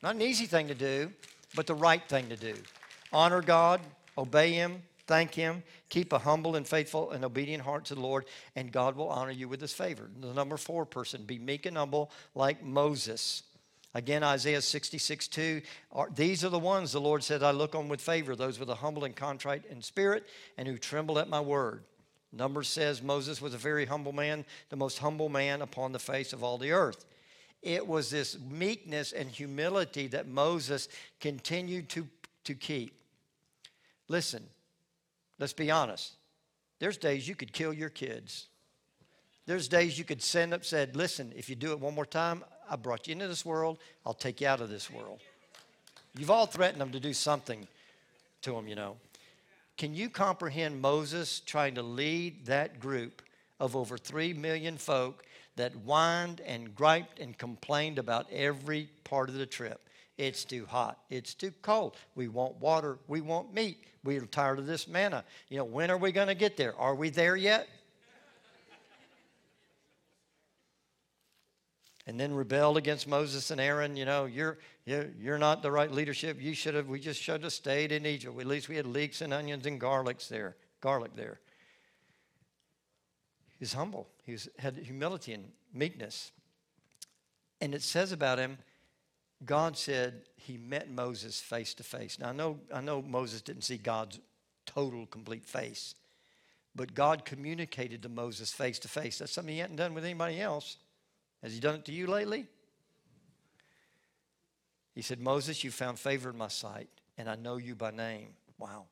Not 0.03 0.15
an 0.15 0.23
easy 0.23 0.47
thing 0.47 0.69
to 0.69 0.75
do, 0.75 1.13
but 1.55 1.67
the 1.67 1.75
right 1.75 2.03
thing 2.09 2.29
to 2.31 2.37
do. 2.37 2.55
Honor 3.13 3.43
God, 3.43 3.81
obey 4.17 4.53
Him, 4.53 4.83
thank 5.07 5.35
Him, 5.35 5.63
keep 5.89 6.13
a 6.13 6.19
humble 6.19 6.57
and 6.57 6.67
faithful 6.67 7.11
and 7.11 7.25
obedient 7.25 7.63
heart 7.63 7.85
to 7.87 7.95
the 7.95 8.01
Lord, 8.01 8.25
and 8.57 8.73
God 8.73 8.97
will 8.97 9.09
honor 9.09 9.33
you 9.33 9.49
with 9.49 9.61
His 9.61 9.73
favor. 9.73 10.09
The 10.21 10.33
number 10.33 10.57
four 10.57 10.87
person, 10.87 11.25
be 11.25 11.39
meek 11.39 11.67
and 11.67 11.77
humble 11.77 12.11
like 12.35 12.63
Moses. 12.65 13.43
Again, 13.93 14.23
Isaiah 14.23 14.63
66, 14.63 15.27
2. 15.29 15.63
These 16.15 16.45
are 16.45 16.49
the 16.49 16.59
ones 16.59 16.93
the 16.93 17.01
Lord 17.01 17.25
said, 17.25 17.43
I 17.43 17.51
look 17.51 17.75
on 17.75 17.89
with 17.89 18.01
favor, 18.01 18.37
those 18.37 18.59
with 18.59 18.71
a 18.71 18.77
humble 18.77 19.05
and 19.05 19.17
contrite 19.17 19.65
in 19.67 19.83
spirit, 19.83 20.27
and 20.57 20.69
who 20.69 20.79
tremble 20.79 21.19
at 21.19 21.29
my 21.29 21.41
word. 21.41 21.83
Numbers 22.33 22.69
says 22.69 23.03
Moses 23.03 23.43
was 23.43 23.55
a 23.55 23.59
very 23.59 23.87
humble 23.87 24.13
man, 24.13 24.45
the 24.69 24.77
most 24.77 24.99
humble 24.99 25.29
man 25.29 25.63
upon 25.63 25.91
the 25.91 25.99
face 25.99 26.33
of 26.33 26.45
all 26.45 26.59
the 26.59 26.71
earth. 26.71 27.05
It 27.63 27.87
was 27.87 28.11
this 28.11 28.39
meekness 28.39 29.13
and 29.13 29.29
humility 29.29 30.07
that 30.09 30.29
Moses 30.29 30.89
continued 31.19 31.89
to, 31.91 32.07
to 32.45 32.55
keep. 32.55 32.95
Listen, 34.07 34.45
let's 35.39 35.53
be 35.53 35.71
honest. 35.71 36.15
There's 36.79 36.97
days 36.97 37.29
you 37.29 37.35
could 37.35 37.53
kill 37.53 37.73
your 37.73 37.91
kids. 37.91 38.47
There's 39.47 39.67
days 39.67 39.99
you 39.99 40.05
could 40.05 40.23
send 40.23 40.55
up, 40.55 40.65
said, 40.65 40.95
listen, 40.95 41.33
if 41.37 41.51
you 41.51 41.57
do 41.57 41.73
it 41.73 41.81
one 41.81 41.95
more 41.95 42.07
time, 42.07 42.45
I 42.71 42.77
brought 42.77 43.09
you 43.09 43.13
into 43.13 43.29
this 43.29 43.45
world, 43.45 43.79
I'll 44.07 44.15
take 44.15 44.41
you 44.41 44.47
out 44.47 44.61
of 44.61 44.71
this 44.71 44.91
world. 44.91 45.21
You've 46.17 46.31
all 46.31 46.47
threatened 46.47 46.81
them 46.81 46.93
to 46.93 47.01
do 47.01 47.13
something 47.13 47.67
to 48.43 48.53
them, 48.53 48.69
you 48.69 48.77
know. 48.77 48.97
Can 49.77 49.95
you 49.95 50.09
comprehend 50.09 50.81
Moses 50.81 51.41
trying 51.41 51.75
to 51.75 51.83
lead 51.83 52.47
that 52.47 52.81
group 52.81 53.23
of 53.61 53.77
over 53.77 53.99
three 53.99 54.33
million 54.33 54.79
folk 54.79 55.25
that 55.57 55.73
whined 55.85 56.41
and 56.47 56.75
griped 56.75 57.21
and 57.21 57.37
complained 57.37 57.99
about 57.99 58.27
every 58.33 58.89
part 59.05 59.29
of 59.29 59.35
the 59.35 59.47
trip. 59.47 59.89
It's 60.17 60.45
too 60.45 60.67
hot. 60.67 60.99
It's 61.11 61.35
too 61.35 61.53
cold. 61.63 61.97
We 62.15 62.29
want 62.29 62.57
water. 62.61 62.99
We 63.09 63.21
want 63.21 63.53
meat. 63.55 63.79
We're 64.03 64.25
tired 64.27 64.59
of 64.59 64.67
this 64.67 64.89
manna. 64.89 65.25
You 65.49 65.59
know, 65.59 65.65
when 65.65 65.91
are 65.91 65.99
we 65.99 66.13
going 66.13 66.29
to 66.29 66.35
get 66.35 66.57
there? 66.57 66.75
Are 66.77 66.95
we 66.95 67.11
there 67.11 67.37
yet? 67.37 67.69
And 72.11 72.19
then 72.19 72.35
rebelled 72.35 72.77
against 72.77 73.07
Moses 73.07 73.53
and 73.53 73.61
Aaron. 73.61 73.97
You 73.97 74.05
know, 74.05 74.25
you're, 74.25 74.59
you're, 74.85 75.39
not 75.39 75.63
the 75.63 75.71
right 75.71 75.93
leadership. 75.93 76.43
You 76.43 76.55
should 76.55 76.75
have, 76.75 76.89
we 76.89 76.99
just 76.99 77.23
should 77.23 77.45
have 77.45 77.53
stayed 77.53 77.93
in 77.93 78.05
Egypt. 78.05 78.37
At 78.41 78.49
least 78.49 78.69
we 78.69 78.75
had 78.75 78.85
leeks 78.85 79.21
and 79.21 79.33
onions 79.33 79.65
and 79.65 79.81
garlics 79.81 80.27
there, 80.27 80.57
garlic 80.81 81.15
there. 81.15 81.39
He's 83.61 83.75
humble. 83.75 84.09
He 84.25 84.37
had 84.59 84.77
humility 84.77 85.35
and 85.35 85.53
meekness. 85.73 86.33
And 87.61 87.77
it 87.77 87.83
says 87.83 88.11
about 88.11 88.41
him, 88.41 88.59
God 89.45 89.79
said 89.79 90.23
he 90.35 90.57
met 90.57 90.91
Moses 90.91 91.41
face 91.41 91.75
to 91.75 91.85
face. 91.85 92.19
Now 92.19 92.31
I 92.31 92.33
know, 92.33 92.59
I 92.75 92.81
know 92.81 93.03
Moses 93.03 93.41
didn't 93.41 93.63
see 93.63 93.77
God's 93.77 94.19
total, 94.67 95.07
complete 95.07 95.47
face, 95.47 95.95
but 96.75 96.93
God 96.93 97.25
communicated 97.25 98.03
to 98.03 98.09
Moses 98.09 98.53
face 98.53 98.81
to 98.81 98.89
face. 98.89 99.21
That's 99.21 99.31
something 99.31 99.55
he 99.55 99.61
hadn't 99.61 99.77
done 99.77 99.95
with 99.95 100.05
anybody 100.05 100.41
else. 100.41 100.77
Has 101.43 101.53
he 101.53 101.61
done 101.61 101.77
it 101.77 101.85
to 101.87 101.93
you 101.93 102.07
lately? 102.07 102.47
He 104.95 105.03
said, 105.03 105.21
Moses, 105.21 105.65
you 105.65 105.71
found 105.71 105.99
favor 105.99 106.31
in 106.31 106.37
my 106.37 106.49
sight, 106.49 106.89
and 107.17 107.29
I 107.29 107.37
know 107.37 107.57
you 107.57 107.75
by 107.75 107.91
name. 107.91 108.31
Wow. 108.59 108.87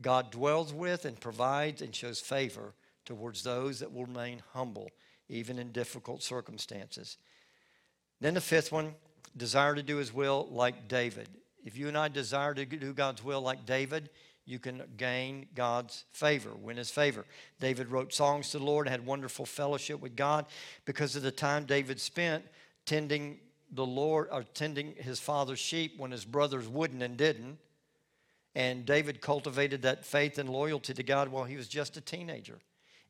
God 0.00 0.30
dwells 0.30 0.74
with 0.74 1.04
and 1.04 1.18
provides 1.18 1.80
and 1.80 1.94
shows 1.94 2.20
favor 2.20 2.74
towards 3.04 3.42
those 3.42 3.80
that 3.80 3.92
will 3.92 4.06
remain 4.06 4.42
humble, 4.52 4.90
even 5.28 5.58
in 5.58 5.72
difficult 5.72 6.22
circumstances. 6.22 7.18
Then 8.20 8.34
the 8.34 8.40
fifth 8.40 8.72
one, 8.72 8.94
desire 9.36 9.74
to 9.74 9.82
do 9.82 9.96
his 9.96 10.12
will 10.12 10.48
like 10.50 10.88
David. 10.88 11.28
If 11.64 11.76
you 11.76 11.88
and 11.88 11.96
I 11.96 12.08
desire 12.08 12.54
to 12.54 12.66
do 12.66 12.92
God's 12.92 13.24
will 13.24 13.40
like 13.40 13.64
David, 13.64 14.10
you 14.44 14.58
can 14.58 14.82
gain 14.96 15.46
God's 15.54 16.04
favor, 16.12 16.50
win 16.54 16.76
his 16.76 16.90
favor. 16.90 17.24
David 17.60 17.88
wrote 17.88 18.12
songs 18.12 18.50
to 18.50 18.58
the 18.58 18.64
Lord, 18.64 18.88
had 18.88 19.06
wonderful 19.06 19.46
fellowship 19.46 20.00
with 20.00 20.16
God 20.16 20.46
because 20.84 21.14
of 21.14 21.22
the 21.22 21.30
time 21.30 21.64
David 21.64 22.00
spent 22.00 22.44
tending 22.84 23.38
the 23.70 23.86
Lord 23.86 24.28
or 24.30 24.42
tending 24.42 24.94
his 24.96 25.20
father's 25.20 25.58
sheep 25.58 25.94
when 25.96 26.10
his 26.10 26.24
brothers 26.24 26.68
wouldn't 26.68 27.02
and 27.02 27.16
didn't. 27.16 27.58
And 28.54 28.84
David 28.84 29.20
cultivated 29.20 29.82
that 29.82 30.04
faith 30.04 30.38
and 30.38 30.48
loyalty 30.48 30.92
to 30.92 31.02
God 31.02 31.28
while 31.28 31.44
he 31.44 31.56
was 31.56 31.68
just 31.68 31.96
a 31.96 32.00
teenager. 32.00 32.58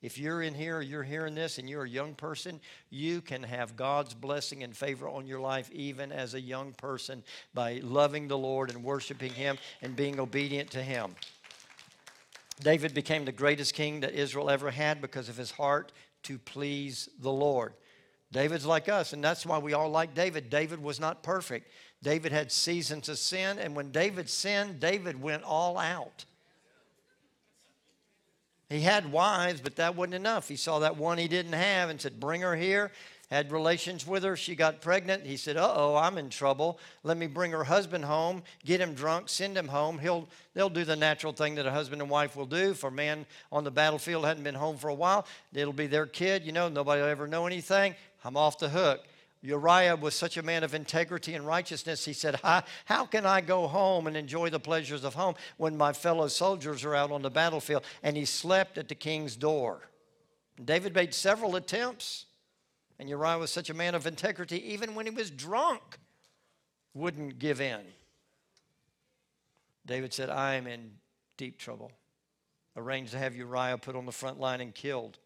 If 0.02 0.18
you're 0.18 0.42
in 0.42 0.52
here 0.52 0.78
or 0.78 0.82
you're 0.82 1.04
hearing 1.04 1.36
this 1.36 1.58
and 1.58 1.70
you're 1.70 1.84
a 1.84 1.88
young 1.88 2.14
person, 2.14 2.60
you 2.90 3.20
can 3.20 3.44
have 3.44 3.76
God's 3.76 4.14
blessing 4.14 4.64
and 4.64 4.76
favor 4.76 5.08
on 5.08 5.26
your 5.26 5.40
life 5.40 5.70
even 5.72 6.10
as 6.10 6.34
a 6.34 6.40
young 6.40 6.72
person 6.72 7.22
by 7.54 7.80
loving 7.84 8.26
the 8.26 8.36
Lord 8.36 8.70
and 8.70 8.82
worshiping 8.82 9.32
Him 9.32 9.58
and 9.80 9.94
being 9.94 10.18
obedient 10.18 10.70
to 10.72 10.82
Him. 10.82 11.14
David 12.60 12.94
became 12.94 13.24
the 13.24 13.32
greatest 13.32 13.74
king 13.74 14.00
that 14.00 14.12
Israel 14.12 14.50
ever 14.50 14.70
had 14.70 15.00
because 15.00 15.28
of 15.28 15.36
his 15.36 15.50
heart 15.50 15.92
to 16.24 16.38
please 16.38 17.08
the 17.20 17.32
Lord. 17.32 17.72
David's 18.30 18.66
like 18.66 18.88
us, 18.88 19.12
and 19.12 19.22
that's 19.22 19.44
why 19.44 19.58
we 19.58 19.74
all 19.74 19.90
like 19.90 20.14
David. 20.14 20.48
David 20.48 20.82
was 20.82 20.98
not 20.98 21.22
perfect. 21.22 21.68
David 22.02 22.32
had 22.32 22.50
seasons 22.50 23.08
of 23.08 23.18
sin, 23.18 23.58
and 23.58 23.76
when 23.76 23.90
David 23.90 24.28
sinned, 24.28 24.80
David 24.80 25.20
went 25.20 25.42
all 25.42 25.76
out. 25.76 26.24
He 28.72 28.80
had 28.80 29.10
wives, 29.12 29.60
but 29.60 29.76
that 29.76 29.96
wasn't 29.96 30.14
enough. 30.14 30.48
He 30.48 30.56
saw 30.56 30.78
that 30.80 30.96
one 30.96 31.18
he 31.18 31.28
didn't 31.28 31.52
have 31.52 31.90
and 31.90 32.00
said, 32.00 32.18
Bring 32.18 32.40
her 32.40 32.56
here. 32.56 32.90
Had 33.30 33.50
relations 33.50 34.06
with 34.06 34.24
her. 34.24 34.36
She 34.36 34.54
got 34.54 34.82
pregnant. 34.82 35.24
He 35.24 35.38
said, 35.38 35.56
Uh 35.56 35.72
oh, 35.74 35.96
I'm 35.96 36.18
in 36.18 36.28
trouble. 36.28 36.78
Let 37.02 37.16
me 37.16 37.26
bring 37.26 37.50
her 37.52 37.64
husband 37.64 38.04
home, 38.04 38.42
get 38.64 38.80
him 38.80 38.92
drunk, 38.92 39.30
send 39.30 39.56
him 39.56 39.68
home. 39.68 39.98
He'll, 39.98 40.28
they'll 40.52 40.68
do 40.68 40.84
the 40.84 40.96
natural 40.96 41.32
thing 41.32 41.54
that 41.54 41.66
a 41.66 41.70
husband 41.70 42.02
and 42.02 42.10
wife 42.10 42.36
will 42.36 42.46
do. 42.46 42.74
For 42.74 42.88
a 42.88 42.92
man 42.92 43.24
on 43.50 43.64
the 43.64 43.70
battlefield 43.70 44.26
hadn't 44.26 44.44
been 44.44 44.54
home 44.54 44.76
for 44.76 44.88
a 44.88 44.94
while, 44.94 45.26
it'll 45.54 45.72
be 45.72 45.86
their 45.86 46.06
kid. 46.06 46.44
You 46.44 46.52
know, 46.52 46.68
nobody 46.68 47.00
will 47.00 47.08
ever 47.08 47.26
know 47.26 47.46
anything. 47.46 47.94
I'm 48.24 48.36
off 48.36 48.58
the 48.58 48.68
hook. 48.68 49.00
Uriah 49.42 49.96
was 49.96 50.14
such 50.14 50.36
a 50.36 50.42
man 50.42 50.62
of 50.62 50.72
integrity 50.72 51.34
and 51.34 51.44
righteousness. 51.44 52.04
He 52.04 52.12
said, 52.12 52.38
How 52.84 53.06
can 53.06 53.26
I 53.26 53.40
go 53.40 53.66
home 53.66 54.06
and 54.06 54.16
enjoy 54.16 54.50
the 54.50 54.60
pleasures 54.60 55.02
of 55.02 55.14
home 55.14 55.34
when 55.56 55.76
my 55.76 55.92
fellow 55.92 56.28
soldiers 56.28 56.84
are 56.84 56.94
out 56.94 57.10
on 57.10 57.22
the 57.22 57.30
battlefield? 57.30 57.84
And 58.04 58.16
he 58.16 58.24
slept 58.24 58.78
at 58.78 58.88
the 58.88 58.94
king's 58.94 59.34
door. 59.34 59.80
David 60.64 60.94
made 60.94 61.12
several 61.12 61.56
attempts, 61.56 62.26
and 63.00 63.08
Uriah 63.08 63.38
was 63.38 63.50
such 63.50 63.68
a 63.68 63.74
man 63.74 63.96
of 63.96 64.06
integrity, 64.06 64.72
even 64.72 64.94
when 64.94 65.06
he 65.06 65.10
was 65.10 65.28
drunk, 65.28 65.98
wouldn't 66.94 67.40
give 67.40 67.60
in. 67.60 67.80
David 69.84 70.14
said, 70.14 70.30
I 70.30 70.54
am 70.54 70.68
in 70.68 70.92
deep 71.36 71.58
trouble. 71.58 71.90
Arranged 72.76 73.12
to 73.12 73.18
have 73.18 73.34
Uriah 73.34 73.76
put 73.76 73.96
on 73.96 74.06
the 74.06 74.12
front 74.12 74.38
line 74.38 74.60
and 74.60 74.72
killed. 74.72 75.18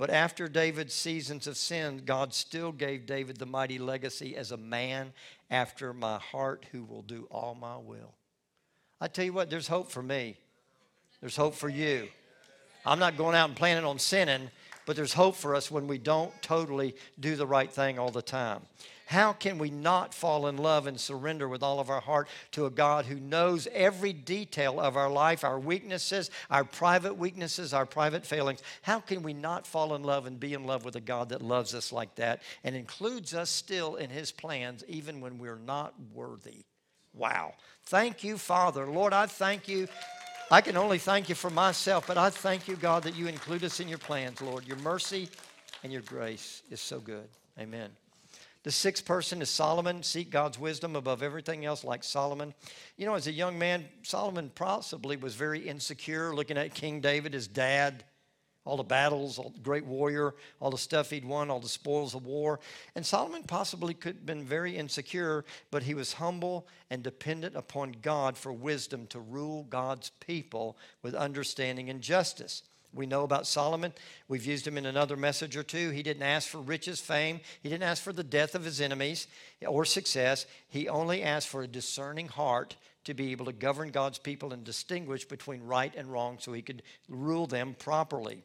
But 0.00 0.08
after 0.08 0.48
David's 0.48 0.94
seasons 0.94 1.46
of 1.46 1.58
sin, 1.58 2.04
God 2.06 2.32
still 2.32 2.72
gave 2.72 3.04
David 3.04 3.36
the 3.36 3.44
mighty 3.44 3.78
legacy 3.78 4.34
as 4.34 4.50
a 4.50 4.56
man 4.56 5.12
after 5.50 5.92
my 5.92 6.16
heart 6.16 6.64
who 6.72 6.84
will 6.84 7.02
do 7.02 7.28
all 7.30 7.54
my 7.54 7.76
will. 7.76 8.14
I 8.98 9.08
tell 9.08 9.26
you 9.26 9.34
what, 9.34 9.50
there's 9.50 9.68
hope 9.68 9.92
for 9.92 10.02
me. 10.02 10.38
There's 11.20 11.36
hope 11.36 11.54
for 11.54 11.68
you. 11.68 12.08
I'm 12.86 12.98
not 12.98 13.18
going 13.18 13.36
out 13.36 13.50
and 13.50 13.58
planning 13.58 13.84
on 13.84 13.98
sinning, 13.98 14.50
but 14.86 14.96
there's 14.96 15.12
hope 15.12 15.36
for 15.36 15.54
us 15.54 15.70
when 15.70 15.86
we 15.86 15.98
don't 15.98 16.32
totally 16.40 16.96
do 17.20 17.36
the 17.36 17.46
right 17.46 17.70
thing 17.70 17.98
all 17.98 18.10
the 18.10 18.22
time. 18.22 18.62
How 19.10 19.32
can 19.32 19.58
we 19.58 19.70
not 19.70 20.14
fall 20.14 20.46
in 20.46 20.56
love 20.56 20.86
and 20.86 20.98
surrender 21.00 21.48
with 21.48 21.64
all 21.64 21.80
of 21.80 21.90
our 21.90 22.00
heart 22.00 22.28
to 22.52 22.66
a 22.66 22.70
God 22.70 23.06
who 23.06 23.18
knows 23.18 23.66
every 23.72 24.12
detail 24.12 24.78
of 24.78 24.96
our 24.96 25.10
life, 25.10 25.42
our 25.42 25.58
weaknesses, 25.58 26.30
our 26.48 26.62
private 26.62 27.14
weaknesses, 27.14 27.74
our 27.74 27.86
private 27.86 28.24
failings? 28.24 28.62
How 28.82 29.00
can 29.00 29.24
we 29.24 29.32
not 29.32 29.66
fall 29.66 29.96
in 29.96 30.04
love 30.04 30.26
and 30.26 30.38
be 30.38 30.54
in 30.54 30.64
love 30.64 30.84
with 30.84 30.94
a 30.94 31.00
God 31.00 31.30
that 31.30 31.42
loves 31.42 31.74
us 31.74 31.90
like 31.90 32.14
that 32.14 32.42
and 32.62 32.76
includes 32.76 33.34
us 33.34 33.50
still 33.50 33.96
in 33.96 34.10
his 34.10 34.30
plans 34.30 34.84
even 34.86 35.20
when 35.20 35.38
we're 35.38 35.58
not 35.58 35.92
worthy? 36.14 36.62
Wow. 37.12 37.54
Thank 37.86 38.22
you, 38.22 38.38
Father. 38.38 38.86
Lord, 38.86 39.12
I 39.12 39.26
thank 39.26 39.66
you. 39.66 39.88
I 40.52 40.60
can 40.60 40.76
only 40.76 40.98
thank 40.98 41.28
you 41.28 41.34
for 41.34 41.50
myself, 41.50 42.06
but 42.06 42.16
I 42.16 42.30
thank 42.30 42.68
you, 42.68 42.76
God, 42.76 43.02
that 43.02 43.16
you 43.16 43.26
include 43.26 43.64
us 43.64 43.80
in 43.80 43.88
your 43.88 43.98
plans, 43.98 44.40
Lord. 44.40 44.68
Your 44.68 44.78
mercy 44.78 45.28
and 45.82 45.92
your 45.92 46.02
grace 46.02 46.62
is 46.70 46.80
so 46.80 47.00
good. 47.00 47.26
Amen. 47.58 47.90
The 48.62 48.70
sixth 48.70 49.06
person 49.06 49.40
is 49.40 49.48
Solomon. 49.48 50.02
Seek 50.02 50.30
God's 50.30 50.58
wisdom 50.58 50.94
above 50.94 51.22
everything 51.22 51.64
else, 51.64 51.82
like 51.82 52.04
Solomon. 52.04 52.52
You 52.98 53.06
know, 53.06 53.14
as 53.14 53.26
a 53.26 53.32
young 53.32 53.58
man, 53.58 53.86
Solomon 54.02 54.50
possibly 54.54 55.16
was 55.16 55.34
very 55.34 55.66
insecure, 55.66 56.34
looking 56.34 56.58
at 56.58 56.74
King 56.74 57.00
David, 57.00 57.32
his 57.32 57.48
dad. 57.48 58.04
all 58.66 58.76
the 58.76 58.82
battles, 58.82 59.38
all 59.38 59.50
the 59.50 59.60
great 59.60 59.86
warrior, 59.86 60.34
all 60.60 60.70
the 60.70 60.78
stuff 60.78 61.10
he'd 61.10 61.24
won, 61.24 61.50
all 61.50 61.60
the 61.60 61.68
spoils 61.68 62.14
of 62.14 62.26
war. 62.26 62.60
And 62.94 63.04
Solomon 63.04 63.42
possibly 63.42 63.94
could 63.94 64.16
have 64.16 64.26
been 64.26 64.44
very 64.44 64.76
insecure, 64.76 65.44
but 65.70 65.82
he 65.82 65.94
was 65.94 66.12
humble 66.14 66.68
and 66.90 67.02
dependent 67.02 67.56
upon 67.56 67.96
God 68.02 68.36
for 68.36 68.52
wisdom 68.52 69.06
to 69.08 69.20
rule 69.20 69.64
God's 69.64 70.10
people 70.20 70.76
with 71.02 71.14
understanding 71.14 71.88
and 71.88 72.02
justice. 72.02 72.62
We 72.92 73.06
know 73.06 73.22
about 73.22 73.46
Solomon. 73.46 73.92
We've 74.26 74.44
used 74.44 74.66
him 74.66 74.76
in 74.76 74.86
another 74.86 75.16
message 75.16 75.56
or 75.56 75.62
two. 75.62 75.90
He 75.90 76.02
didn't 76.02 76.24
ask 76.24 76.48
for 76.48 76.58
riches, 76.58 77.00
fame. 77.00 77.40
He 77.62 77.68
didn't 77.68 77.84
ask 77.84 78.02
for 78.02 78.12
the 78.12 78.24
death 78.24 78.54
of 78.54 78.64
his 78.64 78.80
enemies 78.80 79.28
or 79.66 79.84
success. 79.84 80.46
He 80.68 80.88
only 80.88 81.22
asked 81.22 81.48
for 81.48 81.62
a 81.62 81.68
discerning 81.68 82.28
heart 82.28 82.76
to 83.04 83.14
be 83.14 83.30
able 83.30 83.46
to 83.46 83.52
govern 83.52 83.90
God's 83.90 84.18
people 84.18 84.52
and 84.52 84.64
distinguish 84.64 85.24
between 85.24 85.62
right 85.62 85.94
and 85.96 86.10
wrong 86.10 86.38
so 86.40 86.52
he 86.52 86.62
could 86.62 86.82
rule 87.08 87.46
them 87.46 87.76
properly. 87.78 88.42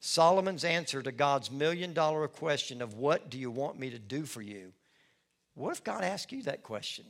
Solomon's 0.00 0.64
answer 0.64 1.02
to 1.02 1.12
God's 1.12 1.50
million 1.50 1.92
dollar 1.92 2.26
question 2.28 2.82
of, 2.82 2.94
What 2.94 3.30
do 3.30 3.38
you 3.38 3.50
want 3.50 3.78
me 3.78 3.90
to 3.90 3.98
do 3.98 4.24
for 4.24 4.42
you? 4.42 4.72
What 5.54 5.72
if 5.72 5.84
God 5.84 6.02
asked 6.02 6.32
you 6.32 6.42
that 6.42 6.62
question? 6.62 7.04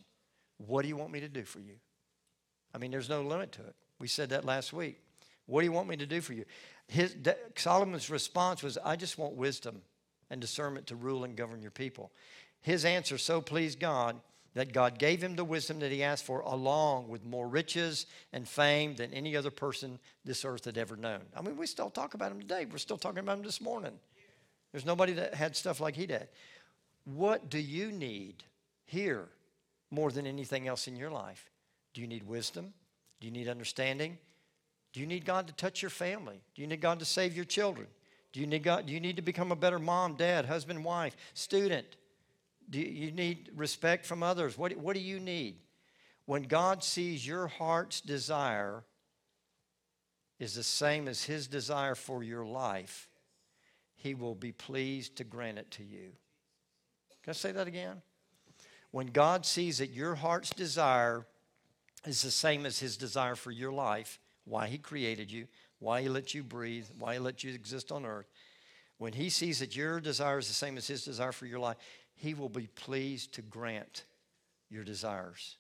What 0.59 0.83
do 0.83 0.89
you 0.89 0.97
want 0.97 1.13
me 1.13 1.21
to 1.21 1.29
do 1.29 1.45
for 1.45 1.61
you? 1.61 1.75
I 2.75 2.79
mean, 2.79 2.91
there's 2.91 3.09
no 3.09 3.23
limit 3.23 3.53
to 3.53 3.63
it. 3.63 3.75
We 3.99 4.09
said 4.09 4.31
that 4.31 4.45
last 4.45 4.73
week. 4.73 4.99
What 5.47 5.61
do 5.61 5.67
you 5.67 5.73
want 5.73 5.89
me 5.89 5.97
to 5.97 6.07
do 6.07 6.21
for 6.21 6.33
you? 6.33 6.45
His, 6.89 7.17
Solomon's 7.57 8.11
response 8.11 8.63
was, 8.63 8.79
I 8.79 8.97
just 8.97 9.19
want 9.19 9.35
wisdom 9.35 9.83
and 10.31 10.41
discernment 10.41 10.87
to 10.89 10.97
rule 10.97 11.25
and 11.25 11.37
govern 11.37 11.63
your 11.63 11.71
people. 11.71 12.13
His 12.61 12.85
answer 12.85 13.19
so 13.19 13.41
pleased 13.41 13.81
God 13.81 14.21
that 14.55 14.73
God 14.73 14.99
gave 14.99 15.23
him 15.23 15.35
the 15.35 15.45
wisdom 15.45 15.81
that 15.81 15.91
he 15.91 16.03
asked 16.03 16.25
for, 16.25 16.41
along 16.41 17.09
with 17.09 17.25
more 17.25 17.49
riches 17.49 18.07
and 18.33 18.47
fame 18.47 18.95
than 18.95 19.13
any 19.15 19.35
other 19.37 19.51
person 19.51 19.99
this 20.25 20.45
earth 20.45 20.67
had 20.67 20.77
ever 20.77 20.97
known. 20.97 21.23
I 21.35 21.41
mean, 21.41 21.57
we 21.57 21.67
still 21.67 21.91
talk 21.91 22.15
about 22.15 22.33
him 22.33 22.41
today. 22.41 22.67
We're 22.71 22.79
still 22.79 22.99
talking 22.99 23.21
about 23.21 23.39
him 23.39 23.45
this 23.45 23.61
morning. 23.61 23.93
There's 24.71 24.85
nobody 24.85 25.15
that 25.15 25.35
had 25.35 25.57
stuff 25.57 25.81
like 25.81 25.97
he 25.97 26.07
did. 26.07 26.29
What 27.05 27.49
do 27.49 27.59
you 27.59 27.91
need 27.91 28.45
here 28.85 29.29
more 29.91 30.11
than 30.11 30.27
anything 30.27 30.69
else 30.69 30.87
in 30.87 30.97
your 30.97 31.11
life? 31.11 31.51
Do 31.95 32.01
you 32.01 32.07
need 32.07 32.23
wisdom? 32.25 32.73
Do 33.21 33.27
you 33.27 33.33
need 33.33 33.49
understanding? 33.49 34.19
Do 34.93 35.01
you 35.01 35.07
need 35.07 35.25
God 35.25 35.47
to 35.47 35.55
touch 35.55 35.83
your 35.83 35.91
family? 35.91 36.43
Do 36.55 36.63
you 36.63 36.69
need 36.69 36.81
God 36.81 36.99
to 36.99 37.05
save 37.05 37.35
your 37.35 37.45
children? 37.45 37.87
Do 38.33 38.41
you 38.41 38.47
need 38.47 38.63
God? 38.63 38.87
Do 38.87 38.93
you 38.93 39.01
need 39.01 39.17
to 39.17 39.23
become 39.23 39.53
a 39.53 39.57
better 39.57 39.79
mom, 39.79 40.15
dad, 40.15 40.47
husband, 40.47 40.85
wife, 40.85 41.17
student? 41.35 41.87
Do 42.69 42.81
you 42.81 43.11
need 43.11 43.51
respect 43.55 44.07
from 44.07 44.23
others? 44.23 44.57
What, 44.57 44.77
what 44.77 44.95
do 44.95 45.01
you 45.01 45.21
need? 45.21 45.57
When 46.27 46.43
God 46.43 46.85
sees 46.85 47.27
your 47.27 47.47
heart's 47.47 48.01
desire 48.01 48.85
is 50.39 50.55
the 50.55 50.63
same 50.63 51.09
as 51.09 51.25
his 51.25 51.47
desire 51.47 51.95
for 51.95 52.23
your 52.23 52.45
life, 52.45 53.09
he 53.95 54.15
will 54.15 54.35
be 54.35 54.53
pleased 54.53 55.17
to 55.17 55.25
grant 55.25 55.59
it 55.59 55.71
to 55.73 55.85
you. 55.85 56.13
Can 57.23 57.31
I 57.31 57.33
say 57.33 57.53
that 57.53 57.67
again? 57.67 58.03
When 58.91 59.07
God 59.07 59.47
sees 59.47 59.79
that 59.79 59.91
your 59.91 60.15
heart's 60.15 60.51
desire 60.51 61.27
is 62.07 62.23
the 62.23 62.31
same 62.31 62.67
as 62.67 62.79
his 62.79 62.97
desire 62.97 63.35
for 63.35 63.51
your 63.51 63.73
life, 63.73 64.19
why 64.45 64.67
he 64.67 64.79
created 64.79 65.31
you, 65.31 65.47
why 65.79 66.03
he 66.03 66.09
let 66.09 66.35
you 66.35 66.43
breathe, 66.43 66.87
why 66.99 67.15
he 67.15 67.19
let 67.19 67.45
you 67.45 67.53
exist 67.53 67.93
on 67.93 68.05
earth, 68.05 68.27
when 68.99 69.13
he 69.13 69.31
sees 69.31 69.59
that 69.59 69.75
your 69.75 70.01
desire 70.01 70.39
is 70.39 70.49
the 70.49 70.55
same 70.55 70.77
as 70.77 70.87
his 70.87 71.05
desire 71.05 71.33
for 71.33 71.47
your 71.47 71.59
life, 71.59 71.77
he 72.15 72.35
will 72.35 72.49
be 72.49 72.69
pleased 72.69 73.35
to 73.35 73.43
grant 73.43 74.05
your 74.71 74.85
desires. 74.85 75.57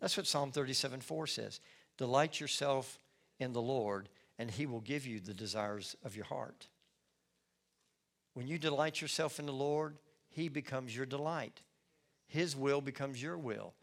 That's 0.00 0.16
what 0.16 0.26
Psalm 0.26 0.52
37 0.52 1.00
4 1.00 1.26
says. 1.26 1.60
Delight 1.98 2.38
yourself 2.38 2.98
in 3.38 3.52
the 3.52 3.60
Lord, 3.60 4.08
and 4.38 4.50
he 4.50 4.66
will 4.66 4.80
give 4.80 5.06
you 5.06 5.20
the 5.20 5.34
desires 5.34 5.96
of 6.04 6.14
your 6.16 6.26
heart. 6.26 6.68
When 8.34 8.46
you 8.46 8.58
delight 8.58 9.00
yourself 9.00 9.38
in 9.38 9.46
the 9.46 9.52
Lord, 9.52 9.96
he 10.28 10.48
becomes 10.48 10.96
your 10.96 11.06
delight. 11.06 11.60
His 12.28 12.54
will 12.54 12.80
becomes 12.80 13.20
your 13.20 13.36
will. 13.36 13.74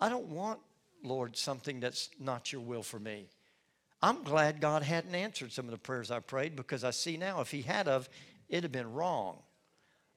I 0.00 0.08
don't 0.08 0.26
want, 0.26 0.58
Lord, 1.04 1.36
something 1.36 1.78
that's 1.78 2.10
not 2.18 2.52
your 2.52 2.60
will 2.60 2.82
for 2.82 2.98
me. 2.98 3.28
I'm 4.06 4.22
glad 4.22 4.60
God 4.60 4.84
hadn't 4.84 5.16
answered 5.16 5.50
some 5.50 5.64
of 5.64 5.72
the 5.72 5.78
prayers 5.78 6.12
I 6.12 6.20
prayed 6.20 6.54
because 6.54 6.84
I 6.84 6.92
see 6.92 7.16
now 7.16 7.40
if 7.40 7.50
he 7.50 7.62
had 7.62 7.88
of, 7.88 8.08
it'd 8.48 8.62
have 8.62 8.70
been 8.70 8.92
wrong. 8.92 9.38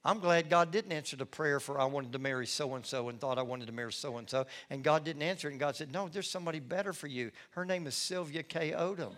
I'm 0.04 0.20
glad 0.20 0.48
God 0.48 0.70
didn't 0.70 0.92
answer 0.92 1.16
the 1.16 1.26
prayer 1.26 1.58
for 1.58 1.80
I 1.80 1.86
wanted 1.86 2.12
to 2.12 2.20
marry 2.20 2.46
so 2.46 2.76
and 2.76 2.86
so 2.86 3.08
and 3.08 3.18
thought 3.18 3.36
I 3.36 3.42
wanted 3.42 3.66
to 3.66 3.72
marry 3.72 3.92
so 3.92 4.18
and 4.18 4.30
so. 4.30 4.46
And 4.70 4.84
God 4.84 5.02
didn't 5.02 5.22
answer 5.22 5.48
it. 5.48 5.54
And 5.54 5.60
God 5.60 5.74
said, 5.74 5.92
No, 5.92 6.06
there's 6.06 6.30
somebody 6.30 6.60
better 6.60 6.92
for 6.92 7.08
you. 7.08 7.32
Her 7.50 7.64
name 7.64 7.88
is 7.88 7.96
Sylvia 7.96 8.44
K. 8.44 8.70
Odom. 8.70 9.10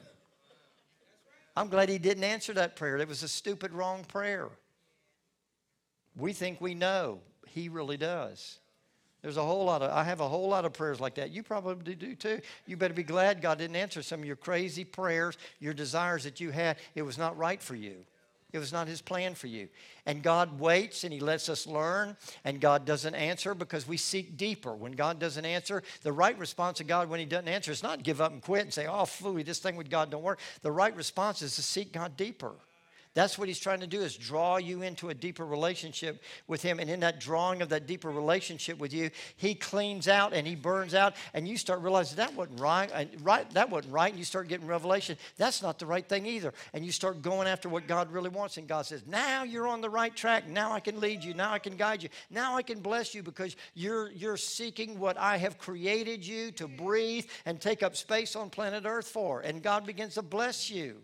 I'm 1.55 1.69
glad 1.69 1.91
He 1.91 1.99
didn't 1.99 2.25
answer 2.25 2.55
that 2.55 2.75
prayer. 2.75 2.97
It 2.97 3.09
was 3.09 3.23
a 3.23 3.29
stupid, 3.29 3.75
wrong 3.75 4.05
prayer. 4.05 4.49
We 6.17 6.33
think 6.33 6.63
we 6.63 6.73
know. 6.73 7.21
He 7.47 7.69
really 7.69 7.99
does. 7.99 8.59
There's 9.23 9.37
a 9.37 9.45
whole 9.45 9.65
lot 9.65 9.83
of, 9.83 9.93
I 9.93 10.03
have 10.03 10.21
a 10.21 10.29
whole 10.29 10.49
lot 10.49 10.65
of 10.65 10.73
prayers 10.73 11.01
like 11.01 11.15
that. 11.15 11.31
You 11.31 11.45
probably 11.45 11.95
do 11.95 12.15
too. 12.17 12.41
You 12.67 12.77
better 12.77 12.95
be 12.95 13.05
glad 13.05 13.41
God 13.41 13.59
didn't 13.59 13.77
answer 13.77 14.03
some 14.03 14.21
of 14.21 14.27
your 14.27 14.37
crazy 14.37 14.85
prayers, 14.85 15.39
your 15.61 15.75
desires 15.75 16.25
that 16.25 16.41
you 16.41 16.51
had. 16.51 16.77
It 16.97 17.03
was 17.03 17.19
not 17.19 17.39
right 17.39 17.63
for 17.63 17.77
you. 17.77 18.05
It 18.53 18.59
was 18.59 18.73
not 18.73 18.87
his 18.87 19.01
plan 19.01 19.35
for 19.35 19.47
you. 19.47 19.69
And 20.05 20.23
God 20.23 20.61
waits 20.61 21.05
and 21.05 21.13
he 21.13 21.21
lets 21.21 21.49
us 21.49 21.67
learn, 21.67 22.17
and 22.45 22.61
God 22.61 22.85
doesn't 22.85 23.15
answer 23.15 23.55
because 23.55 23.89
we 23.89 23.97
seek 23.97 24.37
deeper. 24.37 24.75
When 24.75 24.93
God 24.93 25.19
doesn't 25.19 25.45
answer, 25.45 25.83
the 26.03 26.13
right 26.13 26.39
response 26.39 26.81
of 26.81 26.87
God 26.87 27.09
when 27.09 27.19
he 27.19 27.25
doesn't 27.25 27.49
answer 27.49 27.73
is 27.73 27.83
not 27.83 28.03
give 28.03 28.21
up 28.21 28.33
and 28.33 28.43
quit 28.43 28.63
and 28.63 28.73
say, 28.73 28.87
oh, 28.87 29.05
fooey, 29.05 29.45
this 29.45 29.59
thing 29.59 29.77
with 29.77 29.89
God 29.89 30.11
don't 30.11 30.23
work. 30.23 30.39
The 30.61 30.73
right 30.73 30.95
response 30.95 31.41
is 31.41 31.57
to 31.57 31.63
seek 31.63 31.93
God 31.93 32.17
deeper. 32.17 32.53
That's 33.15 33.39
what 33.39 33.47
he's 33.47 33.59
trying 33.59 33.81
to 33.81 33.87
do 33.87 34.01
is 34.01 34.17
draw 34.17 34.57
you 34.57 34.81
into 34.81 35.11
a 35.11 35.15
deeper 35.15 35.45
relationship 35.45 36.23
with 36.47 36.63
him. 36.63 36.81
And 36.81 36.89
in 36.89 37.01
that 37.01 37.21
drawing 37.21 37.61
of 37.61 37.69
that 37.69 37.87
deeper 37.87 38.11
relationship 38.11 38.79
with 38.79 38.95
you, 38.95 39.11
he 39.37 39.55
cleans 39.55 40.09
out 40.09 40.33
and 40.33 40.47
he 40.47 40.55
burns 40.55 40.95
out. 40.95 41.15
And 41.35 41.47
you 41.47 41.59
start 41.59 41.83
realizing 41.83 42.17
that 42.17 42.35
wasn't 42.35 42.59
right, 42.59 42.91
uh, 42.91 43.05
right 43.23 43.49
that 43.51 43.69
wasn't 43.69 43.93
right. 43.93 44.11
And 44.11 44.19
you 44.19 44.25
start 44.25 44.49
getting 44.49 44.67
revelation. 44.67 45.19
That's 45.37 45.61
not 45.61 45.79
the 45.79 45.85
right 45.85 46.09
thing 46.09 46.25
either. 46.25 46.55
And 46.73 46.87
you 46.87 46.93
start 46.93 47.21
going 47.21 47.47
after 47.47 47.69
what 47.69 47.87
God 47.87 48.11
really 48.11 48.31
wants. 48.31 48.57
And 48.57 48.67
God 48.67 48.87
says, 48.87 49.03
now 49.07 49.43
you're 49.43 49.69
on 49.69 49.83
the 49.83 49.91
right 49.91 50.17
track. 50.17 50.49
Now 50.49 50.73
I 50.73 50.81
can 50.81 50.99
lead 50.99 51.23
you. 51.23 51.35
Now 51.35 51.53
I 51.53 51.59
can 51.59 51.77
guide 51.77 52.03
you. 52.03 52.09
Now 52.31 52.57
I 52.57 52.63
can 52.63 52.81
bless 52.81 53.15
you 53.15 53.23
because 53.23 53.57
you're, 53.75 54.11
you're 54.13 54.39
seeking 54.39 54.99
what 54.99 55.19
I 55.19 55.37
have 55.37 55.59
created 55.59 56.27
you 56.27 56.51
to 56.53 56.67
breathe 56.67 57.27
and 57.45 57.61
take 57.61 57.83
up 57.83 57.95
space 57.95 58.37
on 58.37 58.49
planet 58.49 58.85
Earth 58.87 59.09
for. 59.09 59.41
And 59.41 59.63
God 59.63 59.85
begins 59.85 60.15
to 60.15 60.23
bless 60.23 60.71
you. 60.71 61.03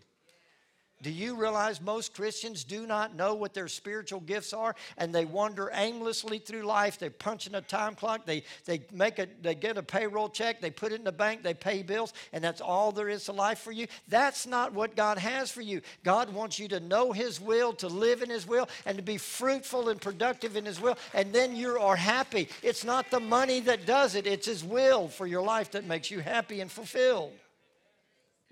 Do 1.01 1.11
you 1.11 1.35
realize 1.35 1.79
most 1.79 2.13
Christians 2.13 2.65
do 2.65 2.85
not 2.85 3.15
know 3.15 3.33
what 3.33 3.53
their 3.53 3.69
spiritual 3.69 4.19
gifts 4.19 4.51
are 4.51 4.75
and 4.97 5.15
they 5.15 5.23
wander 5.23 5.71
aimlessly 5.73 6.39
through 6.39 6.63
life? 6.63 6.99
They're 6.99 7.09
punching 7.09 7.55
a 7.55 7.61
time 7.61 7.95
clock, 7.95 8.25
they, 8.25 8.43
they, 8.65 8.81
make 8.91 9.17
a, 9.17 9.27
they 9.41 9.55
get 9.55 9.77
a 9.77 9.83
payroll 9.83 10.27
check, 10.27 10.59
they 10.59 10.71
put 10.71 10.91
it 10.91 10.95
in 10.95 11.05
the 11.05 11.11
bank, 11.13 11.41
they 11.41 11.53
pay 11.53 11.83
bills, 11.83 12.11
and 12.33 12.43
that's 12.43 12.59
all 12.59 12.91
there 12.91 13.07
is 13.07 13.25
to 13.25 13.31
life 13.31 13.59
for 13.59 13.71
you? 13.71 13.87
That's 14.09 14.45
not 14.45 14.73
what 14.73 14.97
God 14.97 15.17
has 15.17 15.49
for 15.49 15.61
you. 15.61 15.81
God 16.03 16.33
wants 16.33 16.59
you 16.59 16.67
to 16.67 16.81
know 16.81 17.13
His 17.13 17.39
will, 17.39 17.71
to 17.73 17.87
live 17.87 18.21
in 18.21 18.29
His 18.29 18.45
will, 18.45 18.67
and 18.85 18.97
to 18.97 19.03
be 19.03 19.17
fruitful 19.17 19.87
and 19.87 20.01
productive 20.01 20.57
in 20.57 20.65
His 20.65 20.81
will, 20.81 20.97
and 21.13 21.31
then 21.31 21.55
you 21.55 21.77
are 21.79 21.95
happy. 21.95 22.49
It's 22.61 22.83
not 22.83 23.09
the 23.09 23.21
money 23.21 23.61
that 23.61 23.85
does 23.85 24.15
it, 24.15 24.27
it's 24.27 24.47
His 24.47 24.65
will 24.65 25.07
for 25.07 25.25
your 25.25 25.43
life 25.43 25.71
that 25.71 25.85
makes 25.85 26.11
you 26.11 26.19
happy 26.19 26.59
and 26.59 26.69
fulfilled. 26.69 27.31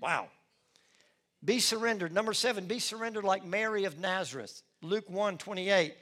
Wow. 0.00 0.28
Be 1.44 1.60
surrendered. 1.60 2.12
Number 2.12 2.32
seven, 2.32 2.66
be 2.66 2.78
surrendered 2.78 3.24
like 3.24 3.44
Mary 3.44 3.84
of 3.84 3.98
Nazareth. 3.98 4.62
Luke 4.82 5.08
1 5.08 5.38
28. 5.38 5.94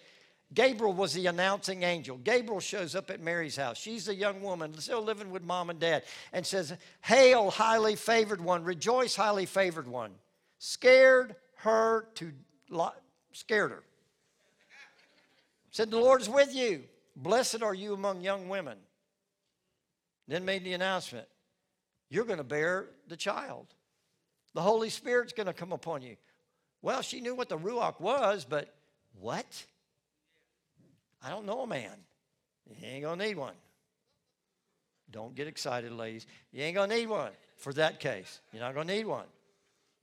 Gabriel 0.55 0.93
was 0.93 1.13
the 1.13 1.27
announcing 1.27 1.83
angel. 1.83 2.19
Gabriel 2.19 2.61
shows 2.61 2.95
up 2.95 3.11
at 3.11 3.21
Mary's 3.21 3.57
house. 3.57 3.77
She's 3.77 4.09
a 4.09 4.15
young 4.15 4.43
woman, 4.43 4.79
still 4.79 5.03
living 5.03 5.31
with 5.31 5.43
mom 5.43 5.71
and 5.71 5.81
dad, 5.81 6.05
and 6.33 6.47
says, 6.47 6.73
Hail, 7.03 7.51
highly 7.51 7.97
favored 7.97 8.41
one, 8.41 8.63
rejoice, 8.63 9.17
highly 9.17 9.45
favored 9.45 9.89
one. 9.89 10.13
Scared 10.59 11.35
her 11.57 12.07
to, 12.15 12.33
scared 13.33 13.73
her. 13.73 13.83
Said, 15.71 15.91
The 15.91 15.99
Lord 15.99 16.21
is 16.21 16.29
with 16.29 16.55
you. 16.55 16.85
Blessed 17.17 17.63
are 17.63 17.75
you 17.75 17.93
among 17.95 18.21
young 18.21 18.49
women. 18.49 18.79
Then 20.29 20.45
made 20.45 20.65
the 20.65 20.75
announcement, 20.75 21.27
You're 22.09 22.25
going 22.25 22.39
to 22.39 22.45
bear 22.45 22.87
the 23.09 23.17
child. 23.17 23.67
The 24.57 24.63
Holy 24.63 24.89
Spirit's 24.89 25.35
going 25.35 25.49
to 25.49 25.53
come 25.53 25.71
upon 25.71 26.01
you. 26.01 26.17
Well, 26.81 27.03
she 27.03 27.21
knew 27.21 27.35
what 27.35 27.51
the 27.51 27.59
Ruach 27.59 28.01
was, 28.01 28.47
but 28.47 28.75
what? 29.21 29.67
I 31.23 31.29
don't 31.29 31.45
know 31.45 31.61
a 31.61 31.67
man. 31.67 31.93
You 32.67 32.89
ain't 32.89 33.03
going 33.03 33.19
to 33.19 33.27
need 33.27 33.37
one. 33.37 33.53
Don't 35.11 35.35
get 35.35 35.47
excited, 35.47 35.93
ladies. 35.93 36.27
You 36.53 36.63
ain't 36.63 36.75
going 36.75 36.89
to 36.89 36.97
need 36.97 37.07
one 37.07 37.33
for 37.59 37.75
that 37.75 38.01
case. 38.01 38.41
You're 38.51 38.63
not 38.63 38.73
going 38.73 38.89
to 38.89 38.95
need 38.95 39.05
one. 39.05 39.27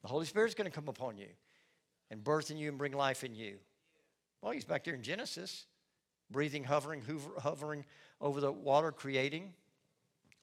The 0.03 0.07
Holy 0.07 0.27
Spirit's 0.27 0.53
going 0.53 0.69
to 0.69 0.75
come 0.75 0.87
upon 0.87 1.17
you 1.17 1.29
and 2.11 2.23
birth 2.23 2.51
in 2.51 2.57
you 2.57 2.69
and 2.69 2.77
bring 2.77 2.93
life 2.93 3.23
in 3.23 3.33
you. 3.33 3.55
Well, 4.43 4.51
he's 4.51 4.65
back 4.65 4.83
there 4.83 4.93
in 4.93 5.01
Genesis, 5.01 5.65
breathing, 6.29 6.63
hovering, 6.63 7.01
hovering 7.39 7.85
over 8.21 8.39
the 8.39 8.51
water, 8.51 8.91
creating, 8.91 9.51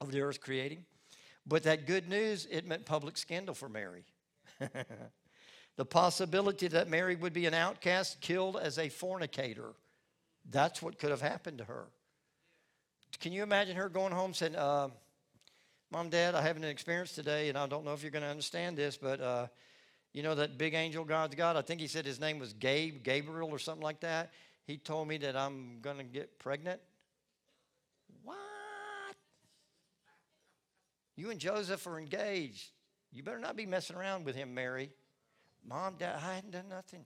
over 0.01 0.11
the 0.11 0.19
earth, 0.19 0.41
creating. 0.41 0.83
But 1.45 1.63
that 1.63 1.87
good 1.87 2.07
news, 2.07 2.47
it 2.49 2.65
meant 2.65 2.85
public 2.85 3.17
scandal 3.17 3.55
for 3.55 3.67
Mary. 3.67 4.05
the 5.77 5.85
possibility 5.85 6.67
that 6.67 6.89
Mary 6.89 7.15
would 7.15 7.33
be 7.33 7.45
an 7.45 7.53
outcast, 7.53 8.21
killed 8.21 8.57
as 8.57 8.77
a 8.77 8.89
fornicator. 8.89 9.73
That's 10.49 10.81
what 10.81 10.99
could 10.99 11.11
have 11.11 11.21
happened 11.21 11.57
to 11.59 11.63
her. 11.65 11.87
Can 13.19 13.33
you 13.33 13.43
imagine 13.43 13.75
her 13.75 13.89
going 13.89 14.13
home 14.13 14.33
saying, 14.33 14.55
uh, 14.55 14.89
Mom, 15.91 16.09
Dad, 16.09 16.35
I 16.35 16.41
have 16.41 16.55
an 16.55 16.63
experience 16.63 17.11
today, 17.11 17.49
and 17.49 17.57
I 17.57 17.67
don't 17.67 17.83
know 17.83 17.93
if 17.93 18.01
you're 18.01 18.11
going 18.11 18.23
to 18.23 18.29
understand 18.29 18.77
this, 18.77 18.97
but 18.97 19.19
uh, 19.19 19.47
you 20.13 20.23
know 20.23 20.35
that 20.35 20.57
big 20.57 20.73
angel 20.73 21.03
God's 21.03 21.35
God? 21.35 21.57
I 21.57 21.61
think 21.61 21.81
he 21.81 21.87
said 21.87 22.05
his 22.05 22.19
name 22.19 22.39
was 22.39 22.53
Gabe, 22.53 23.03
Gabriel, 23.03 23.49
or 23.49 23.59
something 23.59 23.83
like 23.83 23.99
that. 24.01 24.31
He 24.65 24.77
told 24.77 25.07
me 25.07 25.17
that 25.17 25.35
I'm 25.35 25.79
going 25.81 25.97
to 25.97 26.03
get 26.03 26.39
pregnant. 26.39 26.79
What? 28.23 28.37
You 31.21 31.29
and 31.29 31.39
Joseph 31.39 31.85
are 31.85 31.99
engaged. 31.99 32.71
You 33.11 33.21
better 33.21 33.37
not 33.37 33.55
be 33.55 33.67
messing 33.67 33.95
around 33.95 34.25
with 34.25 34.35
him, 34.35 34.55
Mary. 34.55 34.89
Mom, 35.63 35.93
Dad, 35.99 36.15
I 36.15 36.33
hadn't 36.33 36.49
done 36.49 36.67
nothing. 36.67 37.05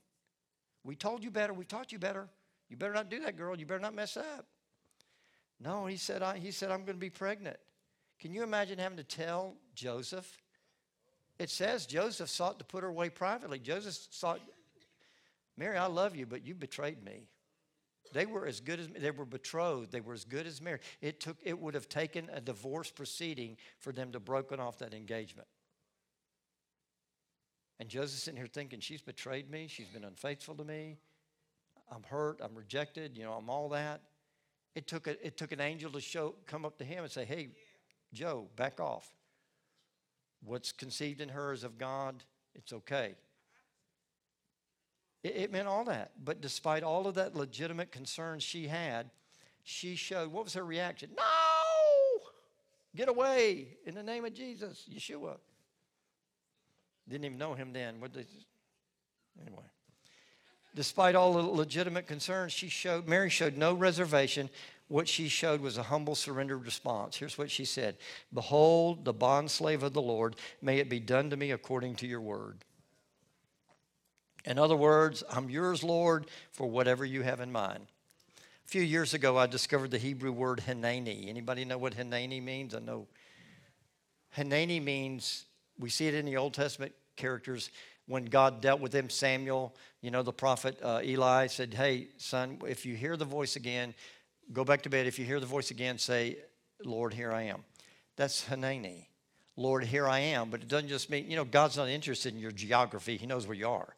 We 0.86 0.96
told 0.96 1.22
you 1.22 1.30
better. 1.30 1.54
We 1.54 1.66
taught 1.66 1.92
you 1.92 2.00
better. 2.00 2.30
You 2.70 2.78
better 2.78 2.94
not 2.94 3.10
do 3.10 3.20
that, 3.20 3.36
girl. 3.36 3.60
You 3.60 3.66
better 3.66 3.82
not 3.82 3.94
mess 3.94 4.16
up. 4.16 4.46
No, 5.60 5.86
he 5.86 5.98
said, 5.98 6.22
I, 6.22 6.38
he 6.38 6.52
said, 6.52 6.72
I'm 6.72 6.86
going 6.86 6.96
to 6.96 7.02
be 7.02 7.10
pregnant. 7.10 7.58
Can 8.18 8.34
you 8.34 8.42
imagine 8.44 8.80
having 8.80 8.96
to 9.00 9.04
tell 9.04 9.56
Joseph? 9.74 10.38
It 11.38 11.50
says 11.50 11.86
Joseph 11.86 12.30
sought 12.30 12.58
to 12.60 12.64
put 12.64 12.84
her 12.84 12.90
away 12.90 13.10
privately. 13.10 13.60
Joseph 13.60 13.98
sought, 14.12 14.40
Mary, 15.58 15.78
I 15.78 15.88
love 15.88 16.16
you, 16.16 16.26
but 16.26 16.46
you 16.46 16.56
betrayed 16.56 17.04
me. 17.04 17.28
They 18.14 18.26
were 18.26 18.46
as 18.46 18.60
good 18.60 18.80
as 18.80 18.88
they 18.88 19.12
were 19.12 19.26
betrothed. 19.26 19.92
They 19.92 20.02
were 20.02 20.14
as 20.14 20.26
good 20.26 20.48
as 20.48 20.62
married. 20.62 20.82
It 21.02 21.20
took 21.20 21.38
it 21.44 21.60
would 21.60 21.74
have 21.74 21.90
taken 21.90 22.30
a 22.34 22.42
divorce 22.42 22.92
proceeding 22.92 23.58
for 23.80 23.92
them 23.92 24.12
to 24.14 24.20
broken 24.20 24.60
off 24.60 24.80
that 24.80 24.94
engagement. 24.94 25.48
And 27.80 27.90
Joseph's 27.90 28.24
sitting 28.24 28.38
here 28.38 28.48
thinking, 28.48 28.80
she's 28.80 29.02
betrayed 29.02 29.50
me, 29.50 29.68
she's 29.68 29.88
been 29.88 30.06
unfaithful 30.06 30.56
to 30.56 30.64
me, 30.64 30.98
I'm 31.92 32.04
hurt, 32.04 32.40
I'm 32.42 32.56
rejected, 32.56 33.18
you 33.18 33.24
know, 33.24 33.34
I'm 33.34 33.50
all 33.50 33.70
that. 33.70 34.02
It 34.76 34.88
took 34.88 35.08
a, 35.08 35.26
it 35.26 35.38
took 35.38 35.52
an 35.52 35.62
angel 35.62 35.92
to 35.92 36.02
show 36.02 36.36
come 36.46 36.66
up 36.66 36.78
to 36.78 36.86
him 36.86 37.04
and 37.04 37.12
say, 37.12 37.26
Hey, 37.26 37.50
Joe, 38.14 38.48
back 38.56 38.80
off. 38.80 39.10
What's 40.44 40.72
conceived 40.72 41.22
in 41.22 41.30
her 41.30 41.54
is 41.54 41.64
of 41.64 41.78
God, 41.78 42.24
it's 42.54 42.72
okay. 42.72 43.16
It, 45.26 45.36
it 45.36 45.52
meant 45.52 45.68
all 45.68 45.84
that. 45.86 46.12
But 46.24 46.40
despite 46.40 46.84
all 46.84 47.08
of 47.08 47.16
that 47.16 47.36
legitimate 47.36 47.92
concern 47.92 48.40
she 48.40 48.68
had, 48.68 49.10
she 49.64 49.96
showed 49.96 50.32
what 50.32 50.44
was 50.44 50.54
her 50.54 50.64
reaction? 50.64 51.10
No! 51.18 51.24
Get 52.96 53.10
away 53.10 53.70
in 53.86 53.96
the 53.96 54.04
name 54.04 54.24
of 54.24 54.36
Jesus, 54.36 54.88
Yeshua. 54.90 55.38
Didn't 57.10 57.26
even 57.26 57.38
know 57.40 57.56
him 57.56 57.74
then. 57.74 58.00
What 58.00 58.14
they, 58.14 58.26
anyway. 59.42 59.64
Despite 60.76 61.16
all 61.16 61.34
the 61.34 61.42
legitimate 61.42 62.06
concerns, 62.06 62.52
she 62.54 62.70
showed 62.70 63.08
Mary 63.08 63.30
showed 63.30 63.58
no 63.58 63.74
reservation. 63.74 64.50
What 64.90 65.08
she 65.08 65.28
showed 65.28 65.60
was 65.60 65.78
a 65.78 65.84
humble, 65.84 66.14
surrendered 66.14 66.64
response. 66.64 67.18
Here's 67.18 67.38
what 67.38 67.50
she 67.50 67.66
said: 67.66 67.98
"Behold, 68.32 69.06
the 69.06 69.14
bondslave 69.14 69.82
of 69.82 69.94
the 69.94 70.02
Lord. 70.02 70.36
May 70.62 70.78
it 70.78 70.90
be 70.90 71.00
done 71.00 71.32
to 71.32 71.38
me 71.38 71.52
according 71.52 71.96
to 71.96 72.08
your 72.08 72.22
word." 72.22 72.64
In 74.46 74.60
other 74.60 74.76
words, 74.76 75.24
I'm 75.30 75.50
yours, 75.50 75.84
Lord, 75.84 76.28
for 76.52 76.68
whatever 76.68 77.04
you 77.04 77.24
have 77.24 77.40
in 77.40 77.52
mind. 77.52 77.88
A 78.40 78.68
few 78.68 78.82
years 78.82 79.14
ago, 79.14 79.38
I 79.38 79.48
discovered 79.48 79.92
the 79.92 79.98
Hebrew 79.98 80.32
word 80.32 80.64
Hineni. 80.68 81.30
Anybody 81.30 81.66
know 81.66 81.78
what 81.78 81.96
Hineni 81.96 82.42
means? 82.42 82.76
I 82.76 82.80
know. 82.80 83.08
Hineni 84.38 84.84
means, 84.84 85.46
we 85.80 85.90
see 85.90 86.08
it 86.08 86.14
in 86.14 86.26
the 86.26 86.38
Old 86.38 86.54
Testament 86.54 86.94
characters, 87.16 87.70
when 88.08 88.26
God 88.26 88.62
dealt 88.62 88.82
with 88.82 88.94
him, 88.94 89.10
Samuel, 89.10 89.76
you 90.02 90.12
know, 90.12 90.22
the 90.22 90.34
prophet 90.34 90.78
uh, 90.84 91.02
Eli 91.04 91.48
said, 91.48 91.74
Hey, 91.74 92.10
son, 92.18 92.60
if 92.68 92.86
you 92.86 92.96
hear 92.96 93.18
the 93.18 93.26
voice 93.26 93.56
again, 93.56 93.96
go 94.54 94.64
back 94.64 94.84
to 94.84 94.90
bed. 94.90 95.08
If 95.08 95.18
you 95.18 95.26
hear 95.26 95.40
the 95.40 95.46
voice 95.46 95.72
again, 95.72 95.98
say, 95.98 96.38
Lord, 96.84 97.14
here 97.14 97.32
I 97.32 97.44
am. 97.44 97.64
That's 98.16 98.46
Hineni. 98.46 99.08
Lord, 99.58 99.84
here 99.86 100.08
I 100.08 100.20
am. 100.20 100.50
But 100.50 100.62
it 100.62 100.68
doesn't 100.68 100.90
just 100.90 101.10
mean, 101.10 101.30
you 101.30 101.36
know, 101.36 101.46
God's 101.46 101.78
not 101.78 101.90
interested 101.90 102.34
in 102.34 102.40
your 102.40 102.52
geography, 102.52 103.18
He 103.18 103.26
knows 103.26 103.48
where 103.48 103.58
you 103.58 103.70
are. 103.70 103.96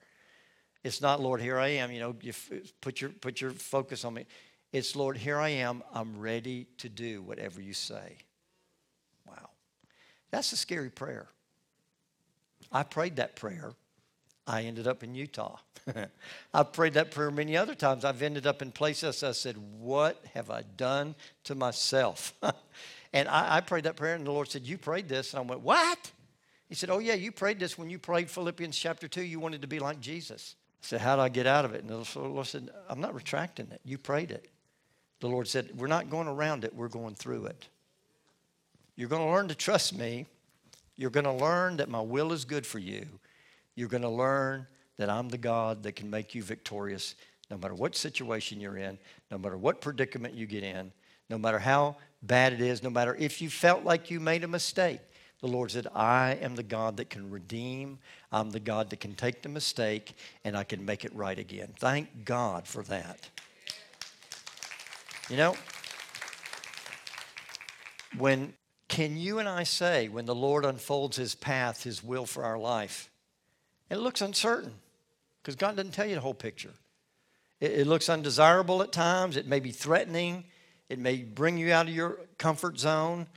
It's 0.87 1.01
not, 1.01 1.21
Lord, 1.21 1.41
here 1.41 1.59
I 1.59 1.67
am, 1.67 1.91
you 1.91 1.99
know, 1.99 2.15
you 2.21 2.31
put 2.79 3.01
your, 3.01 3.09
put 3.09 3.41
your 3.41 3.51
focus 3.51 4.05
on 4.05 4.13
me. 4.13 4.25
It's, 4.71 4.95
Lord, 4.95 5.17
here 5.17 5.37
I 5.37 5.49
am. 5.49 5.83
I'm 5.93 6.17
ready 6.17 6.67
to 6.77 6.87
do 6.87 7.21
whatever 7.21 7.61
you 7.61 7.73
say. 7.73 8.15
Wow. 9.27 9.49
That's 10.31 10.53
a 10.53 10.55
scary 10.55 10.89
prayer. 10.89 11.27
I 12.71 12.83
prayed 12.83 13.17
that 13.17 13.35
prayer. 13.35 13.73
I 14.47 14.61
ended 14.61 14.87
up 14.87 15.03
in 15.03 15.13
Utah. 15.13 15.57
I've 16.53 16.71
prayed 16.71 16.93
that 16.93 17.11
prayer 17.11 17.31
many 17.31 17.57
other 17.57 17.75
times. 17.75 18.05
I've 18.05 18.21
ended 18.21 18.47
up 18.47 18.61
in 18.61 18.71
places 18.71 19.23
I 19.23 19.33
said, 19.33 19.57
What 19.57 20.23
have 20.35 20.49
I 20.49 20.61
done 20.77 21.15
to 21.43 21.55
myself? 21.55 22.33
and 23.13 23.27
I, 23.27 23.57
I 23.57 23.59
prayed 23.59 23.83
that 23.83 23.97
prayer, 23.97 24.15
and 24.15 24.25
the 24.25 24.31
Lord 24.31 24.49
said, 24.49 24.65
You 24.65 24.77
prayed 24.77 25.09
this. 25.09 25.33
And 25.33 25.39
I 25.39 25.41
went, 25.41 25.61
What? 25.63 26.11
He 26.69 26.75
said, 26.75 26.89
Oh, 26.89 26.99
yeah, 26.99 27.15
you 27.15 27.33
prayed 27.33 27.59
this 27.59 27.77
when 27.77 27.89
you 27.89 27.99
prayed 27.99 28.29
Philippians 28.29 28.77
chapter 28.77 29.09
2. 29.09 29.21
You 29.21 29.41
wanted 29.41 29.63
to 29.63 29.67
be 29.67 29.79
like 29.79 29.99
Jesus. 29.99 30.55
I 30.81 30.85
said, 30.85 31.01
How 31.01 31.15
do 31.15 31.21
I 31.21 31.29
get 31.29 31.47
out 31.47 31.65
of 31.65 31.73
it? 31.73 31.83
And 31.83 31.89
the 31.89 32.19
Lord 32.19 32.47
said, 32.47 32.69
I'm 32.89 33.01
not 33.01 33.13
retracting 33.13 33.67
it. 33.71 33.81
You 33.83 33.97
prayed 33.97 34.31
it. 34.31 34.49
The 35.19 35.27
Lord 35.27 35.47
said, 35.47 35.71
We're 35.75 35.87
not 35.87 36.09
going 36.09 36.27
around 36.27 36.63
it, 36.63 36.75
we're 36.75 36.87
going 36.87 37.15
through 37.15 37.45
it. 37.47 37.67
You're 38.95 39.09
going 39.09 39.21
to 39.21 39.31
learn 39.31 39.47
to 39.49 39.55
trust 39.55 39.95
me. 39.95 40.25
You're 40.95 41.11
going 41.11 41.25
to 41.25 41.31
learn 41.31 41.77
that 41.77 41.89
my 41.89 42.01
will 42.01 42.31
is 42.31 42.43
good 42.45 42.65
for 42.65 42.79
you. 42.79 43.05
You're 43.75 43.89
going 43.89 44.01
to 44.01 44.09
learn 44.09 44.65
that 44.97 45.09
I'm 45.09 45.29
the 45.29 45.37
God 45.37 45.83
that 45.83 45.95
can 45.95 46.09
make 46.09 46.33
you 46.33 46.41
victorious 46.41 47.13
no 47.49 47.57
matter 47.57 47.75
what 47.75 47.95
situation 47.95 48.59
you're 48.59 48.77
in, 48.77 48.97
no 49.31 49.37
matter 49.37 49.57
what 49.57 49.79
predicament 49.79 50.33
you 50.33 50.47
get 50.47 50.63
in, 50.63 50.91
no 51.29 51.37
matter 51.37 51.59
how 51.59 51.95
bad 52.23 52.53
it 52.53 52.61
is, 52.61 52.83
no 52.83 52.89
matter 52.89 53.15
if 53.15 53.41
you 53.41 53.49
felt 53.49 53.83
like 53.83 54.09
you 54.09 54.19
made 54.19 54.43
a 54.43 54.47
mistake. 54.47 54.99
The 55.41 55.47
Lord 55.47 55.71
said, 55.71 55.87
I 55.93 56.37
am 56.41 56.55
the 56.55 56.63
God 56.63 56.97
that 56.97 57.09
can 57.09 57.29
redeem. 57.29 57.99
I'm 58.31 58.49
the 58.49 58.59
God 58.59 58.89
that 58.89 58.99
can 58.99 59.13
take 59.13 59.43
the 59.43 59.49
mistake 59.49 60.15
and 60.43 60.57
I 60.57 60.63
can 60.63 60.83
make 60.83 61.05
it 61.05 61.13
right 61.13 61.37
again. 61.37 61.73
Thank 61.77 62.25
God 62.25 62.67
for 62.67 62.81
that. 62.83 63.29
You 65.29 65.37
know, 65.37 65.55
when 68.17 68.53
can 68.87 69.17
you 69.17 69.37
and 69.39 69.47
I 69.47 69.63
say, 69.63 70.07
when 70.07 70.25
the 70.25 70.33
Lord 70.33 70.65
unfolds 70.65 71.17
his 71.17 71.35
path, 71.35 71.83
his 71.83 72.03
will 72.03 72.25
for 72.25 72.43
our 72.43 72.57
life, 72.57 73.11
it 73.89 73.97
looks 73.97 74.21
uncertain 74.21 74.73
because 75.41 75.55
God 75.55 75.75
doesn't 75.75 75.93
tell 75.93 76.07
you 76.07 76.15
the 76.15 76.21
whole 76.21 76.33
picture. 76.33 76.73
It, 77.59 77.71
it 77.71 77.87
looks 77.87 78.09
undesirable 78.09 78.81
at 78.81 78.91
times, 78.91 79.37
it 79.37 79.47
may 79.47 79.59
be 79.59 79.71
threatening, 79.71 80.45
it 80.89 80.97
may 80.97 81.17
bring 81.17 81.57
you 81.57 81.71
out 81.73 81.87
of 81.87 81.93
your 81.93 82.21
comfort 82.37 82.79
zone. 82.79 83.27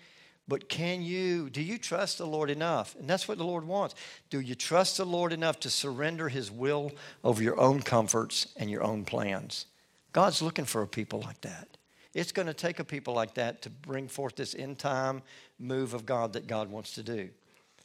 But 0.51 0.69
can 0.69 1.01
you, 1.01 1.49
do 1.49 1.63
you 1.63 1.79
trust 1.79 2.19
the 2.19 2.27
Lord 2.27 2.51
enough? 2.51 2.97
And 2.99 3.09
that's 3.09 3.29
what 3.29 3.39
the 3.39 3.45
Lord 3.45 3.65
wants. 3.65 3.95
Do 4.31 4.41
you 4.41 4.57
trust 4.57 4.97
the 4.97 5.05
Lord 5.05 5.33
enough 5.33 5.61
to 5.61 5.71
surrender 5.71 6.29
His 6.29 6.51
will 6.51 6.91
over 7.23 7.41
your 7.41 7.61
own 7.61 7.83
comforts 7.83 8.49
and 8.57 8.69
your 8.69 8.83
own 8.83 9.05
plans? 9.05 9.67
God's 10.13 10.43
looking 10.43 10.65
for 10.65 10.83
a 10.83 10.89
people 10.89 11.21
like 11.21 11.41
that. 11.43 11.69
It's 12.15 12.33
going 12.33 12.49
to 12.49 12.53
take 12.53 12.81
a 12.81 12.85
people 12.85 13.15
like 13.15 13.35
that 13.35 13.63
to 13.63 13.71
bring 13.71 14.09
forth 14.09 14.35
this 14.35 14.57
end 14.57 14.81
time 14.81 15.23
move 15.61 15.95
of 15.95 16.05
God 16.05 16.33
that 16.33 16.49
God 16.49 16.69
wants 16.69 16.97
to 16.97 17.05
do. 17.05 17.31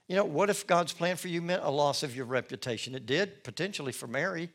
You 0.08 0.16
know, 0.16 0.26
what 0.26 0.50
if 0.50 0.66
God's 0.66 0.92
plan 0.92 1.18
for 1.18 1.28
you 1.28 1.44
meant 1.44 1.62
a 1.64 1.70
loss 1.70 2.02
of 2.02 2.16
your 2.16 2.26
reputation? 2.26 2.96
It 2.96 3.06
did, 3.06 3.44
potentially 3.44 3.92
for 3.92 4.08
Mary. 4.08 4.50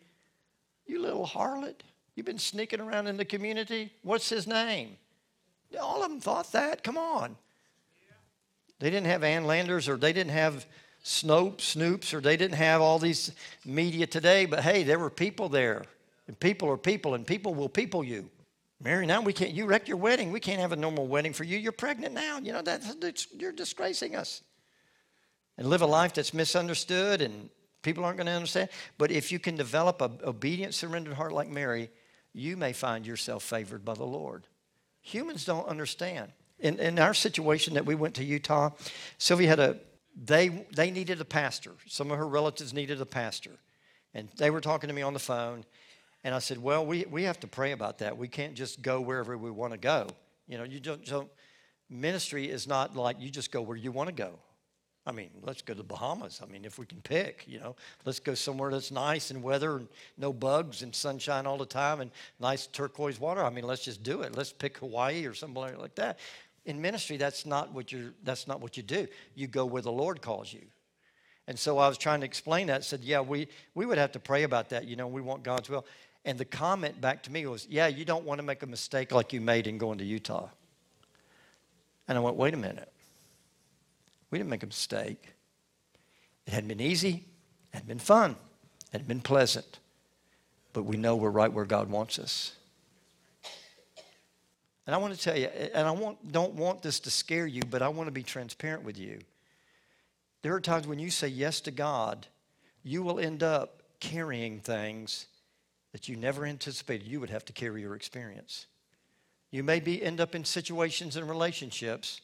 You 0.85 1.01
little 1.01 1.29
harlot. 1.29 1.83
You've 2.17 2.27
been 2.27 2.39
sneaking 2.39 2.81
around 2.81 3.07
in 3.07 3.17
the 3.17 3.25
community. 3.25 3.93
What's 4.03 4.29
his 4.29 4.49
name? 4.49 4.97
All 5.81 6.03
of 6.03 6.11
them 6.11 6.21
thought 6.21 6.51
that. 6.51 6.83
Come 6.83 6.99
on. 6.99 7.37
They 8.81 8.91
didn't 8.91 9.07
have 9.07 9.23
Ann 9.23 9.45
Landers 9.45 9.89
or 9.89 9.97
they 9.97 10.13
didn't 10.13 10.33
have 10.33 10.67
Snope, 11.05 11.59
Snoops, 11.59 12.13
or 12.13 12.21
they 12.21 12.37
didn't 12.37 12.57
have 12.57 12.81
all 12.81 12.99
these 12.99 13.33
media 13.65 14.07
today, 14.07 14.45
but 14.45 14.61
hey, 14.61 14.83
there 14.83 14.99
were 14.99 15.11
people 15.11 15.49
there. 15.49 15.85
And 16.27 16.39
people 16.39 16.69
are 16.71 16.77
people, 16.77 17.15
and 17.15 17.27
people 17.27 17.55
will 17.55 17.69
people 17.69 18.05
you. 18.05 18.31
Mary, 18.83 19.05
now 19.05 19.21
we 19.21 19.33
can't, 19.33 19.51
you 19.51 19.67
wrecked 19.67 19.89
your 19.89 19.97
wedding. 19.97 20.31
We 20.31 20.41
can't 20.41 20.61
have 20.61 20.73
a 20.73 20.77
normal 20.77 21.07
wedding 21.07 21.33
for 21.33 21.45
you. 21.45 21.59
You're 21.59 21.73
pregnant 21.73 22.15
now. 22.15 22.39
You 22.39 22.53
know, 22.53 22.63
that's, 22.63 23.27
you're 23.37 23.53
disgracing 23.53 24.15
us. 24.15 24.43
And 25.59 25.69
live 25.69 25.83
a 25.83 25.87
life 25.87 26.15
that's 26.15 26.33
misunderstood 26.33 27.21
and 27.21 27.51
people 27.83 28.05
aren't 28.05 28.17
going 28.17 28.27
to 28.27 28.33
understand. 28.33 28.71
But 28.97 29.11
if 29.11 29.33
you 29.33 29.39
can 29.39 29.57
develop 29.57 30.01
an 30.01 30.19
obedient, 30.25 30.75
surrendered 30.75 31.15
heart 31.15 31.33
like 31.33 31.49
Mary, 31.49 31.91
you 32.33 32.57
may 32.57 32.73
find 32.73 33.07
yourself 33.07 33.43
favored 33.43 33.85
by 33.85 33.95
the 33.95 34.05
Lord. 34.05 34.47
Humans 35.03 35.45
don't 35.45 35.67
understand 35.67 36.33
in, 36.61 36.79
in 36.79 36.99
our 36.99 37.15
situation 37.15 37.75
that 37.75 37.87
we 37.87 37.95
went 37.95 38.15
to 38.17 38.25
Utah, 38.25 38.71
Sylvia 39.19 39.49
had 39.49 39.61
a, 39.61 39.79
they, 40.17 40.67
they 40.75 40.91
needed 40.91 41.21
a 41.21 41.25
pastor. 41.25 41.73
Some 41.87 42.11
of 42.11 42.19
her 42.19 42.27
relatives 42.29 42.73
needed 42.73 43.01
a 43.01 43.07
pastor. 43.07 43.53
And 44.15 44.29
they 44.37 44.51
were 44.51 44.61
talking 44.61 44.89
to 44.89 44.95
me 44.95 45.03
on 45.03 45.13
the 45.13 45.21
phone. 45.21 45.65
And 46.25 46.35
I 46.35 46.39
said, 46.39 46.59
well, 46.59 46.85
we, 46.85 47.07
we 47.11 47.23
have 47.25 47.41
to 47.41 47.47
pray 47.47 47.73
about 47.73 47.99
that. 47.99 48.17
We 48.17 48.29
can't 48.29 48.55
just 48.55 48.83
go 48.83 49.01
wherever 49.01 49.37
we 49.39 49.51
want 49.51 49.73
to 49.73 49.79
go. 49.79 50.09
You 50.49 50.59
know, 50.59 50.65
you 50.65 50.81
don't, 50.81 51.05
don't 51.07 51.31
ministry 51.89 52.51
is 52.51 52.67
not 52.67 52.97
like 52.97 53.21
you 53.21 53.31
just 53.31 53.51
go 53.51 53.63
where 53.63 53.77
you 53.77 53.93
want 53.93 54.09
to 54.09 54.15
go. 54.15 54.39
I 55.07 55.13
mean, 55.13 55.31
let's 55.43 55.63
go 55.63 55.73
to 55.73 55.79
the 55.79 55.83
Bahamas. 55.83 56.41
I 56.43 56.51
mean, 56.51 56.65
if 56.65 56.79
we 56.79 56.85
can 56.85 57.01
pick, 57.01 57.45
you 57.49 57.59
know, 57.59 57.75
let's 58.05 58.21
go 58.21 58.35
somewhere 58.35 58.71
that's 58.71 58.91
nice 58.91 59.31
and 59.31 59.43
weather 59.43 59.77
and 59.77 59.89
no 60.19 60.33
bugs 60.33 60.83
and 60.83 60.95
sunshine 60.95 61.47
all 61.47 61.57
the 61.57 61.65
time 61.65 62.01
and 62.01 62.11
nice 62.39 62.67
turquoise 62.67 63.19
water. 63.19 63.43
I 63.43 63.49
mean, 63.49 63.65
let's 63.65 63.83
just 63.83 64.03
do 64.03 64.21
it. 64.23 64.37
Let's 64.37 64.53
pick 64.53 64.77
Hawaii 64.79 65.27
or 65.27 65.33
somewhere 65.33 65.77
like 65.79 65.95
that. 65.95 66.19
In 66.67 66.81
ministry, 66.81 67.17
that's 67.17 67.47
not 67.47 67.73
what 67.73 67.91
you 67.91 68.13
that's 68.23 68.47
not 68.47 68.61
what 68.61 68.77
you 68.77 68.83
do. 68.83 69.09
You 69.35 69.47
go 69.47 69.65
where 69.65 69.83
the 69.83 69.93
Lord 69.93 70.21
calls 70.21 70.53
you. 70.53 70.63
And 71.47 71.59
so 71.59 71.79
I 71.79 71.89
was 71.89 71.99
trying 71.99 72.21
to 72.21 72.27
explain 72.27 72.67
that. 72.69 72.85
Said, 72.85 73.01
yeah, 73.03 73.21
we 73.21 73.49
we 73.75 73.87
would 73.87 73.99
have 73.99 74.13
to 74.13 74.21
pray 74.21 74.43
about 74.43 74.69
that. 74.71 74.87
You 74.87 74.97
know, 74.97 75.09
we 75.09 75.21
want 75.21 75.43
God's 75.43 75.69
will. 75.69 75.87
And 76.25 76.37
the 76.37 76.45
comment 76.45 77.01
back 77.01 77.23
to 77.25 77.33
me 77.33 77.47
was, 77.47 77.67
yeah, 77.71 77.87
you 77.87 78.05
don't 78.05 78.25
want 78.25 78.39
to 78.41 78.43
make 78.43 78.63
a 78.63 78.67
mistake 78.67 79.11
like 79.11 79.33
you 79.33 79.41
made 79.41 79.67
in 79.67 79.79
going 79.79 79.99
to 79.99 80.05
Utah. 80.05 80.51
And 82.07 82.19
I 82.19 82.21
went, 82.21 82.37
wait 82.37 82.53
a 82.53 82.59
minute. 82.59 82.93
We 84.31 84.39
didn't 84.39 84.51
make 84.51 84.63
a 84.63 84.67
mistake. 84.67 85.35
It 86.47 86.53
hadn't 86.53 86.69
been 86.69 86.81
easy, 86.81 87.27
it 87.73 87.75
hadn't 87.75 87.89
been 87.89 87.99
fun, 87.99 88.33
it 88.33 88.93
hadn't 88.93 89.09
been 89.09 89.21
pleasant. 89.21 89.79
But 90.73 90.83
we 90.83 90.97
know 90.97 91.17
we're 91.17 91.31
right 91.31 91.53
where 91.53 91.65
God 91.65 91.91
wants 91.91 92.19
us. 92.19 92.57
And 94.91 94.95
I 94.97 94.99
want 94.99 95.15
to 95.15 95.21
tell 95.21 95.39
you, 95.39 95.47
and 95.47 95.87
I 95.87 95.93
want, 95.93 96.33
don't 96.33 96.55
want 96.55 96.83
this 96.83 96.99
to 96.99 97.13
scare 97.13 97.47
you, 97.47 97.63
but 97.63 97.81
I 97.81 97.87
want 97.87 98.09
to 98.09 98.11
be 98.11 98.25
transparent 98.25 98.83
with 98.83 98.99
you. 98.99 99.21
There 100.43 100.53
are 100.53 100.61
times 100.61 100.89
when 100.89 100.99
you 100.99 101.11
say 101.11 101.29
yes 101.29 101.61
to 101.61 101.71
God, 101.71 102.27
you 102.83 103.05
will 103.05 103.21
end 103.21 103.45
up 103.45 103.85
carrying 104.01 104.59
things 104.59 105.27
that 105.93 106.09
you 106.09 106.17
never 106.17 106.45
anticipated 106.45 107.07
you 107.07 107.21
would 107.21 107.31
have 107.31 107.45
to 107.45 107.53
carry 107.53 107.83
your 107.83 107.95
experience. 107.95 108.67
You 109.53 109.63
may 109.63 109.79
be 109.79 110.03
end 110.03 110.21
up 110.21 110.35
in 110.35 110.45
situations 110.45 111.15
and 111.15 111.29
relationships 111.29 112.21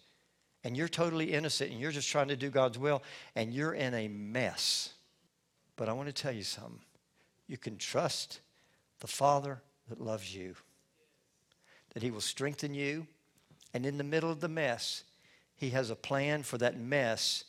and 0.64 0.76
you're 0.76 0.88
totally 0.88 1.34
innocent 1.34 1.70
and 1.70 1.80
you're 1.80 1.92
just 1.92 2.10
trying 2.10 2.26
to 2.26 2.36
do 2.36 2.50
God's 2.50 2.80
will 2.80 3.00
and 3.36 3.54
you're 3.54 3.74
in 3.74 3.94
a 3.94 4.08
mess. 4.08 4.92
But 5.76 5.88
I 5.88 5.92
want 5.92 6.08
to 6.08 6.12
tell 6.12 6.32
you 6.32 6.42
something. 6.42 6.80
You 7.46 7.58
can 7.58 7.76
trust 7.76 8.40
the 8.98 9.06
Father 9.06 9.62
that 9.88 10.00
loves 10.00 10.34
you, 10.34 10.56
that 11.96 12.02
He 12.02 12.10
will 12.10 12.20
strengthen 12.20 12.74
you, 12.74 13.06
and 13.72 13.86
in 13.86 13.96
the 13.96 14.04
middle 14.04 14.30
of 14.30 14.40
the 14.40 14.50
mess, 14.50 15.02
He 15.56 15.70
has 15.70 15.88
a 15.88 15.96
plan 15.96 16.42
for 16.42 16.58
that 16.58 16.78
mess 16.78 17.44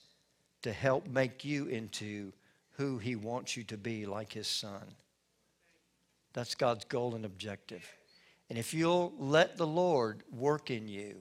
to 0.62 0.72
help 0.72 1.06
make 1.06 1.44
you 1.44 1.66
into 1.66 2.32
who 2.78 2.98
He 2.98 3.18
wants 3.18 3.58
you 3.58 3.66
to 3.66 3.76
be, 3.76 4.06
like 4.06 4.32
His 4.32 4.48
Son. 4.48 4.96
That's 6.32 6.56
God's 6.56 6.86
goal 6.86 7.14
and 7.14 7.26
objective. 7.26 7.86
And 8.50 8.58
if 8.58 8.74
you'll 8.74 9.12
let 9.20 9.58
the 9.58 9.68
Lord 9.68 10.24
work 10.32 10.72
in 10.72 10.88
you, 10.88 11.18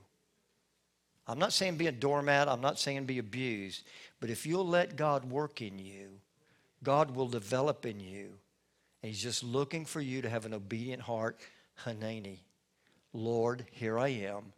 I'm 1.27 1.41
not 1.41 1.53
saying 1.53 1.79
be 1.79 1.89
a 1.89 1.93
doormat, 1.93 2.49
I'm 2.49 2.61
not 2.61 2.79
saying 2.79 3.07
be 3.07 3.19
abused, 3.19 3.83
but 4.21 4.31
if 4.31 4.47
you'll 4.47 4.69
let 4.69 4.95
God 4.95 5.25
work 5.25 5.61
in 5.61 5.81
you, 5.81 6.11
God 6.85 7.11
will 7.11 7.27
develop 7.27 7.87
in 7.87 7.99
you. 7.99 8.29
And 9.03 9.11
He's 9.11 9.21
just 9.21 9.43
looking 9.43 9.85
for 9.85 10.01
you 10.01 10.23
to 10.23 10.31
have 10.31 10.47
an 10.47 10.55
obedient 10.55 11.03
heart. 11.03 11.41
Hineni, 11.85 12.39
Lord, 13.17 13.67
here 13.73 13.99
I 13.99 14.09
am. 14.09 14.53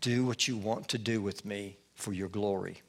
Do 0.00 0.24
what 0.24 0.48
you 0.48 0.56
want 0.56 0.88
to 0.88 0.98
do 0.98 1.20
with 1.20 1.44
me 1.44 1.76
for 1.94 2.12
your 2.12 2.28
glory. 2.28 2.80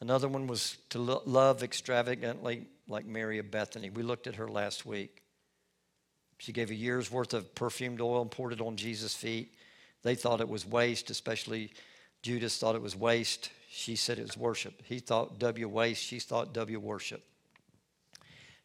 Another 0.00 0.28
one 0.28 0.46
was 0.46 0.76
to 0.90 0.98
lo- 0.98 1.22
love 1.24 1.62
extravagantly 1.62 2.66
like 2.86 3.06
Mary 3.06 3.38
of 3.38 3.50
Bethany. 3.50 3.88
We 3.88 4.02
looked 4.02 4.26
at 4.26 4.34
her 4.36 4.48
last 4.48 4.84
week. 4.84 5.22
She 6.38 6.52
gave 6.52 6.70
a 6.70 6.74
year's 6.74 7.10
worth 7.10 7.32
of 7.32 7.54
perfumed 7.54 8.00
oil 8.00 8.20
and 8.20 8.30
poured 8.30 8.52
it 8.52 8.60
on 8.60 8.76
Jesus' 8.76 9.14
feet. 9.14 9.54
They 10.02 10.14
thought 10.14 10.42
it 10.42 10.48
was 10.48 10.66
waste, 10.66 11.08
especially 11.08 11.72
Judas 12.22 12.58
thought 12.58 12.74
it 12.74 12.82
was 12.82 12.94
waste. 12.94 13.50
She 13.70 13.96
said 13.96 14.18
it 14.18 14.26
was 14.26 14.36
worship. 14.36 14.82
He 14.84 14.98
thought 14.98 15.38
W 15.38 15.68
waste. 15.68 16.02
She 16.02 16.18
thought 16.18 16.52
W 16.52 16.78
worship. 16.78 17.24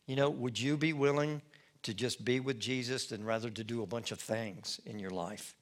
You 0.06 0.18
know, 0.18 0.30
would 0.30 0.60
you 0.60 0.76
be 0.76 0.92
willing 0.92 1.42
to 1.84 1.94
just 1.94 2.26
be 2.26 2.42
with 2.42 2.60
Jesus 2.60 3.08
than 3.08 3.24
rather 3.24 3.50
to 3.50 3.64
do 3.64 3.82
a 3.82 3.88
bunch 3.88 4.12
of 4.12 4.20
things 4.20 4.82
in 4.86 5.00
your 5.00 5.12
life? 5.12 5.56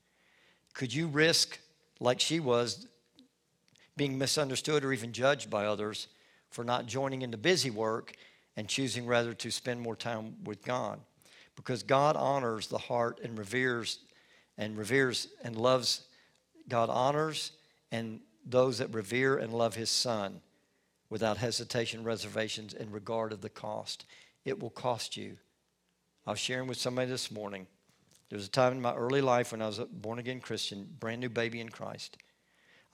Could 0.78 0.93
you 0.93 1.07
risk, 1.07 1.59
like 1.99 2.21
she 2.21 2.39
was, 2.39 2.88
being 3.97 4.17
misunderstood 4.17 4.86
or 4.86 4.93
even 4.93 5.11
judged 5.11 5.49
by 5.49 5.65
others 5.65 6.07
for 6.49 6.63
not 6.63 6.86
joining 6.86 7.23
in 7.23 7.32
the 7.32 7.38
busy 7.38 7.69
work 7.69 8.13
and 8.55 8.67
choosing 8.67 9.05
rather 9.05 9.34
to 9.34 9.51
spend 9.51 9.82
more 9.82 9.95
time 9.95 10.36
with 10.45 10.63
God? 10.63 10.99
because 11.57 11.82
God 11.84 12.15
honors 12.15 12.67
the 12.67 12.78
heart 12.78 13.19
and 13.21 13.38
reveres 13.38 13.99
and 14.57 14.78
reveres 14.78 15.28
and 15.43 15.57
loves 15.57 16.05
God 16.69 16.89
honors 16.89 17.51
and 17.91 18.21
those 18.45 18.78
that 18.78 18.93
revere 18.93 19.38
and 19.38 19.51
love 19.51 19.75
his 19.75 19.89
son 19.89 20.39
without 21.09 21.38
hesitation, 21.38 22.03
reservations, 22.03 22.73
and 22.73 22.93
regard 22.93 23.34
of 23.34 23.41
the 23.41 23.49
cost. 23.49 24.05
It 24.45 24.61
will 24.61 24.69
cost 24.69 25.17
you. 25.17 25.38
I 26.25 26.32
was 26.32 26.39
sharing 26.39 26.67
with 26.67 26.78
somebody 26.78 27.09
this 27.09 27.32
morning. 27.32 27.65
There 28.30 28.38
was 28.38 28.47
a 28.47 28.51
time 28.51 28.73
in 28.73 28.82
my 28.82 28.93
early 28.93 29.21
life 29.21 29.51
when 29.51 29.61
I 29.61 29.67
was 29.67 29.80
a 29.80 29.86
born 29.86 30.19
again 30.19 30.41
Christian, 30.41 30.88
brand 30.99 31.21
new 31.21 31.30
baby 31.30 31.61
in 31.61 31.69
Christ. 31.69 32.17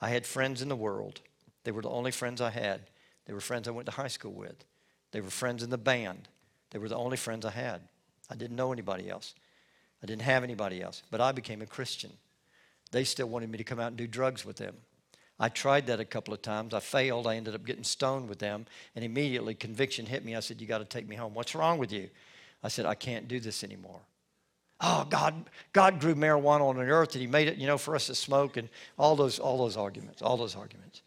I 0.00 0.10
had 0.10 0.26
friends 0.26 0.62
in 0.62 0.68
the 0.68 0.76
world. 0.76 1.20
They 1.64 1.72
were 1.72 1.82
the 1.82 1.90
only 1.90 2.10
friends 2.10 2.40
I 2.40 2.50
had. 2.50 2.82
They 3.26 3.32
were 3.32 3.40
friends 3.40 3.66
I 3.66 3.72
went 3.72 3.86
to 3.86 3.92
high 3.92 4.08
school 4.08 4.32
with. 4.32 4.64
They 5.12 5.20
were 5.20 5.30
friends 5.30 5.62
in 5.62 5.70
the 5.70 5.78
band. 5.78 6.28
They 6.70 6.78
were 6.78 6.88
the 6.88 6.96
only 6.96 7.16
friends 7.16 7.44
I 7.44 7.50
had. 7.50 7.80
I 8.30 8.36
didn't 8.36 8.56
know 8.56 8.72
anybody 8.72 9.08
else. 9.08 9.34
I 10.02 10.06
didn't 10.06 10.22
have 10.22 10.44
anybody 10.44 10.82
else. 10.82 11.02
But 11.10 11.20
I 11.20 11.32
became 11.32 11.62
a 11.62 11.66
Christian. 11.66 12.12
They 12.90 13.04
still 13.04 13.28
wanted 13.28 13.50
me 13.50 13.58
to 13.58 13.64
come 13.64 13.80
out 13.80 13.88
and 13.88 13.96
do 13.96 14.06
drugs 14.06 14.44
with 14.44 14.56
them. 14.56 14.76
I 15.40 15.48
tried 15.48 15.86
that 15.86 16.00
a 16.00 16.04
couple 16.04 16.32
of 16.32 16.42
times. 16.42 16.74
I 16.74 16.80
failed. 16.80 17.26
I 17.26 17.36
ended 17.36 17.54
up 17.54 17.64
getting 17.64 17.84
stoned 17.84 18.28
with 18.28 18.38
them. 18.38 18.66
And 18.94 19.04
immediately 19.04 19.54
conviction 19.54 20.06
hit 20.06 20.24
me. 20.24 20.36
I 20.36 20.40
said, 20.40 20.60
You 20.60 20.66
got 20.66 20.78
to 20.78 20.84
take 20.84 21.08
me 21.08 21.16
home. 21.16 21.34
What's 21.34 21.54
wrong 21.54 21.78
with 21.78 21.92
you? 21.92 22.08
I 22.62 22.68
said, 22.68 22.86
I 22.86 22.94
can't 22.94 23.26
do 23.26 23.40
this 23.40 23.64
anymore. 23.64 24.00
Oh, 24.80 25.06
God, 25.08 25.48
God 25.72 26.00
grew 26.00 26.14
marijuana 26.14 26.62
on 26.62 26.76
the 26.76 26.82
earth 26.82 27.14
and 27.14 27.20
He 27.20 27.26
made 27.26 27.48
it, 27.48 27.56
you 27.58 27.66
know, 27.66 27.78
for 27.78 27.94
us 27.94 28.06
to 28.06 28.14
smoke 28.14 28.56
and 28.56 28.68
all 28.98 29.16
those, 29.16 29.38
all 29.38 29.56
those 29.58 29.76
arguments, 29.76 30.20
all 30.20 30.36
those 30.36 30.56
arguments. 30.56 31.02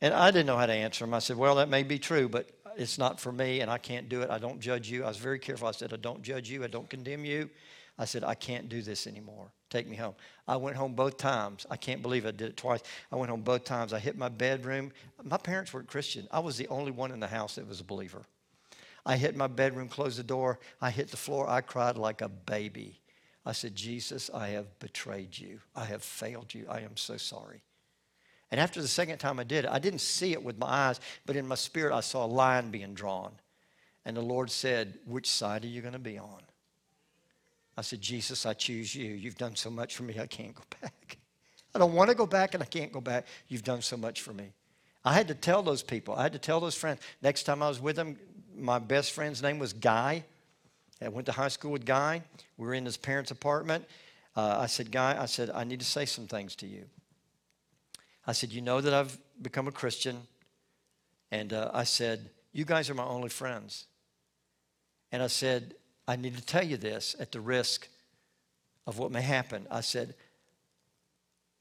And 0.00 0.14
I 0.14 0.30
didn't 0.30 0.46
know 0.46 0.56
how 0.56 0.66
to 0.66 0.72
answer 0.72 1.04
them. 1.04 1.14
I 1.14 1.18
said, 1.18 1.36
Well, 1.36 1.56
that 1.56 1.68
may 1.68 1.82
be 1.82 1.98
true, 1.98 2.28
but 2.28 2.50
it's 2.76 2.98
not 2.98 3.18
for 3.18 3.32
me 3.32 3.60
and 3.60 3.70
I 3.70 3.78
can't 3.78 4.08
do 4.08 4.22
it. 4.22 4.30
I 4.30 4.38
don't 4.38 4.60
judge 4.60 4.88
you. 4.88 5.04
I 5.04 5.08
was 5.08 5.16
very 5.16 5.38
careful. 5.38 5.66
I 5.66 5.72
said, 5.72 5.92
I 5.92 5.96
don't 5.96 6.22
judge 6.22 6.48
you. 6.48 6.62
I 6.62 6.68
don't 6.68 6.88
condemn 6.88 7.24
you. 7.24 7.50
I 7.98 8.04
said, 8.04 8.22
I 8.22 8.34
can't 8.34 8.68
do 8.68 8.80
this 8.80 9.08
anymore. 9.08 9.50
Take 9.70 9.88
me 9.88 9.96
home. 9.96 10.14
I 10.46 10.56
went 10.56 10.76
home 10.76 10.94
both 10.94 11.16
times. 11.16 11.66
I 11.68 11.76
can't 11.76 12.00
believe 12.00 12.24
I 12.24 12.30
did 12.30 12.50
it 12.50 12.56
twice. 12.56 12.80
I 13.10 13.16
went 13.16 13.28
home 13.28 13.42
both 13.42 13.64
times. 13.64 13.92
I 13.92 13.98
hit 13.98 14.16
my 14.16 14.28
bedroom. 14.28 14.92
My 15.24 15.36
parents 15.36 15.74
weren't 15.74 15.88
Christian. 15.88 16.28
I 16.30 16.38
was 16.38 16.56
the 16.56 16.68
only 16.68 16.92
one 16.92 17.10
in 17.10 17.18
the 17.18 17.26
house 17.26 17.56
that 17.56 17.68
was 17.68 17.80
a 17.80 17.84
believer. 17.84 18.22
I 19.08 19.16
hit 19.16 19.34
my 19.34 19.46
bedroom, 19.46 19.88
closed 19.88 20.18
the 20.18 20.22
door. 20.22 20.58
I 20.82 20.90
hit 20.90 21.10
the 21.10 21.16
floor. 21.16 21.48
I 21.48 21.62
cried 21.62 21.96
like 21.96 22.20
a 22.20 22.28
baby. 22.28 23.00
I 23.46 23.52
said, 23.52 23.74
Jesus, 23.74 24.28
I 24.34 24.48
have 24.48 24.78
betrayed 24.80 25.38
you. 25.38 25.60
I 25.74 25.86
have 25.86 26.02
failed 26.02 26.52
you. 26.52 26.66
I 26.68 26.80
am 26.80 26.98
so 26.98 27.16
sorry. 27.16 27.62
And 28.50 28.60
after 28.60 28.82
the 28.82 28.88
second 28.88 29.16
time 29.16 29.40
I 29.40 29.44
did 29.44 29.64
it, 29.64 29.70
I 29.70 29.78
didn't 29.78 30.02
see 30.02 30.32
it 30.32 30.44
with 30.44 30.58
my 30.58 30.66
eyes, 30.66 31.00
but 31.24 31.36
in 31.36 31.48
my 31.48 31.54
spirit, 31.54 31.94
I 31.94 32.00
saw 32.00 32.26
a 32.26 32.28
line 32.28 32.70
being 32.70 32.92
drawn. 32.92 33.32
And 34.04 34.14
the 34.14 34.20
Lord 34.20 34.50
said, 34.50 34.98
Which 35.06 35.28
side 35.28 35.64
are 35.64 35.68
you 35.68 35.80
going 35.80 35.94
to 35.94 35.98
be 35.98 36.18
on? 36.18 36.42
I 37.78 37.80
said, 37.80 38.02
Jesus, 38.02 38.44
I 38.44 38.52
choose 38.52 38.94
you. 38.94 39.14
You've 39.14 39.38
done 39.38 39.56
so 39.56 39.70
much 39.70 39.96
for 39.96 40.02
me, 40.02 40.18
I 40.20 40.26
can't 40.26 40.54
go 40.54 40.64
back. 40.82 41.16
I 41.74 41.78
don't 41.78 41.94
want 41.94 42.10
to 42.10 42.14
go 42.14 42.26
back 42.26 42.52
and 42.52 42.62
I 42.62 42.66
can't 42.66 42.92
go 42.92 43.00
back. 43.00 43.26
You've 43.48 43.64
done 43.64 43.80
so 43.80 43.96
much 43.96 44.20
for 44.20 44.34
me. 44.34 44.52
I 45.02 45.14
had 45.14 45.28
to 45.28 45.34
tell 45.34 45.62
those 45.62 45.82
people, 45.82 46.14
I 46.14 46.24
had 46.24 46.32
to 46.34 46.38
tell 46.38 46.60
those 46.60 46.74
friends. 46.74 47.00
Next 47.22 47.44
time 47.44 47.62
I 47.62 47.68
was 47.68 47.80
with 47.80 47.96
them, 47.96 48.18
my 48.58 48.78
best 48.78 49.12
friend's 49.12 49.42
name 49.42 49.58
was 49.58 49.72
Guy. 49.72 50.24
I 51.00 51.08
went 51.08 51.26
to 51.26 51.32
high 51.32 51.48
school 51.48 51.70
with 51.70 51.84
Guy. 51.84 52.22
We 52.56 52.66
were 52.66 52.74
in 52.74 52.84
his 52.84 52.96
parents' 52.96 53.30
apartment. 53.30 53.84
Uh, 54.36 54.58
I 54.60 54.66
said, 54.66 54.90
Guy, 54.90 55.16
I 55.20 55.26
said, 55.26 55.50
I 55.50 55.64
need 55.64 55.80
to 55.80 55.86
say 55.86 56.04
some 56.04 56.26
things 56.26 56.54
to 56.56 56.66
you. 56.66 56.84
I 58.26 58.32
said, 58.32 58.52
You 58.52 58.60
know 58.60 58.80
that 58.80 58.92
I've 58.92 59.16
become 59.40 59.68
a 59.68 59.72
Christian. 59.72 60.22
And 61.30 61.52
uh, 61.52 61.70
I 61.72 61.84
said, 61.84 62.30
You 62.52 62.64
guys 62.64 62.90
are 62.90 62.94
my 62.94 63.04
only 63.04 63.28
friends. 63.28 63.86
And 65.12 65.22
I 65.22 65.28
said, 65.28 65.74
I 66.06 66.16
need 66.16 66.36
to 66.36 66.44
tell 66.44 66.64
you 66.64 66.76
this 66.76 67.16
at 67.18 67.32
the 67.32 67.40
risk 67.40 67.88
of 68.86 68.98
what 68.98 69.10
may 69.10 69.22
happen. 69.22 69.66
I 69.70 69.80
said, 69.80 70.14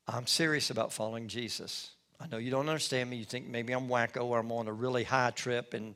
I'm 0.08 0.28
serious 0.28 0.70
about 0.70 0.94
following 0.94 1.28
Jesus. 1.28 1.92
I 2.20 2.28
know 2.28 2.38
you 2.38 2.50
don't 2.50 2.70
understand 2.70 3.10
me. 3.10 3.18
You 3.18 3.26
think 3.26 3.48
maybe 3.48 3.74
I'm 3.74 3.88
wacko 3.88 4.24
or 4.24 4.40
I'm 4.40 4.52
on 4.52 4.68
a 4.68 4.74
really 4.74 5.04
high 5.04 5.32
trip 5.32 5.74
and 5.74 5.96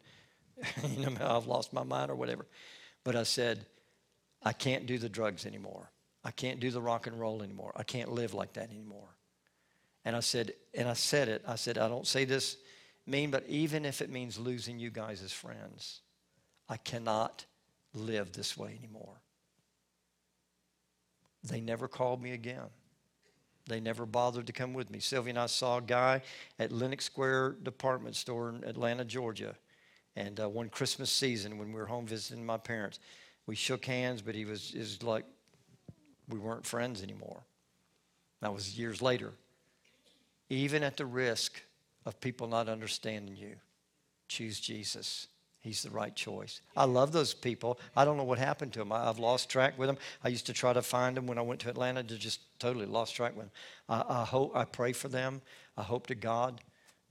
you 0.84 1.10
know 1.10 1.38
I've 1.38 1.48
lost 1.48 1.74
my 1.74 1.84
mind 1.84 2.12
or 2.12 2.16
whatever. 2.16 2.46
But 3.04 3.16
I 3.16 3.24
said, 3.24 3.66
I 4.44 4.54
can't 4.54 4.86
do 4.86 4.98
the 4.98 5.10
drugs 5.10 5.46
anymore. 5.46 5.92
I 6.24 6.32
can't 6.32 6.60
do 6.60 6.72
the 6.72 6.82
rock 6.82 7.08
and 7.08 7.20
roll 7.20 7.42
anymore. 7.42 7.74
I 7.76 7.84
can't 7.84 8.12
live 8.12 8.34
like 8.34 8.54
that 8.54 8.70
anymore. 8.70 9.16
And 10.06 10.16
I 10.16 10.20
said, 10.20 10.54
and 10.74 10.88
I 10.88 10.94
said 10.94 11.28
it, 11.28 11.44
I 11.48 11.56
said, 11.56 11.78
I 11.78 11.88
don't 11.88 12.08
say 12.08 12.26
this 12.26 12.58
mean, 13.08 13.32
but 13.32 13.46
even 13.48 13.86
if 13.86 14.02
it 14.02 14.10
means 14.10 14.38
losing 14.38 14.80
you 14.80 14.90
guys 14.90 15.22
as 15.22 15.32
friends, 15.32 16.02
I 16.70 16.78
cannot 16.78 17.46
live 17.94 18.32
this 18.32 18.56
way 18.56 18.76
anymore. 18.78 19.22
They 21.44 21.60
never 21.60 21.88
called 21.88 22.22
me 22.22 22.32
again. 22.32 22.70
They 23.68 23.80
never 23.80 24.06
bothered 24.06 24.48
to 24.48 24.54
come 24.54 24.74
with 24.74 24.90
me. 24.90 25.00
Sylvia 25.00 25.32
and 25.32 25.40
I 25.40 25.46
saw 25.48 25.78
a 25.78 25.82
guy 25.82 26.22
at 26.60 26.72
Lenox 26.72 27.06
Square 27.06 27.58
Department 27.64 28.16
Store 28.16 28.50
in 28.50 28.64
Atlanta, 28.64 29.06
Georgia. 29.06 29.56
And 30.16 30.40
uh, 30.40 30.50
one 30.50 30.70
Christmas 30.70 31.10
season 31.10 31.58
when 31.58 31.70
we 31.70 31.80
were 31.80 31.86
home 31.86 32.06
visiting 32.06 32.46
my 32.46 32.58
parents, 32.58 33.00
we 33.46 33.56
shook 33.56 33.86
hands, 33.86 34.22
but 34.22 34.36
he 34.36 34.46
was, 34.46 34.74
was 34.78 35.02
like 35.04 35.26
we 36.28 36.40
weren't 36.40 36.66
friends 36.66 37.02
anymore. 37.02 37.44
That 38.42 38.54
was 38.54 38.78
years 38.78 39.02
later. 39.02 39.34
Even 40.50 40.84
at 40.84 40.98
the 40.98 41.06
risk 41.06 41.62
of 42.06 42.20
people 42.20 42.48
not 42.48 42.68
understanding 42.68 43.36
you, 43.38 43.56
choose 44.28 44.60
Jesus. 44.60 45.28
He's 45.62 45.84
the 45.84 45.92
right 45.92 46.16
choice. 46.16 46.62
I 46.76 46.86
love 46.86 47.12
those 47.12 47.36
people. 47.36 47.80
I 47.96 48.04
don't 48.04 48.18
know 48.18 48.24
what 48.24 48.40
happened 48.40 48.74
to 48.74 48.80
them. 48.80 48.92
I, 48.92 49.06
have 49.06 49.20
lost 49.20 49.48
track 49.48 49.78
with 49.78 49.88
them. 49.88 49.98
I 50.24 50.30
used 50.30 50.48
to 50.48 50.54
try 50.54 50.74
to 50.74 50.82
find 50.82 51.16
them 51.16 51.28
when 51.28 51.38
I 51.38 51.42
went 51.42 51.62
to 51.62 51.70
Atlanta 51.70 52.04
to 52.04 52.18
just 52.18 52.40
totally 52.60 52.88
lost 52.88 53.16
track 53.16 53.36
with 53.36 53.46
them. 53.46 53.52
I, 53.88 54.22
I 54.22 54.26
hope 54.26 54.56
I 54.56 54.66
pray 54.66 54.92
for 54.92 55.08
them. 55.08 55.42
I 55.78 55.84
hope 55.84 56.08
to 56.08 56.16
God 56.16 56.62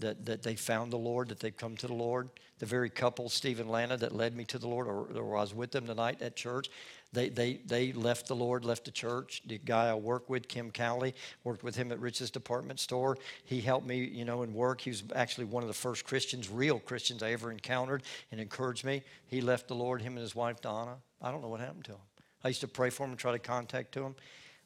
that, 0.01 0.27
that 0.27 0.43
they 0.43 0.55
found 0.55 0.93
the 0.93 0.99
Lord, 0.99 1.29
that 1.29 1.41
they've 1.41 1.57
come 1.57 1.77
to 1.79 1.87
the 1.87 1.95
Lord. 1.95 2.31
The 2.59 2.67
very 2.67 2.91
couple, 2.91 3.29
Steve 3.29 3.61
and 3.61 3.71
Lana, 3.71 3.97
that 3.97 4.15
led 4.15 4.37
me 4.37 4.45
to 4.47 4.59
the 4.59 4.69
Lord, 4.69 4.87
or, 4.87 5.07
or 5.17 5.37
I 5.37 5.41
was 5.41 5.55
with 5.55 5.71
them 5.71 5.87
tonight 5.87 6.21
at 6.21 6.37
church, 6.37 6.71
they, 7.13 7.29
they, 7.29 7.61
they 7.67 7.93
left 7.93 8.29
the 8.29 8.37
Lord, 8.37 8.65
left 8.65 8.85
the 8.85 8.93
church. 8.93 9.43
The 9.45 9.59
guy 9.59 9.89
I 9.89 9.95
work 9.95 10.31
with, 10.31 10.47
Kim 10.47 10.71
Cowley, 10.71 11.15
worked 11.43 11.65
with 11.65 11.75
him 11.75 11.91
at 11.91 11.99
Rich's 11.99 12.31
department 12.31 12.79
store. 12.79 13.19
He 13.45 13.61
helped 13.61 13.87
me, 13.87 14.05
you 14.05 14.25
know, 14.25 14.43
in 14.43 14.55
work. 14.55 14.81
He 14.81 14.91
was 14.91 15.03
actually 15.15 15.47
one 15.47 15.65
of 15.65 15.69
the 15.69 15.75
first 15.75 16.05
Christians, 16.05 16.49
real 16.49 16.79
Christians 16.79 17.23
I 17.23 17.33
ever 17.33 17.51
encountered 17.51 18.05
and 18.31 18.41
encouraged 18.41 18.85
me. 18.85 19.03
He 19.27 19.41
left 19.41 19.67
the 19.67 19.75
Lord, 19.75 20.03
him 20.03 20.13
and 20.13 20.23
his 20.23 20.37
wife, 20.37 20.61
Donna. 20.61 20.97
I 21.21 21.33
don't 21.33 21.43
know 21.43 21.49
what 21.49 21.61
happened 21.61 21.85
to 21.87 21.93
him. 21.93 22.01
I 22.45 22.49
used 22.49 22.61
to 22.61 22.69
pray 22.69 22.91
for 22.91 23.05
him 23.05 23.11
and 23.11 23.19
try 23.19 23.33
to 23.33 23.39
contact 23.39 23.93
to 23.93 24.05
him. 24.05 24.15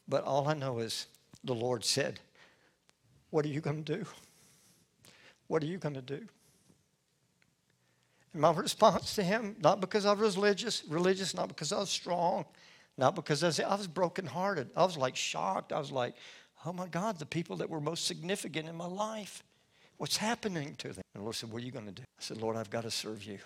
But 0.07 0.25
all 0.25 0.47
I 0.47 0.55
know 0.55 0.81
is 0.81 1.07
the 1.45 1.55
Lord 1.55 1.83
said, 1.83 2.21
What 3.31 3.47
are 3.47 3.49
you 3.49 3.61
going 3.61 3.83
to 3.85 3.97
do? 3.97 4.07
What 5.55 5.63
are 5.63 5.67
you 5.67 5.79
going 5.79 5.95
to 5.95 6.03
do? 6.03 6.21
And 8.33 8.43
my 8.43 8.51
response 8.51 9.15
to 9.15 9.23
him, 9.23 9.55
not 9.61 9.81
because 9.81 10.05
I 10.05 10.13
was 10.13 10.35
religious, 10.35 10.83
religious, 10.89 11.33
not 11.33 11.47
because 11.47 11.73
I 11.73 11.79
was 11.79 11.91
strong, 11.91 12.45
not 12.99 13.15
because 13.15 13.45
I 13.45 13.47
was, 13.47 13.61
I 13.61 13.77
was 13.77 13.87
brokenhearted. 13.87 14.71
I 14.75 14.85
was 14.85 14.97
like 14.97 15.15
shocked. 15.15 15.73
I 15.73 15.79
was 15.79 15.93
like, 15.93 16.17
oh 16.67 16.73
my 16.73 16.89
God, 16.89 17.21
the 17.21 17.25
people 17.25 17.55
that 17.59 17.71
were 17.71 17.81
most 17.81 18.09
significant 18.09 18.69
in 18.69 18.75
my 18.75 18.89
life, 18.89 19.45
what's 19.97 20.17
happening 20.17 20.75
to 20.79 20.89
them? 20.89 21.05
And 21.15 21.21
the 21.21 21.23
Lord 21.23 21.37
said, 21.37 21.53
what 21.53 21.63
are 21.63 21.67
you 21.67 21.71
going 21.71 21.87
to 21.87 21.93
do? 21.93 22.03
I 22.03 22.23
said, 22.23 22.39
Lord, 22.39 22.57
I've 22.57 22.71
got 22.71 22.83
to 22.83 22.91
serve 22.91 23.23
you. 23.23 23.39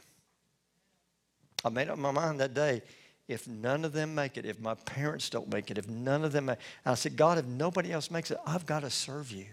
I 1.63 1.69
made 1.69 1.91
up 1.91 1.99
my 1.99 2.11
mind 2.11 2.41
that 2.41 2.55
day. 2.55 2.81
If 3.29 3.47
none 3.47 3.85
of 3.85 3.93
them 3.93 4.15
make 4.15 4.39
it, 4.39 4.47
if 4.47 4.59
my 4.61 4.73
parents 4.73 5.29
don't 5.29 5.53
make 5.53 5.71
it, 5.71 5.77
if 5.77 5.87
none 5.87 6.25
of 6.25 6.33
them 6.33 6.47
make 6.47 6.59
I 6.87 6.95
said, 6.95 7.19
God, 7.19 7.37
if 7.37 7.45
nobody 7.45 7.93
else 7.93 8.11
makes 8.11 8.31
it, 8.31 8.39
I've 8.47 8.65
got 8.65 8.81
to 8.81 8.89
serve 8.89 9.31
you. 9.31 9.45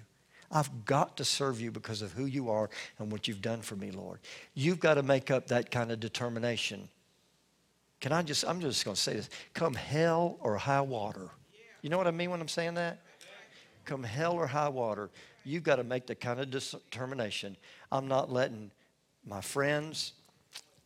I've 0.55 0.85
got 0.85 1.17
to 1.17 1.25
serve 1.25 1.59
you 1.59 1.69
because 1.69 2.01
of 2.01 2.13
who 2.13 2.27
you 2.27 2.49
are 2.49 2.69
and 2.97 3.11
what 3.11 3.27
you've 3.27 3.41
done 3.41 3.61
for 3.61 3.75
me, 3.75 3.91
Lord. 3.91 4.21
You've 4.53 4.79
got 4.79 4.93
to 4.93 5.03
make 5.03 5.29
up 5.29 5.47
that 5.47 5.69
kind 5.69 5.91
of 5.91 5.99
determination. 5.99 6.87
Can 7.99 8.13
I 8.13 8.21
just, 8.21 8.45
I'm 8.45 8.61
just 8.61 8.85
going 8.85 8.95
to 8.95 9.01
say 9.01 9.15
this 9.15 9.29
come 9.53 9.73
hell 9.73 10.37
or 10.39 10.55
high 10.55 10.79
water. 10.79 11.29
You 11.81 11.89
know 11.89 11.97
what 11.97 12.07
I 12.07 12.11
mean 12.11 12.29
when 12.31 12.39
I'm 12.39 12.47
saying 12.47 12.75
that? 12.75 13.01
Come 13.83 14.01
hell 14.01 14.31
or 14.31 14.47
high 14.47 14.69
water, 14.69 15.09
you've 15.43 15.63
got 15.63 15.75
to 15.75 15.83
make 15.83 16.07
the 16.07 16.15
kind 16.15 16.39
of 16.39 16.49
determination. 16.49 17.57
I'm 17.91 18.07
not 18.07 18.31
letting 18.31 18.71
my 19.27 19.41
friends, 19.41 20.13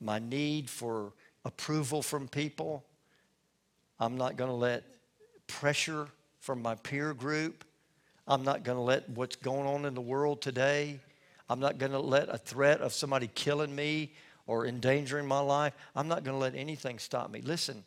my 0.01 0.17
need 0.17 0.67
for 0.67 1.13
approval 1.45 2.01
from 2.01 2.27
people, 2.27 2.83
I'm 3.99 4.17
not 4.17 4.35
going 4.35 4.49
to 4.49 4.55
let 4.55 4.83
pressure 5.45 6.07
from 6.39 6.63
my 6.63 6.73
peer 6.73 7.13
group 7.13 7.65
I'm 8.29 8.43
not 8.43 8.63
going 8.63 8.77
to 8.77 8.83
let 8.83 9.09
what's 9.09 9.35
going 9.35 9.65
on 9.65 9.85
in 9.85 9.95
the 9.95 10.01
world 10.01 10.39
today, 10.39 10.99
I'm 11.49 11.59
not 11.59 11.79
going 11.79 11.93
to 11.93 11.99
let 11.99 12.29
a 12.29 12.37
threat 12.37 12.79
of 12.79 12.93
somebody 12.93 13.27
killing 13.33 13.75
me 13.75 14.13
or 14.45 14.67
endangering 14.67 15.25
my 15.25 15.39
life, 15.39 15.73
I'm 15.95 16.07
not 16.07 16.23
going 16.23 16.35
to 16.35 16.39
let 16.39 16.53
anything 16.53 16.99
stop 16.99 17.31
me. 17.31 17.41
Listen, 17.41 17.83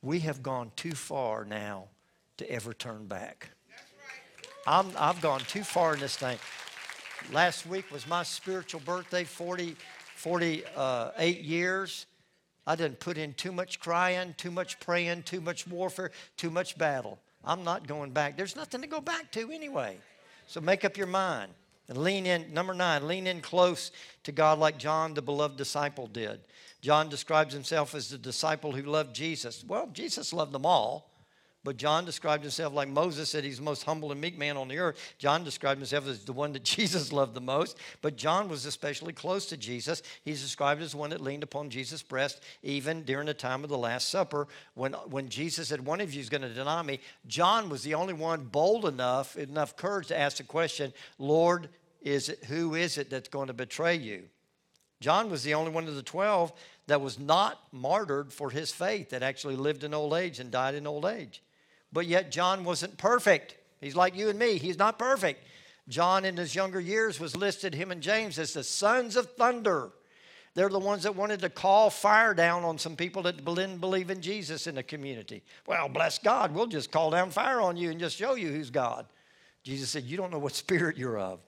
we 0.00 0.20
have 0.20 0.44
gone 0.44 0.70
too 0.76 0.92
far 0.92 1.44
now 1.44 1.88
to 2.36 2.48
ever 2.50 2.72
turn 2.72 3.06
back. 3.06 3.50
I'm, 4.64 4.92
I've 4.96 5.20
gone 5.20 5.40
too 5.40 5.64
far 5.64 5.94
in 5.94 6.00
this 6.00 6.16
thing. 6.16 6.38
Last 7.32 7.66
week 7.66 7.90
was 7.90 8.06
my 8.06 8.22
spiritual 8.22 8.80
birthday, 8.84 9.24
40, 9.24 9.76
48 10.14 10.64
uh, 10.76 11.10
years. 11.22 12.06
I 12.66 12.76
didn't 12.76 13.00
put 13.00 13.18
in 13.18 13.34
too 13.34 13.50
much 13.50 13.80
crying, 13.80 14.34
too 14.36 14.52
much 14.52 14.78
praying, 14.78 15.24
too 15.24 15.40
much 15.40 15.66
warfare, 15.66 16.12
too 16.36 16.50
much 16.50 16.78
battle. 16.78 17.18
I'm 17.44 17.64
not 17.64 17.86
going 17.86 18.10
back. 18.10 18.36
There's 18.36 18.56
nothing 18.56 18.80
to 18.82 18.86
go 18.86 19.00
back 19.00 19.30
to 19.32 19.50
anyway. 19.50 19.96
So 20.46 20.60
make 20.60 20.84
up 20.84 20.96
your 20.96 21.06
mind. 21.06 21.52
And 21.88 21.98
lean 21.98 22.24
in, 22.24 22.54
number 22.54 22.72
nine, 22.72 23.08
lean 23.08 23.26
in 23.26 23.40
close 23.40 23.90
to 24.22 24.30
God 24.30 24.60
like 24.60 24.78
John, 24.78 25.12
the 25.12 25.22
beloved 25.22 25.56
disciple, 25.56 26.06
did. 26.06 26.38
John 26.80 27.08
describes 27.08 27.52
himself 27.52 27.96
as 27.96 28.08
the 28.08 28.18
disciple 28.18 28.70
who 28.70 28.82
loved 28.82 29.14
Jesus. 29.14 29.64
Well, 29.66 29.88
Jesus 29.92 30.32
loved 30.32 30.52
them 30.52 30.64
all. 30.64 31.09
But 31.62 31.76
John 31.76 32.06
described 32.06 32.42
himself 32.42 32.72
like 32.72 32.88
Moses 32.88 33.28
said 33.28 33.44
he's 33.44 33.58
the 33.58 33.62
most 33.62 33.84
humble 33.84 34.12
and 34.12 34.20
meek 34.20 34.38
man 34.38 34.56
on 34.56 34.68
the 34.68 34.78
earth. 34.78 34.98
John 35.18 35.44
described 35.44 35.78
himself 35.78 36.08
as 36.08 36.24
the 36.24 36.32
one 36.32 36.54
that 36.54 36.64
Jesus 36.64 37.12
loved 37.12 37.34
the 37.34 37.40
most. 37.40 37.76
But 38.00 38.16
John 38.16 38.48
was 38.48 38.64
especially 38.64 39.12
close 39.12 39.44
to 39.46 39.58
Jesus. 39.58 40.02
He's 40.24 40.40
described 40.40 40.80
as 40.80 40.94
one 40.94 41.10
that 41.10 41.20
leaned 41.20 41.42
upon 41.42 41.68
Jesus' 41.68 42.02
breast 42.02 42.42
even 42.62 43.02
during 43.02 43.26
the 43.26 43.34
time 43.34 43.62
of 43.62 43.68
the 43.68 43.76
Last 43.76 44.08
Supper. 44.08 44.48
When, 44.74 44.94
when 44.94 45.28
Jesus 45.28 45.68
said, 45.68 45.84
One 45.84 46.00
of 46.00 46.14
you 46.14 46.20
is 46.20 46.30
going 46.30 46.42
to 46.42 46.54
deny 46.54 46.80
me, 46.80 47.00
John 47.26 47.68
was 47.68 47.82
the 47.82 47.94
only 47.94 48.14
one 48.14 48.44
bold 48.44 48.86
enough, 48.86 49.36
enough 49.36 49.76
courage 49.76 50.06
to 50.08 50.18
ask 50.18 50.38
the 50.38 50.44
question, 50.44 50.94
Lord, 51.18 51.68
is 52.00 52.30
it, 52.30 52.44
who 52.44 52.74
is 52.74 52.96
it 52.96 53.10
that's 53.10 53.28
going 53.28 53.48
to 53.48 53.52
betray 53.52 53.96
you? 53.96 54.24
John 55.00 55.30
was 55.30 55.42
the 55.42 55.54
only 55.54 55.70
one 55.70 55.88
of 55.88 55.94
the 55.94 56.02
12 56.02 56.52
that 56.86 57.00
was 57.00 57.18
not 57.18 57.60
martyred 57.70 58.32
for 58.32 58.50
his 58.50 58.70
faith, 58.70 59.10
that 59.10 59.22
actually 59.22 59.56
lived 59.56 59.84
in 59.84 59.92
old 59.92 60.14
age 60.14 60.40
and 60.40 60.50
died 60.50 60.74
in 60.74 60.86
old 60.86 61.04
age. 61.04 61.42
But 61.92 62.06
yet, 62.06 62.30
John 62.30 62.64
wasn't 62.64 62.98
perfect. 62.98 63.56
He's 63.80 63.96
like 63.96 64.16
you 64.16 64.28
and 64.28 64.38
me, 64.38 64.58
he's 64.58 64.78
not 64.78 64.98
perfect. 64.98 65.44
John, 65.88 66.24
in 66.24 66.36
his 66.36 66.54
younger 66.54 66.80
years, 66.80 67.18
was 67.18 67.36
listed, 67.36 67.74
him 67.74 67.90
and 67.90 68.00
James, 68.00 68.38
as 68.38 68.52
the 68.52 68.62
sons 68.62 69.16
of 69.16 69.32
thunder. 69.32 69.90
They're 70.54 70.68
the 70.68 70.78
ones 70.78 71.04
that 71.04 71.14
wanted 71.14 71.40
to 71.40 71.48
call 71.48 71.90
fire 71.90 72.34
down 72.34 72.64
on 72.64 72.76
some 72.78 72.96
people 72.96 73.22
that 73.22 73.44
didn't 73.44 73.78
believe 73.78 74.10
in 74.10 74.20
Jesus 74.20 74.66
in 74.66 74.74
the 74.74 74.82
community. 74.82 75.42
Well, 75.66 75.88
bless 75.88 76.18
God, 76.18 76.52
we'll 76.52 76.66
just 76.66 76.90
call 76.90 77.10
down 77.10 77.30
fire 77.30 77.60
on 77.60 77.76
you 77.76 77.90
and 77.90 78.00
just 78.00 78.16
show 78.16 78.34
you 78.34 78.48
who's 78.48 78.70
God. 78.70 79.06
Jesus 79.62 79.90
said, 79.90 80.04
You 80.04 80.16
don't 80.16 80.32
know 80.32 80.38
what 80.38 80.54
spirit 80.54 80.96
you're 80.96 81.18
of. 81.18 81.40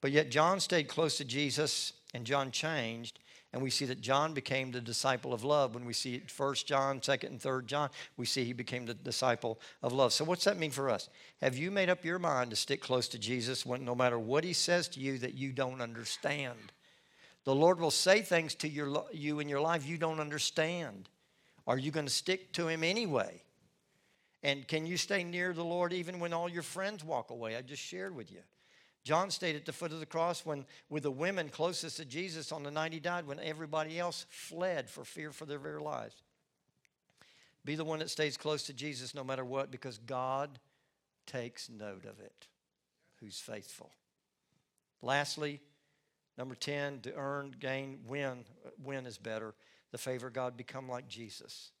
But 0.00 0.12
yet, 0.12 0.30
John 0.30 0.60
stayed 0.60 0.88
close 0.88 1.16
to 1.18 1.24
Jesus, 1.24 1.92
and 2.12 2.24
John 2.24 2.50
changed, 2.50 3.20
and 3.54 3.62
we 3.62 3.70
see 3.70 3.84
that 3.84 4.00
John 4.00 4.34
became 4.34 4.72
the 4.72 4.80
disciple 4.80 5.32
of 5.32 5.44
love. 5.44 5.76
When 5.76 5.84
we 5.84 5.92
see 5.92 6.18
First 6.26 6.66
John, 6.66 6.98
2nd 6.98 7.28
and 7.28 7.40
3rd 7.40 7.66
John, 7.66 7.88
we 8.16 8.26
see 8.26 8.44
he 8.44 8.52
became 8.52 8.84
the 8.84 8.94
disciple 8.94 9.60
of 9.80 9.92
love. 9.92 10.12
So 10.12 10.24
what's 10.24 10.42
that 10.42 10.58
mean 10.58 10.72
for 10.72 10.90
us? 10.90 11.08
Have 11.40 11.56
you 11.56 11.70
made 11.70 11.88
up 11.88 12.04
your 12.04 12.18
mind 12.18 12.50
to 12.50 12.56
stick 12.56 12.80
close 12.80 13.06
to 13.10 13.18
Jesus 13.18 13.64
when, 13.64 13.84
no 13.84 13.94
matter 13.94 14.18
what 14.18 14.42
he 14.42 14.54
says 14.54 14.88
to 14.88 15.00
you 15.00 15.18
that 15.18 15.34
you 15.34 15.52
don't 15.52 15.80
understand? 15.80 16.72
The 17.44 17.54
Lord 17.54 17.78
will 17.78 17.92
say 17.92 18.22
things 18.22 18.56
to 18.56 18.68
your, 18.68 19.04
you 19.12 19.38
in 19.38 19.48
your 19.48 19.60
life 19.60 19.86
you 19.86 19.98
don't 19.98 20.18
understand. 20.18 21.08
Are 21.64 21.78
you 21.78 21.92
going 21.92 22.06
to 22.06 22.12
stick 22.12 22.52
to 22.54 22.66
him 22.66 22.82
anyway? 22.82 23.40
And 24.42 24.66
can 24.66 24.84
you 24.84 24.96
stay 24.96 25.22
near 25.22 25.52
the 25.52 25.62
Lord 25.62 25.92
even 25.92 26.18
when 26.18 26.32
all 26.32 26.48
your 26.48 26.64
friends 26.64 27.04
walk 27.04 27.30
away? 27.30 27.54
I 27.54 27.62
just 27.62 27.84
shared 27.84 28.16
with 28.16 28.32
you. 28.32 28.40
John 29.04 29.30
stayed 29.30 29.54
at 29.54 29.66
the 29.66 29.72
foot 29.72 29.92
of 29.92 30.00
the 30.00 30.06
cross 30.06 30.46
when, 30.46 30.64
with 30.88 31.02
the 31.02 31.10
women 31.10 31.50
closest 31.50 31.98
to 31.98 32.06
Jesus 32.06 32.50
on 32.52 32.62
the 32.62 32.70
night 32.70 32.94
he 32.94 33.00
died, 33.00 33.26
when 33.26 33.38
everybody 33.38 33.98
else 33.98 34.24
fled 34.30 34.88
for 34.88 35.04
fear 35.04 35.30
for 35.30 35.44
their 35.44 35.58
very 35.58 35.80
lives. 35.80 36.22
Be 37.66 37.74
the 37.74 37.84
one 37.84 37.98
that 37.98 38.10
stays 38.10 38.38
close 38.38 38.62
to 38.64 38.72
Jesus 38.72 39.14
no 39.14 39.22
matter 39.22 39.44
what, 39.44 39.70
because 39.70 39.98
God 39.98 40.58
takes 41.26 41.68
note 41.68 42.06
of 42.06 42.18
it, 42.18 42.46
who's 43.20 43.38
faithful. 43.38 43.90
Lastly, 45.02 45.60
number 46.38 46.54
10, 46.54 47.00
to 47.02 47.14
earn, 47.14 47.54
gain, 47.60 47.98
win, 48.06 48.44
win 48.82 49.04
is 49.04 49.18
better. 49.18 49.54
The 49.92 49.98
favor 49.98 50.28
of 50.28 50.32
God, 50.32 50.56
become 50.56 50.88
like 50.88 51.08
Jesus. 51.08 51.72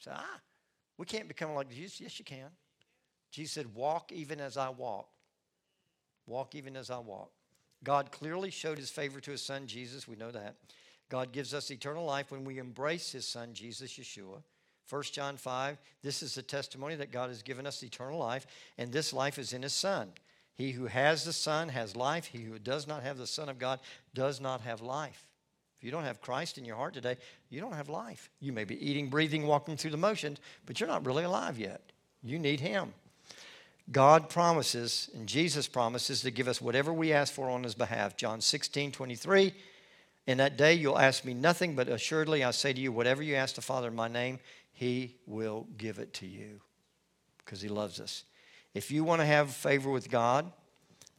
Say, 0.00 0.10
ah, 0.12 0.40
we 0.98 1.06
can't 1.06 1.28
become 1.28 1.54
like 1.54 1.70
Jesus. 1.70 2.00
Yes, 2.00 2.18
you 2.18 2.24
can. 2.24 2.50
Jesus 3.30 3.54
said, 3.54 3.74
walk 3.74 4.10
even 4.10 4.40
as 4.40 4.56
I 4.56 4.68
walk. 4.70 5.08
Walk 6.26 6.54
even 6.54 6.76
as 6.76 6.90
I 6.90 6.98
walk. 6.98 7.30
God 7.82 8.10
clearly 8.10 8.50
showed 8.50 8.78
his 8.78 8.90
favor 8.90 9.20
to 9.20 9.30
his 9.30 9.42
son 9.42 9.66
Jesus. 9.66 10.08
We 10.08 10.16
know 10.16 10.30
that. 10.30 10.56
God 11.10 11.32
gives 11.32 11.52
us 11.52 11.70
eternal 11.70 12.04
life 12.04 12.30
when 12.30 12.44
we 12.44 12.58
embrace 12.58 13.12
his 13.12 13.26
son 13.26 13.52
Jesus, 13.52 13.92
Yeshua. 13.92 14.42
1 14.88 15.02
John 15.12 15.36
5, 15.36 15.78
this 16.02 16.22
is 16.22 16.34
the 16.34 16.42
testimony 16.42 16.94
that 16.96 17.10
God 17.10 17.30
has 17.30 17.42
given 17.42 17.66
us 17.66 17.82
eternal 17.82 18.18
life, 18.18 18.46
and 18.76 18.92
this 18.92 19.14
life 19.14 19.38
is 19.38 19.54
in 19.54 19.62
his 19.62 19.72
son. 19.72 20.12
He 20.54 20.70
who 20.70 20.86
has 20.86 21.24
the 21.24 21.32
Son 21.32 21.68
has 21.68 21.96
life. 21.96 22.26
He 22.26 22.42
who 22.42 22.58
does 22.58 22.86
not 22.86 23.02
have 23.02 23.18
the 23.18 23.26
Son 23.26 23.48
of 23.48 23.58
God 23.58 23.80
does 24.14 24.40
not 24.40 24.60
have 24.60 24.80
life. 24.80 25.26
If 25.76 25.82
you 25.82 25.90
don't 25.90 26.04
have 26.04 26.20
Christ 26.20 26.58
in 26.58 26.64
your 26.64 26.76
heart 26.76 26.94
today, 26.94 27.16
you 27.50 27.60
don't 27.60 27.72
have 27.72 27.88
life. 27.88 28.30
You 28.40 28.52
may 28.52 28.64
be 28.64 28.88
eating, 28.88 29.08
breathing, 29.08 29.46
walking 29.46 29.76
through 29.76 29.90
the 29.90 29.96
motions, 29.96 30.38
but 30.64 30.78
you're 30.78 30.88
not 30.88 31.04
really 31.04 31.24
alive 31.24 31.58
yet. 31.58 31.80
You 32.22 32.38
need 32.38 32.60
Him. 32.60 32.94
God 33.92 34.28
promises, 34.30 35.10
and 35.14 35.26
Jesus 35.26 35.68
promises 35.68 36.22
to 36.22 36.30
give 36.30 36.48
us 36.48 36.60
whatever 36.60 36.92
we 36.92 37.12
ask 37.12 37.32
for 37.32 37.50
on 37.50 37.64
his 37.64 37.74
behalf. 37.74 38.16
John 38.16 38.40
16, 38.40 38.92
23. 38.92 39.52
In 40.26 40.38
that 40.38 40.56
day 40.56 40.74
you'll 40.74 40.98
ask 40.98 41.24
me 41.24 41.34
nothing, 41.34 41.76
but 41.76 41.88
assuredly 41.88 42.42
I 42.42 42.50
say 42.50 42.72
to 42.72 42.80
you, 42.80 42.92
whatever 42.92 43.22
you 43.22 43.34
ask 43.34 43.56
the 43.56 43.60
Father 43.60 43.88
in 43.88 43.94
my 43.94 44.08
name, 44.08 44.38
he 44.72 45.16
will 45.26 45.66
give 45.76 45.98
it 45.98 46.14
to 46.14 46.26
you 46.26 46.60
because 47.38 47.60
he 47.60 47.68
loves 47.68 48.00
us. 48.00 48.24
If 48.72 48.90
you 48.90 49.04
want 49.04 49.20
to 49.20 49.26
have 49.26 49.50
favor 49.50 49.90
with 49.90 50.10
God, 50.10 50.50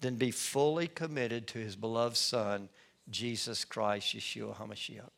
then 0.02 0.16
be 0.16 0.32
fully 0.32 0.88
committed 0.88 1.48
to 1.48 1.60
his 1.60 1.76
beloved 1.76 2.18
Son, 2.18 2.68
Jesus 3.10 3.64
Christ, 3.64 4.16
Yeshua 4.16 4.56
HaMashiach. 4.56 5.10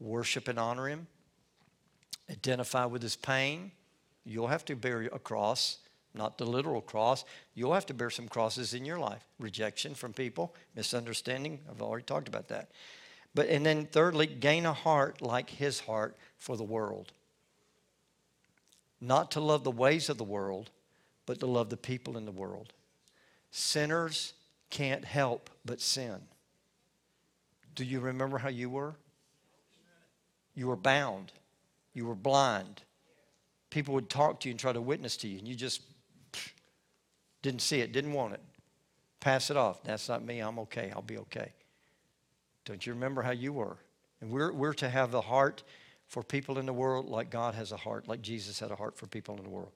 Worship 0.00 0.48
and 0.48 0.58
honor 0.58 0.88
him. 0.88 1.06
Identify 2.30 2.86
with 2.86 3.02
his 3.02 3.14
pain. 3.14 3.70
You'll 4.24 4.48
have 4.48 4.64
to 4.64 4.74
bear 4.74 5.02
a 5.02 5.18
cross, 5.18 5.78
not 6.14 6.38
the 6.38 6.44
literal 6.44 6.80
cross. 6.80 7.24
You'll 7.54 7.74
have 7.74 7.86
to 7.86 7.94
bear 7.94 8.10
some 8.10 8.28
crosses 8.28 8.74
in 8.74 8.84
your 8.84 8.98
life. 8.98 9.24
Rejection 9.38 9.94
from 9.94 10.12
people, 10.12 10.54
misunderstanding. 10.74 11.60
I've 11.70 11.82
already 11.82 12.04
talked 12.04 12.28
about 12.28 12.48
that. 12.48 12.70
But 13.34 13.48
and 13.48 13.64
then 13.64 13.86
thirdly, 13.86 14.26
gain 14.26 14.66
a 14.66 14.74
heart 14.74 15.22
like 15.22 15.48
his 15.48 15.80
heart 15.80 16.16
for 16.38 16.56
the 16.56 16.64
world. 16.64 17.12
Not 19.00 19.30
to 19.32 19.40
love 19.40 19.64
the 19.64 19.70
ways 19.70 20.08
of 20.08 20.18
the 20.18 20.24
world, 20.24 20.70
but 21.26 21.40
to 21.40 21.46
love 21.46 21.70
the 21.70 21.76
people 21.76 22.16
in 22.16 22.26
the 22.26 22.30
world. 22.30 22.72
Sinners 23.50 24.34
can't 24.70 25.04
help 25.04 25.50
but 25.64 25.80
sin. 25.80 26.20
Do 27.74 27.84
you 27.84 28.00
remember 28.00 28.38
how 28.38 28.48
you 28.48 28.68
were? 28.68 28.96
You 30.54 30.68
were 30.68 30.76
bound. 30.76 31.32
You 31.94 32.06
were 32.06 32.14
blind. 32.14 32.82
People 33.70 33.94
would 33.94 34.10
talk 34.10 34.40
to 34.40 34.48
you 34.48 34.52
and 34.52 34.60
try 34.60 34.72
to 34.72 34.80
witness 34.80 35.16
to 35.18 35.28
you, 35.28 35.38
and 35.38 35.48
you 35.48 35.54
just 35.54 35.80
didn't 37.42 37.62
see 37.62 37.80
it, 37.80 37.92
didn't 37.92 38.12
want 38.12 38.34
it. 38.34 38.40
Pass 39.20 39.50
it 39.50 39.56
off. 39.56 39.82
That's 39.84 40.08
not 40.08 40.24
me. 40.24 40.40
I'm 40.40 40.58
okay. 40.60 40.92
I'll 40.94 41.02
be 41.02 41.18
okay. 41.18 41.52
Don't 42.64 42.84
you 42.86 42.92
remember 42.92 43.22
how 43.22 43.30
you 43.30 43.52
were? 43.52 43.76
And 44.20 44.30
we're, 44.30 44.52
we're 44.52 44.74
to 44.74 44.88
have 44.88 45.10
the 45.10 45.20
heart 45.20 45.62
for 46.06 46.22
people 46.22 46.58
in 46.58 46.66
the 46.66 46.72
world 46.72 47.08
like 47.08 47.30
God 47.30 47.54
has 47.54 47.72
a 47.72 47.76
heart, 47.76 48.08
like 48.08 48.22
Jesus 48.22 48.60
had 48.60 48.70
a 48.70 48.76
heart 48.76 48.96
for 48.96 49.06
people 49.06 49.36
in 49.36 49.42
the 49.42 49.50
world 49.50 49.72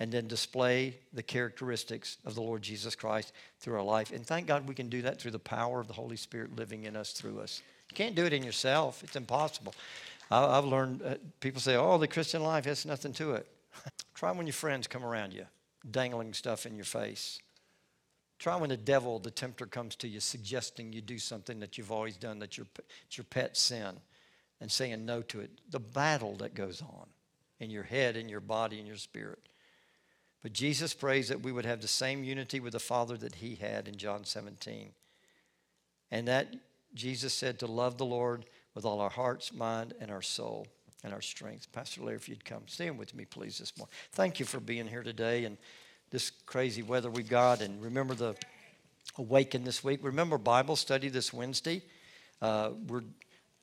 and 0.00 0.10
then 0.10 0.26
display 0.26 0.96
the 1.12 1.22
characteristics 1.22 2.18
of 2.24 2.34
the 2.34 2.42
Lord 2.42 2.62
Jesus 2.62 2.94
Christ 2.94 3.32
through 3.60 3.76
our 3.76 3.82
life. 3.82 4.12
And 4.12 4.26
thank 4.26 4.46
God 4.46 4.68
we 4.68 4.74
can 4.74 4.88
do 4.88 5.02
that 5.02 5.20
through 5.20 5.30
the 5.30 5.38
power 5.38 5.80
of 5.80 5.86
the 5.86 5.94
Holy 5.94 6.16
Spirit 6.16 6.56
living 6.56 6.84
in 6.84 6.96
us 6.96 7.12
through 7.12 7.40
us. 7.40 7.62
You 7.90 7.94
can't 7.94 8.14
do 8.14 8.24
it 8.24 8.32
in 8.32 8.42
yourself, 8.42 9.02
it's 9.04 9.16
impossible. 9.16 9.74
I've 10.30 10.64
learned, 10.64 11.02
uh, 11.02 11.14
people 11.40 11.60
say, 11.60 11.76
oh, 11.76 11.98
the 11.98 12.08
Christian 12.08 12.42
life 12.42 12.64
has 12.64 12.86
nothing 12.86 13.12
to 13.14 13.34
it. 13.34 13.46
Try 14.14 14.32
when 14.32 14.46
your 14.46 14.54
friends 14.54 14.86
come 14.86 15.04
around 15.04 15.32
you, 15.32 15.44
dangling 15.90 16.34
stuff 16.34 16.66
in 16.66 16.76
your 16.76 16.84
face. 16.84 17.40
Try 18.38 18.56
when 18.56 18.70
the 18.70 18.76
devil, 18.76 19.18
the 19.18 19.30
tempter, 19.30 19.66
comes 19.66 19.96
to 19.96 20.08
you 20.08 20.20
suggesting 20.20 20.92
you 20.92 21.00
do 21.00 21.18
something 21.18 21.60
that 21.60 21.78
you've 21.78 21.92
always 21.92 22.16
done, 22.16 22.38
that 22.40 22.56
your, 22.56 22.66
it's 23.06 23.16
your 23.16 23.24
pet 23.24 23.56
sin, 23.56 24.00
and 24.60 24.70
saying 24.70 25.04
no 25.04 25.22
to 25.22 25.40
it. 25.40 25.50
The 25.70 25.80
battle 25.80 26.36
that 26.36 26.54
goes 26.54 26.82
on 26.82 27.06
in 27.60 27.70
your 27.70 27.84
head, 27.84 28.16
in 28.16 28.28
your 28.28 28.40
body, 28.40 28.80
in 28.80 28.86
your 28.86 28.96
spirit. 28.96 29.48
But 30.42 30.52
Jesus 30.52 30.92
prays 30.92 31.28
that 31.28 31.42
we 31.42 31.52
would 31.52 31.64
have 31.64 31.80
the 31.80 31.88
same 31.88 32.22
unity 32.22 32.60
with 32.60 32.72
the 32.72 32.78
Father 32.78 33.16
that 33.16 33.36
he 33.36 33.54
had 33.54 33.88
in 33.88 33.96
John 33.96 34.24
17. 34.24 34.90
And 36.10 36.28
that 36.28 36.54
Jesus 36.92 37.32
said 37.32 37.58
to 37.60 37.66
love 37.66 37.96
the 37.96 38.04
Lord 38.04 38.44
with 38.74 38.84
all 38.84 39.00
our 39.00 39.10
hearts, 39.10 39.52
mind, 39.54 39.94
and 40.00 40.10
our 40.10 40.22
soul 40.22 40.66
and 41.04 41.12
our 41.12 41.20
strength. 41.20 41.70
Pastor 41.72 42.02
Larry, 42.02 42.16
if 42.16 42.28
you'd 42.28 42.44
come, 42.44 42.62
stand 42.66 42.98
with 42.98 43.14
me, 43.14 43.24
please, 43.24 43.58
this 43.58 43.76
morning. 43.78 43.92
Thank 44.12 44.40
you 44.40 44.46
for 44.46 44.58
being 44.58 44.88
here 44.88 45.02
today 45.02 45.44
and 45.44 45.56
this 46.10 46.30
crazy 46.46 46.82
weather 46.82 47.10
we've 47.10 47.28
got. 47.28 47.60
And 47.60 47.80
remember 47.82 48.14
the 48.14 48.34
Awaken 49.16 49.62
this 49.62 49.84
week. 49.84 50.00
Remember 50.02 50.38
Bible 50.38 50.74
study 50.74 51.08
this 51.08 51.32
Wednesday. 51.32 51.82
Uh, 52.42 52.70
we're, 52.88 53.02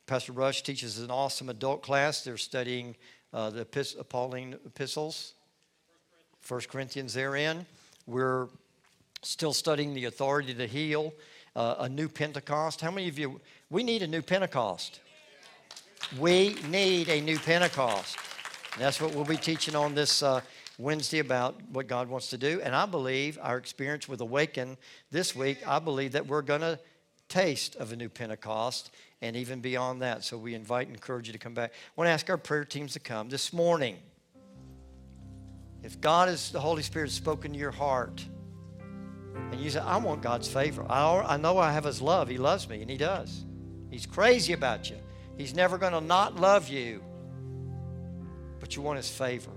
Pastor 0.06 0.32
Rush 0.32 0.62
teaches 0.62 1.00
an 1.00 1.12
awesome 1.12 1.50
adult 1.50 1.82
class. 1.82 2.24
They're 2.24 2.38
studying 2.38 2.96
uh, 3.34 3.50
the 3.50 3.66
Pauline 4.08 4.56
epistles 4.66 5.34
1 6.48 6.62
Corinthians 6.70 7.14
therein. 7.14 7.66
We're 8.06 8.48
still 9.24 9.52
studying 9.52 9.94
the 9.94 10.06
authority 10.06 10.54
to 10.54 10.68
heal, 10.68 11.14
uh, 11.56 11.76
a 11.80 11.90
new 11.90 12.08
Pentecost. 12.08 12.80
How 12.80 12.92
many 12.92 13.10
of 13.10 13.20
you, 13.20 13.42
we 13.70 13.84
need 13.84 14.04
a 14.04 14.08
new 14.08 14.22
Pentecost? 14.22 15.02
We 16.20 16.56
need 16.68 17.08
a 17.08 17.22
new 17.22 17.40
Pentecost. 17.40 18.18
And 18.74 18.84
that's 18.84 19.00
what 19.00 19.16
we'll 19.16 19.24
be 19.24 19.38
teaching 19.38 19.76
on 19.76 19.96
this 19.96 20.22
uh, 20.22 20.42
Wednesday 20.78 21.20
about 21.20 21.56
what 21.72 21.88
God 21.88 22.10
wants 22.10 22.30
to 22.32 22.38
do. 22.38 22.60
And 22.62 22.76
I 22.76 22.86
believe 22.86 23.40
our 23.42 23.58
experience 23.58 24.10
with 24.10 24.20
Awaken 24.20 24.78
this 25.10 25.34
week, 25.36 25.66
I 25.66 25.80
believe 25.80 26.12
that 26.12 26.28
we're 26.28 26.42
going 26.42 26.62
to 26.62 26.80
taste 27.30 27.78
of 27.78 27.94
a 27.94 27.96
new 27.96 28.10
Pentecost 28.10 28.92
and 29.22 29.38
even 29.38 29.62
beyond 29.62 30.02
that. 30.02 30.26
So 30.26 30.38
we 30.38 30.54
invite 30.54 30.88
and 30.88 30.96
encourage 30.96 31.28
you 31.28 31.34
to 31.34 31.40
come 31.40 31.54
back. 31.54 31.72
I 31.72 31.92
want 31.96 32.08
to 32.08 32.12
ask 32.12 32.30
our 32.30 32.38
prayer 32.38 32.66
teams 32.66 32.92
to 32.94 33.00
come 33.00 33.30
this 33.30 33.54
morning. 33.54 33.98
If 35.82 36.02
God 36.02 36.28
is 36.28 36.52
the 36.52 36.60
Holy 36.60 36.84
Spirit 36.84 37.08
has 37.08 37.14
spoken 37.14 37.54
to 37.54 37.58
your 37.58 37.72
heart, 37.72 38.26
and 39.52 39.62
you 39.62 39.70
say, 39.70 39.80
I 39.80 39.98
want 39.98 40.22
God's 40.22 40.48
favor. 40.48 40.86
I, 40.90 41.20
I 41.22 41.38
know 41.38 41.58
I 41.58 41.72
have 41.72 41.86
His 41.86 42.02
love. 42.02 42.28
He 42.28 42.38
loves 42.38 42.68
me, 42.68 42.82
and 42.82 42.90
He 42.90 42.98
does. 42.98 43.46
He's 43.90 44.06
crazy 44.06 44.54
about 44.54 44.90
you. 44.90 44.98
He's 45.38 45.56
never 45.56 45.78
going 45.78 45.94
to 45.94 46.02
not 46.02 46.36
love 46.36 46.70
you. 46.70 47.04
But 48.60 48.76
you 48.76 48.82
want 48.82 48.98
His 48.98 49.10
favor. 49.10 49.52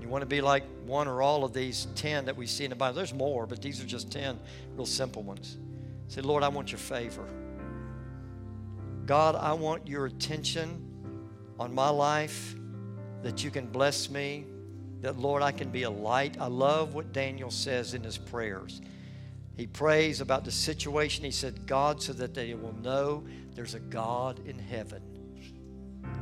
You 0.00 0.08
want 0.08 0.22
to 0.22 0.26
be 0.26 0.40
like 0.40 0.64
one 0.86 1.08
or 1.08 1.20
all 1.20 1.44
of 1.44 1.52
these 1.52 1.88
10 1.96 2.26
that 2.26 2.36
we 2.36 2.46
see 2.46 2.64
in 2.64 2.70
the 2.70 2.76
Bible. 2.76 2.94
There's 2.94 3.12
more, 3.12 3.46
but 3.46 3.60
these 3.60 3.82
are 3.82 3.86
just 3.86 4.10
10 4.12 4.38
real 4.76 4.86
simple 4.86 5.22
ones. 5.22 5.58
Say, 6.08 6.20
Lord, 6.20 6.42
I 6.42 6.48
want 6.48 6.70
your 6.70 6.78
favor. 6.78 7.28
God, 9.04 9.34
I 9.34 9.52
want 9.52 9.86
your 9.86 10.06
attention 10.06 10.82
on 11.58 11.74
my 11.74 11.88
life, 11.88 12.54
that 13.22 13.42
you 13.42 13.50
can 13.50 13.66
bless 13.66 14.10
me, 14.10 14.44
that, 15.00 15.18
Lord, 15.18 15.42
I 15.42 15.52
can 15.52 15.70
be 15.70 15.84
a 15.84 15.90
light. 15.90 16.36
I 16.40 16.46
love 16.46 16.94
what 16.94 17.12
Daniel 17.12 17.50
says 17.50 17.94
in 17.94 18.02
his 18.02 18.18
prayers. 18.18 18.80
He 19.56 19.66
prays 19.66 20.20
about 20.20 20.44
the 20.44 20.50
situation. 20.50 21.24
He 21.24 21.30
said, 21.30 21.66
God, 21.66 22.02
so 22.02 22.12
that 22.14 22.34
they 22.34 22.54
will 22.54 22.74
know 22.74 23.24
there's 23.54 23.74
a 23.74 23.80
God 23.80 24.46
in 24.46 24.58
heaven 24.58 25.02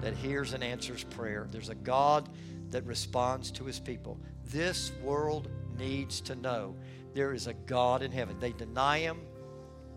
that 0.00 0.14
hears 0.14 0.52
and 0.52 0.62
answers 0.62 1.04
prayer. 1.04 1.48
There's 1.50 1.68
a 1.68 1.74
God 1.74 2.28
that 2.70 2.84
responds 2.86 3.50
to 3.52 3.64
his 3.64 3.80
people. 3.80 4.18
This 4.46 4.92
world 5.02 5.48
needs 5.76 6.20
to 6.22 6.36
know 6.36 6.76
there 7.14 7.32
is 7.32 7.46
a 7.46 7.54
God 7.54 8.02
in 8.02 8.12
heaven. 8.12 8.38
They 8.38 8.52
deny 8.52 8.98
him, 8.98 9.20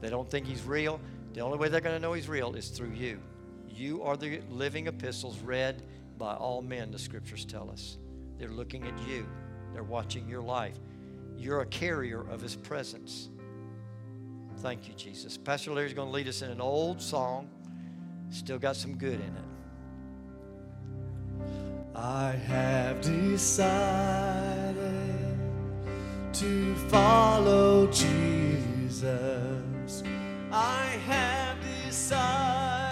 they 0.02 0.10
don't 0.10 0.30
think 0.30 0.46
he's 0.46 0.64
real. 0.64 1.00
The 1.34 1.42
only 1.42 1.58
way 1.58 1.70
they're 1.70 1.82
going 1.82 1.96
to 1.96 2.02
know 2.02 2.14
he's 2.14 2.30
real 2.30 2.56
is 2.56 2.70
through 2.70 2.92
you. 2.92 3.20
You 3.68 4.04
are 4.04 4.18
the 4.18 4.42
living 4.50 4.88
epistles 4.88 5.40
read 5.40 5.84
by 6.18 6.34
all 6.34 6.62
men, 6.62 6.92
the 6.92 7.00
scriptures 7.00 7.46
tell 7.46 7.70
us. 7.70 7.98
They're 8.40 8.50
looking 8.50 8.84
at 8.88 8.98
you, 9.08 9.28
they're 9.74 9.84
watching 9.84 10.28
your 10.28 10.42
life. 10.42 10.78
You're 11.38 11.62
a 11.62 11.66
carrier 11.66 12.22
of 12.30 12.42
His 12.42 12.56
presence. 12.56 13.30
Thank 14.58 14.88
you, 14.88 14.94
Jesus. 14.96 15.38
Pastor 15.38 15.72
Larry's 15.72 15.94
going 15.94 16.08
to 16.08 16.14
lead 16.14 16.28
us 16.28 16.42
in 16.42 16.50
an 16.50 16.60
old 16.60 17.02
song. 17.02 17.50
Still 18.30 18.58
got 18.58 18.76
some 18.76 18.98
good 18.98 19.20
in 19.20 19.22
it. 19.22 19.46
I 21.96 22.32
have 22.32 23.02
decided 23.02 24.76
to 26.34 26.76
follow 26.90 27.88
Jesus. 27.88 29.14
I 30.52 30.86
have 31.08 31.58
decided 31.86 32.87